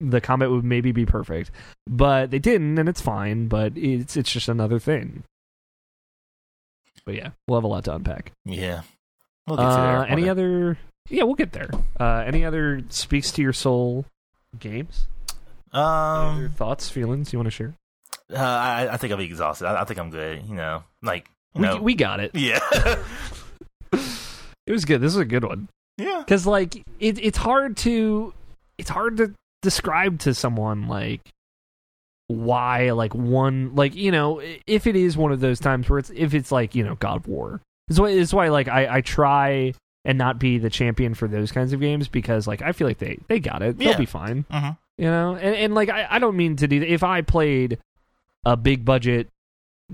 the 0.00 0.20
combat 0.20 0.50
would 0.50 0.64
maybe 0.64 0.92
be 0.92 1.04
perfect. 1.06 1.50
But 1.88 2.30
they 2.30 2.38
didn't, 2.38 2.78
and 2.78 2.88
it's 2.88 3.00
fine. 3.00 3.48
But 3.48 3.76
it's 3.76 4.16
it's 4.16 4.30
just 4.32 4.48
another 4.48 4.78
thing. 4.78 5.24
But 7.04 7.14
yeah, 7.14 7.30
we'll 7.48 7.58
have 7.58 7.64
a 7.64 7.68
lot 7.68 7.84
to 7.84 7.94
unpack. 7.94 8.32
Yeah. 8.44 8.82
We'll 9.46 9.56
get 9.56 9.62
to 9.64 9.68
Uh, 9.68 10.00
there. 10.02 10.10
any 10.10 10.28
other? 10.28 10.78
Yeah, 11.08 11.24
we'll 11.24 11.34
get 11.34 11.52
there. 11.52 11.70
Uh, 11.98 12.22
any 12.26 12.44
other 12.44 12.82
speaks 12.90 13.32
to 13.32 13.42
your 13.42 13.52
soul 13.52 14.04
games? 14.58 15.06
Um, 15.72 16.50
thoughts, 16.56 16.88
feelings 16.90 17.32
you 17.32 17.38
want 17.38 17.46
to 17.46 17.50
share? 17.50 17.74
uh, 18.32 18.36
I, 18.36 18.88
I 18.92 18.96
think 18.96 19.10
I'll 19.12 19.18
be 19.18 19.24
exhausted. 19.24 19.66
I, 19.66 19.82
I 19.82 19.84
think 19.84 19.98
I'm 20.00 20.10
good. 20.10 20.42
You 20.48 20.54
know, 20.54 20.84
like 21.02 21.28
you 21.54 21.62
We, 21.62 21.66
know, 21.66 21.76
we 21.82 21.94
got 21.94 22.20
it. 22.20 22.32
yeah, 22.34 22.58
It 23.92 24.72
was 24.72 24.84
good. 24.84 25.00
This 25.00 25.12
is 25.12 25.18
a 25.18 25.24
good 25.24 25.44
one 25.44 25.68
yeah. 25.98 26.18
because 26.24 26.46
like 26.46 26.76
it, 27.00 27.18
it's 27.24 27.38
hard 27.38 27.76
to 27.78 28.32
it's 28.78 28.90
hard 28.90 29.16
to 29.16 29.34
describe 29.62 30.20
to 30.20 30.32
someone 30.34 30.86
like 30.86 31.20
why 32.28 32.92
like 32.92 33.12
one 33.14 33.74
like 33.74 33.94
you 33.96 34.12
know 34.12 34.40
if 34.66 34.86
it 34.86 34.94
is 34.94 35.16
one 35.16 35.32
of 35.32 35.40
those 35.40 35.58
times 35.58 35.88
where 35.88 35.98
it's 35.98 36.10
if 36.14 36.34
it's 36.34 36.52
like 36.52 36.74
you 36.76 36.84
know 36.84 36.94
God 36.96 37.16
of 37.16 37.26
War. 37.28 37.60
It's 37.88 37.98
why 37.98 38.10
it's 38.10 38.32
why 38.32 38.48
like 38.48 38.68
I 38.68 38.98
I 38.98 39.00
try 39.00 39.74
and 40.04 40.16
not 40.16 40.38
be 40.38 40.58
the 40.58 40.70
champion 40.70 41.14
for 41.14 41.26
those 41.26 41.50
kinds 41.50 41.72
of 41.72 41.80
games 41.80 42.06
because 42.06 42.46
like 42.46 42.62
I 42.62 42.70
feel 42.70 42.86
like 42.86 42.98
they 42.98 43.18
they 43.26 43.40
got 43.40 43.62
it. 43.62 43.76
They'll 43.78 43.98
be 43.98 44.06
fine. 44.06 44.44
Mhm. 44.52 44.78
You 45.00 45.06
know? 45.06 45.34
And, 45.34 45.56
and 45.56 45.74
like 45.74 45.88
I, 45.88 46.06
I 46.10 46.18
don't 46.18 46.36
mean 46.36 46.56
to 46.56 46.68
do 46.68 46.80
that. 46.80 46.92
If 46.92 47.02
i 47.02 47.22
played 47.22 47.78
a 48.44 48.56
big 48.56 48.84
budget 48.84 49.28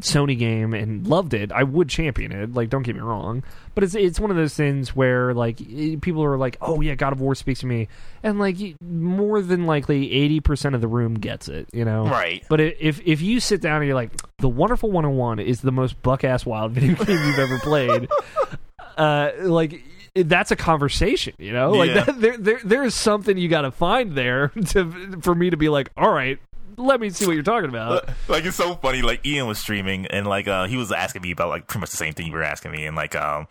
sony 0.00 0.38
game 0.38 0.74
and 0.74 1.07
loved 1.07 1.32
it 1.32 1.50
i 1.50 1.62
would 1.62 1.88
champion 1.88 2.30
it. 2.30 2.52
Like 2.52 2.68
don't 2.68 2.82
get 2.82 2.96
me 2.96 3.00
wrong. 3.00 3.44
But 3.74 3.84
it's 3.84 3.94
it's 3.94 4.18
one 4.20 4.30
of 4.30 4.36
those 4.36 4.54
things 4.54 4.94
where 4.96 5.32
like 5.32 5.59
people 6.00 6.24
are 6.24 6.36
like 6.36 6.59
oh 6.61 6.80
yeah 6.80 6.96
god 6.96 7.12
of 7.12 7.20
war 7.20 7.34
speaks 7.34 7.61
to 7.61 7.66
me. 7.66 7.88
And 8.22 8.40
like 8.40 8.57
more 8.82 9.40
than 9.40 9.64
likely 9.64 10.09
80% 10.40 10.74
of 10.74 10.80
the 10.80 10.88
room 10.88 11.14
gets 11.14 11.48
it 11.48 11.68
you 11.72 11.84
know? 11.84 12.09
Right. 12.09 12.44
but 12.48 12.61
if 12.61 13.00
if 13.07 13.22
you 13.22 13.38
sit 13.38 13.61
down 13.61 13.76
and 13.76 13.86
you're 13.86 13.94
like, 13.94 14.11
the 14.38 14.48
Wonderful 14.48 14.90
101 14.90 15.38
is 15.38 15.61
the 15.61 15.72
most 15.72 16.02
buck 16.02 16.24
ass 16.24 16.44
wild 16.44 16.72
video 16.74 16.96
game 17.04 17.24
you've 17.24 17.38
ever 17.38 17.59
played, 17.61 18.09
uh, 18.98 19.30
like 19.40 19.82
that's 20.24 20.50
a 20.50 20.56
conversation, 20.56 21.34
you 21.38 21.52
know. 21.52 21.70
Like 21.72 21.90
Yeah. 21.90 22.04
that, 22.04 22.20
there 22.20 22.36
there 22.36 22.60
there 22.64 22.82
is 22.84 22.94
something 22.94 23.36
you 23.38 23.48
got 23.48 23.62
to 23.62 23.70
find 23.70 24.12
there 24.16 24.48
to 24.70 25.18
for 25.22 25.34
me 25.34 25.50
to 25.50 25.56
be 25.56 25.68
like, 25.68 25.90
all 25.96 26.10
right, 26.12 26.38
let 26.76 27.00
me 27.00 27.10
see 27.10 27.26
what 27.26 27.32
you're 27.34 27.42
talking 27.42 27.68
about. 27.68 28.08
like 28.28 28.44
it's 28.44 28.56
so 28.56 28.74
funny. 28.76 29.02
Like 29.02 29.24
Ian 29.26 29.46
was 29.46 29.58
streaming, 29.58 30.06
and 30.06 30.26
like 30.26 30.46
uh, 30.48 30.66
he 30.66 30.76
was 30.76 30.92
asking 30.92 31.22
me 31.22 31.30
about 31.30 31.48
like 31.48 31.66
pretty 31.66 31.80
much 31.80 31.90
the 31.90 31.96
same 31.96 32.12
thing 32.14 32.26
you 32.26 32.32
were 32.32 32.42
asking 32.42 32.72
me, 32.72 32.84
and 32.86 32.96
like 32.96 33.14
um, 33.14 33.46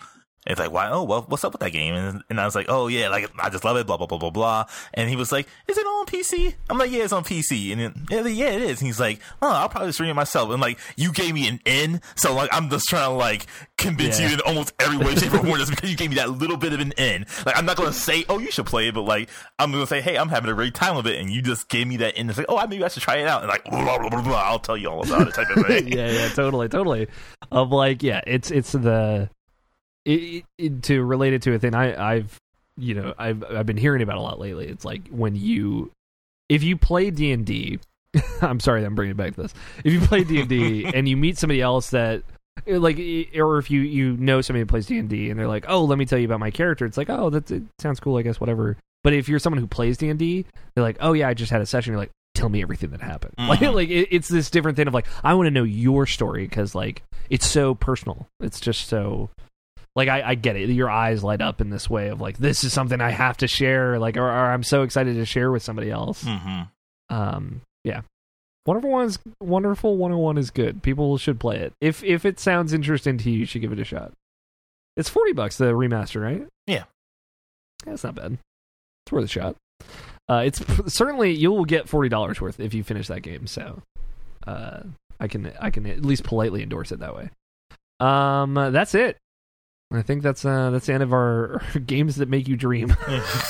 it's 0.45 0.59
like 0.59 0.71
why? 0.71 0.89
Oh, 0.89 1.03
well, 1.03 1.25
what's 1.27 1.43
up 1.43 1.53
with 1.53 1.61
that 1.61 1.71
game? 1.71 1.93
And 1.95 2.23
and 2.29 2.39
I 2.39 2.45
was 2.45 2.55
like, 2.55 2.67
oh 2.69 2.87
yeah, 2.87 3.09
like 3.09 3.31
I 3.39 3.49
just 3.49 3.63
love 3.63 3.77
it. 3.77 3.87
Blah 3.87 3.97
blah 3.97 4.07
blah 4.07 4.17
blah 4.17 4.29
blah. 4.29 4.65
And 4.93 5.09
he 5.09 5.15
was 5.15 5.31
like, 5.31 5.47
is 5.67 5.77
it 5.77 5.85
on 5.85 6.05
PC? 6.05 6.53
I'm 6.69 6.77
like, 6.77 6.91
yeah, 6.91 7.03
it's 7.03 7.13
on 7.13 7.23
PC. 7.23 7.71
And 7.71 7.81
then, 7.81 8.05
yeah, 8.09 8.25
yeah, 8.27 8.51
it 8.51 8.61
is. 8.61 8.79
And 8.81 8.87
he's 8.87 8.99
like, 8.99 9.19
oh, 9.41 9.49
I'll 9.49 9.69
probably 9.69 9.91
stream 9.91 10.09
it 10.09 10.13
myself. 10.13 10.49
And 10.51 10.61
like, 10.61 10.77
you 10.95 11.11
gave 11.11 11.33
me 11.33 11.47
an 11.47 11.59
N, 11.65 12.01
so 12.15 12.33
like 12.35 12.49
I'm 12.51 12.69
just 12.69 12.87
trying 12.87 13.09
to 13.09 13.15
like 13.15 13.47
convince 13.77 14.19
Yeah. 14.19 14.27
you 14.29 14.33
in 14.35 14.39
almost 14.41 14.73
every 14.79 14.97
way, 14.97 15.15
shape, 15.15 15.33
or 15.33 15.39
form, 15.39 15.57
just 15.57 15.71
because 15.71 15.89
you 15.89 15.97
gave 15.97 16.09
me 16.09 16.15
that 16.17 16.29
little 16.29 16.57
bit 16.57 16.73
of 16.73 16.79
an 16.79 16.93
N. 16.97 17.25
Like 17.45 17.57
I'm 17.57 17.65
not 17.65 17.77
gonna 17.77 17.93
say, 17.93 18.25
oh, 18.29 18.39
you 18.39 18.51
should 18.51 18.65
play 18.65 18.87
it, 18.89 18.93
but 18.95 19.01
like 19.03 19.29
I'm 19.59 19.71
gonna 19.71 19.87
say, 19.87 20.01
hey, 20.01 20.17
I'm 20.17 20.29
having 20.29 20.49
a 20.49 20.53
great 20.53 20.73
time 20.73 20.95
with 20.95 21.07
it, 21.07 21.19
and 21.19 21.29
you 21.29 21.41
just 21.41 21.69
gave 21.69 21.87
me 21.87 21.97
that 21.97 22.17
N. 22.17 22.29
It's 22.29 22.37
like, 22.37 22.47
oh, 22.49 22.57
I 22.57 22.65
maybe 22.67 22.83
I 22.83 22.87
should 22.87 23.03
try 23.03 23.17
it 23.17 23.27
out, 23.27 23.41
and 23.41 23.49
like, 23.49 23.63
blah 23.65 23.97
blah 23.97 24.09
blah 24.09 24.21
blah. 24.21 24.41
I'll 24.43 24.59
tell 24.59 24.77
you 24.77 24.89
all 24.89 25.03
about 25.03 25.27
it, 25.27 25.33
type 25.33 25.49
of 25.55 25.65
thing. 25.65 25.87
yeah, 25.91 26.09
yeah, 26.11 26.29
totally, 26.29 26.69
totally. 26.69 27.07
Of 27.51 27.71
like, 27.71 28.03
yeah, 28.03 28.21
it's 28.27 28.51
it's 28.51 28.71
the 28.73 29.29
it, 30.05 30.45
it, 30.57 30.83
to 30.83 31.03
relate 31.03 31.33
it 31.33 31.41
to 31.43 31.53
a 31.53 31.59
thing 31.59 31.73
I 31.75 32.13
I've 32.15 32.37
you 32.77 32.93
know 32.93 33.13
I've 33.17 33.43
I've 33.43 33.65
been 33.65 33.77
hearing 33.77 34.01
about 34.01 34.17
a 34.17 34.21
lot 34.21 34.39
lately. 34.39 34.67
It's 34.67 34.85
like 34.85 35.07
when 35.09 35.35
you 35.35 35.91
if 36.49 36.61
you 36.63 36.77
play 36.77 37.09
D 37.09 37.31
and 37.31 37.45
D, 37.45 37.79
I'm 38.41 38.59
sorry, 38.59 38.81
that 38.81 38.87
I'm 38.87 38.95
bringing 38.95 39.11
it 39.11 39.17
back 39.17 39.35
to 39.35 39.41
this. 39.43 39.53
If 39.83 39.91
you 39.93 40.01
play 40.01 40.23
D 40.23 40.39
and 40.41 40.49
D 40.49 40.85
and 40.93 41.07
you 41.09 41.17
meet 41.17 41.37
somebody 41.37 41.61
else 41.61 41.89
that 41.91 42.23
like 42.67 42.97
or 43.35 43.57
if 43.57 43.69
you 43.69 43.81
you 43.81 44.15
know 44.17 44.39
somebody 44.41 44.61
who 44.61 44.65
plays 44.65 44.85
D&D 44.85 45.29
and 45.29 45.37
they're 45.37 45.47
like, 45.47 45.65
"Oh, 45.67 45.83
let 45.83 45.97
me 45.97 46.05
tell 46.05 46.17
you 46.17 46.25
about 46.25 46.39
my 46.39 46.51
character." 46.51 46.85
It's 46.85 46.95
like, 46.97 47.09
"Oh, 47.09 47.29
that 47.29 47.51
it 47.51 47.63
sounds 47.79 47.99
cool, 47.99 48.17
I 48.17 48.21
guess, 48.21 48.39
whatever." 48.39 48.77
But 49.03 49.11
if 49.13 49.27
you're 49.27 49.39
someone 49.39 49.59
who 49.59 49.67
plays 49.67 49.97
D&D, 49.97 50.45
they're 50.73 50.83
like, 50.83 50.97
"Oh 51.01 51.11
yeah, 51.13 51.27
I 51.27 51.33
just 51.33 51.51
had 51.51 51.59
a 51.61 51.65
session." 51.65 51.91
You're 51.91 51.99
like, 51.99 52.11
"Tell 52.33 52.47
me 52.47 52.61
everything 52.61 52.91
that 52.91 53.01
happened." 53.01 53.33
Like 53.37 53.59
Mhm. 53.61 53.73
like 53.73 53.89
it, 53.89 54.07
it's 54.09 54.29
this 54.29 54.49
different 54.49 54.77
thing 54.77 54.87
of 54.87 54.93
like, 54.93 55.05
I 55.23 55.33
want 55.33 55.47
to 55.47 55.51
know 55.51 55.63
your 55.63 56.05
story 56.05 56.47
cuz 56.47 56.73
like 56.75 57.03
it's 57.29 57.45
so 57.45 57.75
personal. 57.75 58.25
It's 58.39 58.61
just 58.61 58.87
so 58.87 59.29
like 59.95 60.09
I, 60.09 60.21
I 60.29 60.35
get 60.35 60.55
it. 60.55 60.69
Your 60.69 60.89
eyes 60.89 61.23
light 61.23 61.41
up 61.41 61.61
in 61.61 61.69
this 61.69 61.89
way 61.89 62.09
of 62.09 62.19
like 62.21 62.37
this 62.37 62.63
is 62.63 62.73
something 62.73 62.99
I 63.01 63.11
have 63.11 63.37
to 63.37 63.47
share, 63.47 63.97
like 63.99 64.17
or, 64.17 64.23
or 64.27 64.51
I'm 64.51 64.63
so 64.63 64.83
excited 64.83 65.15
to 65.15 65.25
share 65.25 65.51
with 65.51 65.63
somebody 65.63 65.89
else. 65.91 66.23
hmm 66.23 66.61
Um, 67.09 67.61
yeah. 67.83 68.01
Wonderful 68.65 68.89
One 68.89 69.05
is 69.05 69.19
Wonderful 69.41 69.95
101 69.97 70.37
is 70.39 70.49
good. 70.49 70.81
People 70.81 71.17
should 71.17 71.39
play 71.39 71.57
it. 71.57 71.73
If 71.79 72.03
if 72.03 72.25
it 72.25 72.39
sounds 72.39 72.73
interesting 72.73 73.17
to 73.19 73.29
you, 73.29 73.39
you 73.39 73.45
should 73.45 73.61
give 73.61 73.71
it 73.71 73.79
a 73.79 73.83
shot. 73.85 74.11
It's 74.97 75.09
40 75.09 75.33
bucks 75.33 75.57
the 75.57 75.65
remaster, 75.73 76.21
right? 76.21 76.47
Yeah. 76.67 76.83
That's 77.85 78.03
not 78.03 78.15
bad. 78.15 78.37
It's 79.05 79.11
worth 79.11 79.25
a 79.25 79.27
shot. 79.27 79.55
Uh, 80.27 80.41
it's 80.45 80.63
certainly 80.93 81.31
you 81.31 81.51
will 81.51 81.65
get 81.65 81.85
$40 81.85 82.41
worth 82.41 82.59
if 82.59 82.73
you 82.73 82.83
finish 82.83 83.07
that 83.07 83.21
game, 83.21 83.45
so 83.45 83.83
uh, 84.47 84.79
I 85.19 85.27
can 85.27 85.51
I 85.59 85.69
can 85.69 85.85
at 85.85 86.03
least 86.03 86.23
politely 86.23 86.63
endorse 86.63 86.91
it 86.91 86.99
that 87.01 87.15
way. 87.15 87.29
Um, 87.99 88.55
that's 88.55 88.95
it. 88.95 89.17
I 89.91 90.01
think 90.01 90.23
that's 90.23 90.43
uh 90.43 90.71
that's 90.71 90.87
the 90.87 90.93
end 90.93 91.03
of 91.03 91.13
our 91.13 91.61
games 91.85 92.15
that 92.17 92.27
make 92.27 92.47
you 92.47 92.55
dream 92.57 92.89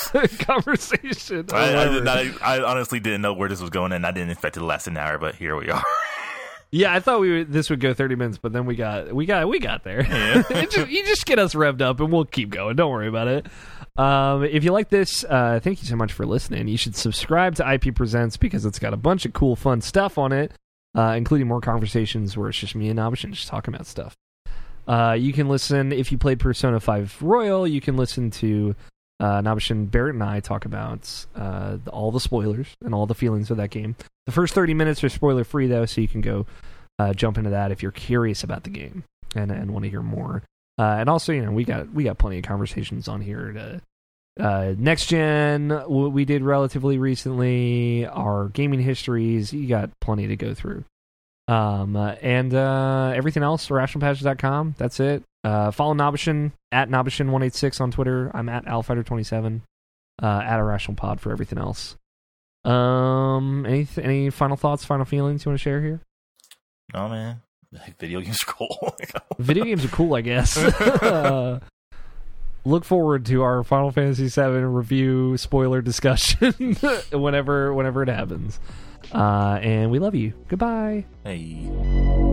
conversation. 0.39 1.45
I, 1.51 1.75
I, 1.75 1.99
not, 1.99 2.41
I 2.41 2.61
honestly 2.61 2.99
didn't 2.99 3.21
know 3.21 3.33
where 3.33 3.49
this 3.49 3.61
was 3.61 3.69
going, 3.69 3.91
and 3.93 4.05
I 4.05 4.11
didn't 4.11 4.31
expect 4.31 4.57
it 4.57 4.59
to 4.59 4.65
last 4.65 4.87
an 4.87 4.97
hour, 4.97 5.17
but 5.17 5.35
here 5.35 5.55
we 5.55 5.69
are. 5.69 5.83
Yeah, 6.71 6.93
I 6.93 6.99
thought 6.99 7.21
we 7.21 7.31
would, 7.31 7.53
this 7.53 7.69
would 7.69 7.79
go 7.79 7.93
thirty 7.93 8.15
minutes, 8.15 8.37
but 8.37 8.51
then 8.51 8.65
we 8.65 8.75
got 8.75 9.13
we 9.13 9.25
got 9.25 9.47
we 9.47 9.59
got 9.59 9.83
there. 9.83 10.05
Yeah. 10.05 10.43
It 10.49 10.71
ju- 10.71 10.85
you 10.87 11.05
just 11.05 11.25
get 11.25 11.39
us 11.39 11.53
revved 11.53 11.81
up, 11.81 11.99
and 11.99 12.11
we'll 12.11 12.25
keep 12.25 12.49
going. 12.49 12.75
Don't 12.75 12.91
worry 12.91 13.07
about 13.07 13.27
it. 13.27 13.47
Um, 13.97 14.43
if 14.43 14.65
you 14.65 14.73
like 14.73 14.89
this, 14.89 15.23
uh, 15.23 15.61
thank 15.63 15.81
you 15.81 15.87
so 15.87 15.95
much 15.95 16.11
for 16.11 16.25
listening. 16.25 16.67
You 16.67 16.75
should 16.75 16.97
subscribe 16.97 17.55
to 17.55 17.73
IP 17.73 17.95
Presents 17.95 18.35
because 18.35 18.65
it's 18.65 18.79
got 18.79 18.93
a 18.93 18.97
bunch 18.97 19.25
of 19.25 19.31
cool, 19.31 19.55
fun 19.55 19.79
stuff 19.79 20.17
on 20.17 20.33
it, 20.33 20.51
uh, 20.97 21.13
including 21.15 21.47
more 21.47 21.61
conversations 21.61 22.35
where 22.35 22.49
it's 22.49 22.57
just 22.57 22.75
me 22.75 22.89
and 22.89 22.99
Abishin 22.99 23.31
just 23.31 23.47
talking 23.47 23.73
about 23.73 23.87
stuff. 23.87 24.17
Uh, 24.87 25.15
you 25.19 25.33
can 25.33 25.47
listen 25.47 25.91
if 25.91 26.11
you 26.11 26.17
played 26.17 26.39
Persona 26.39 26.79
Five 26.79 27.15
Royal. 27.21 27.67
You 27.67 27.81
can 27.81 27.97
listen 27.97 28.31
to 28.31 28.75
uh, 29.19 29.41
Nabishin, 29.41 29.89
Barrett, 29.89 30.15
and 30.15 30.23
I 30.23 30.39
talk 30.39 30.65
about 30.65 31.25
uh, 31.35 31.77
all 31.91 32.11
the 32.11 32.19
spoilers 32.19 32.67
and 32.83 32.93
all 32.93 33.05
the 33.05 33.15
feelings 33.15 33.49
of 33.49 33.57
that 33.57 33.69
game. 33.69 33.95
The 34.25 34.31
first 34.31 34.53
30 34.53 34.73
minutes 34.73 35.03
are 35.03 35.09
spoiler 35.09 35.43
free, 35.43 35.67
though, 35.67 35.85
so 35.85 36.01
you 36.01 36.07
can 36.07 36.21
go 36.21 36.45
uh, 36.99 37.13
jump 37.13 37.37
into 37.37 37.51
that 37.51 37.71
if 37.71 37.81
you're 37.81 37.91
curious 37.91 38.43
about 38.43 38.63
the 38.63 38.69
game 38.69 39.03
and, 39.35 39.51
and 39.51 39.71
want 39.71 39.83
to 39.83 39.89
hear 39.89 40.01
more. 40.01 40.43
Uh, 40.77 40.97
and 40.99 41.09
also, 41.09 41.31
you 41.31 41.43
know, 41.43 41.51
we 41.51 41.63
got 41.63 41.91
we 41.93 42.03
got 42.03 42.17
plenty 42.17 42.37
of 42.37 42.43
conversations 42.43 43.07
on 43.07 43.21
here. 43.21 43.53
To, 43.53 43.81
uh, 44.43 44.75
next 44.77 45.07
gen, 45.07 45.69
what 45.69 46.11
we 46.11 46.25
did 46.25 46.43
relatively 46.43 46.97
recently, 46.97 48.05
our 48.05 48.49
gaming 48.49 48.81
histories. 48.81 49.53
You 49.53 49.67
got 49.67 49.91
plenty 50.01 50.27
to 50.27 50.35
go 50.35 50.53
through. 50.53 50.83
Um, 51.47 51.95
uh, 51.95 52.15
and 52.21 52.53
uh, 52.53 53.13
everything 53.15 53.43
else, 53.43 53.69
rationalpatches.com. 53.69 54.75
That's 54.77 54.99
it. 54.99 55.23
Uh, 55.43 55.69
follow 55.71 55.93
Nobishin 55.93 56.51
at 56.71 56.89
Nobishin186 56.89 57.79
on 57.81 57.91
Twitter. 57.91 58.31
I'm 58.33 58.49
at 58.49 58.65
Alfighter27. 58.65 59.61
Uh, 60.21 60.41
at 60.45 60.59
Irrational 60.59 60.95
Pod 60.95 61.19
for 61.19 61.31
everything 61.31 61.59
else. 61.59 61.97
Um, 62.63 63.65
any 63.67 63.85
any 64.01 64.29
final 64.29 64.55
thoughts, 64.57 64.85
final 64.85 65.05
feelings 65.05 65.43
you 65.45 65.49
want 65.51 65.59
to 65.59 65.63
share 65.63 65.81
here? 65.81 65.99
oh 66.93 67.09
man, 67.09 67.41
like, 67.73 67.97
video 67.99 68.21
games 68.21 68.41
are 68.41 68.51
cool. 68.51 68.95
Video 69.39 69.65
games 69.65 69.83
are 69.83 69.89
cool, 69.89 70.15
I 70.15 70.21
guess. 70.21 70.57
Uh, 70.57 71.59
look 72.65 72.85
forward 72.85 73.25
to 73.25 73.43
our 73.43 73.63
Final 73.63 73.91
Fantasy 73.91 74.29
VII 74.29 74.63
review 74.63 75.35
spoiler 75.37 75.81
discussion 75.81 76.75
whenever 77.11 77.73
whenever 77.73 78.01
it 78.01 78.09
happens. 78.09 78.59
Uh, 79.15 79.59
and 79.61 79.91
we 79.91 79.99
love 79.99 80.13
you. 80.13 80.33
Goodbye. 80.49 81.05
Hey. 81.23 82.24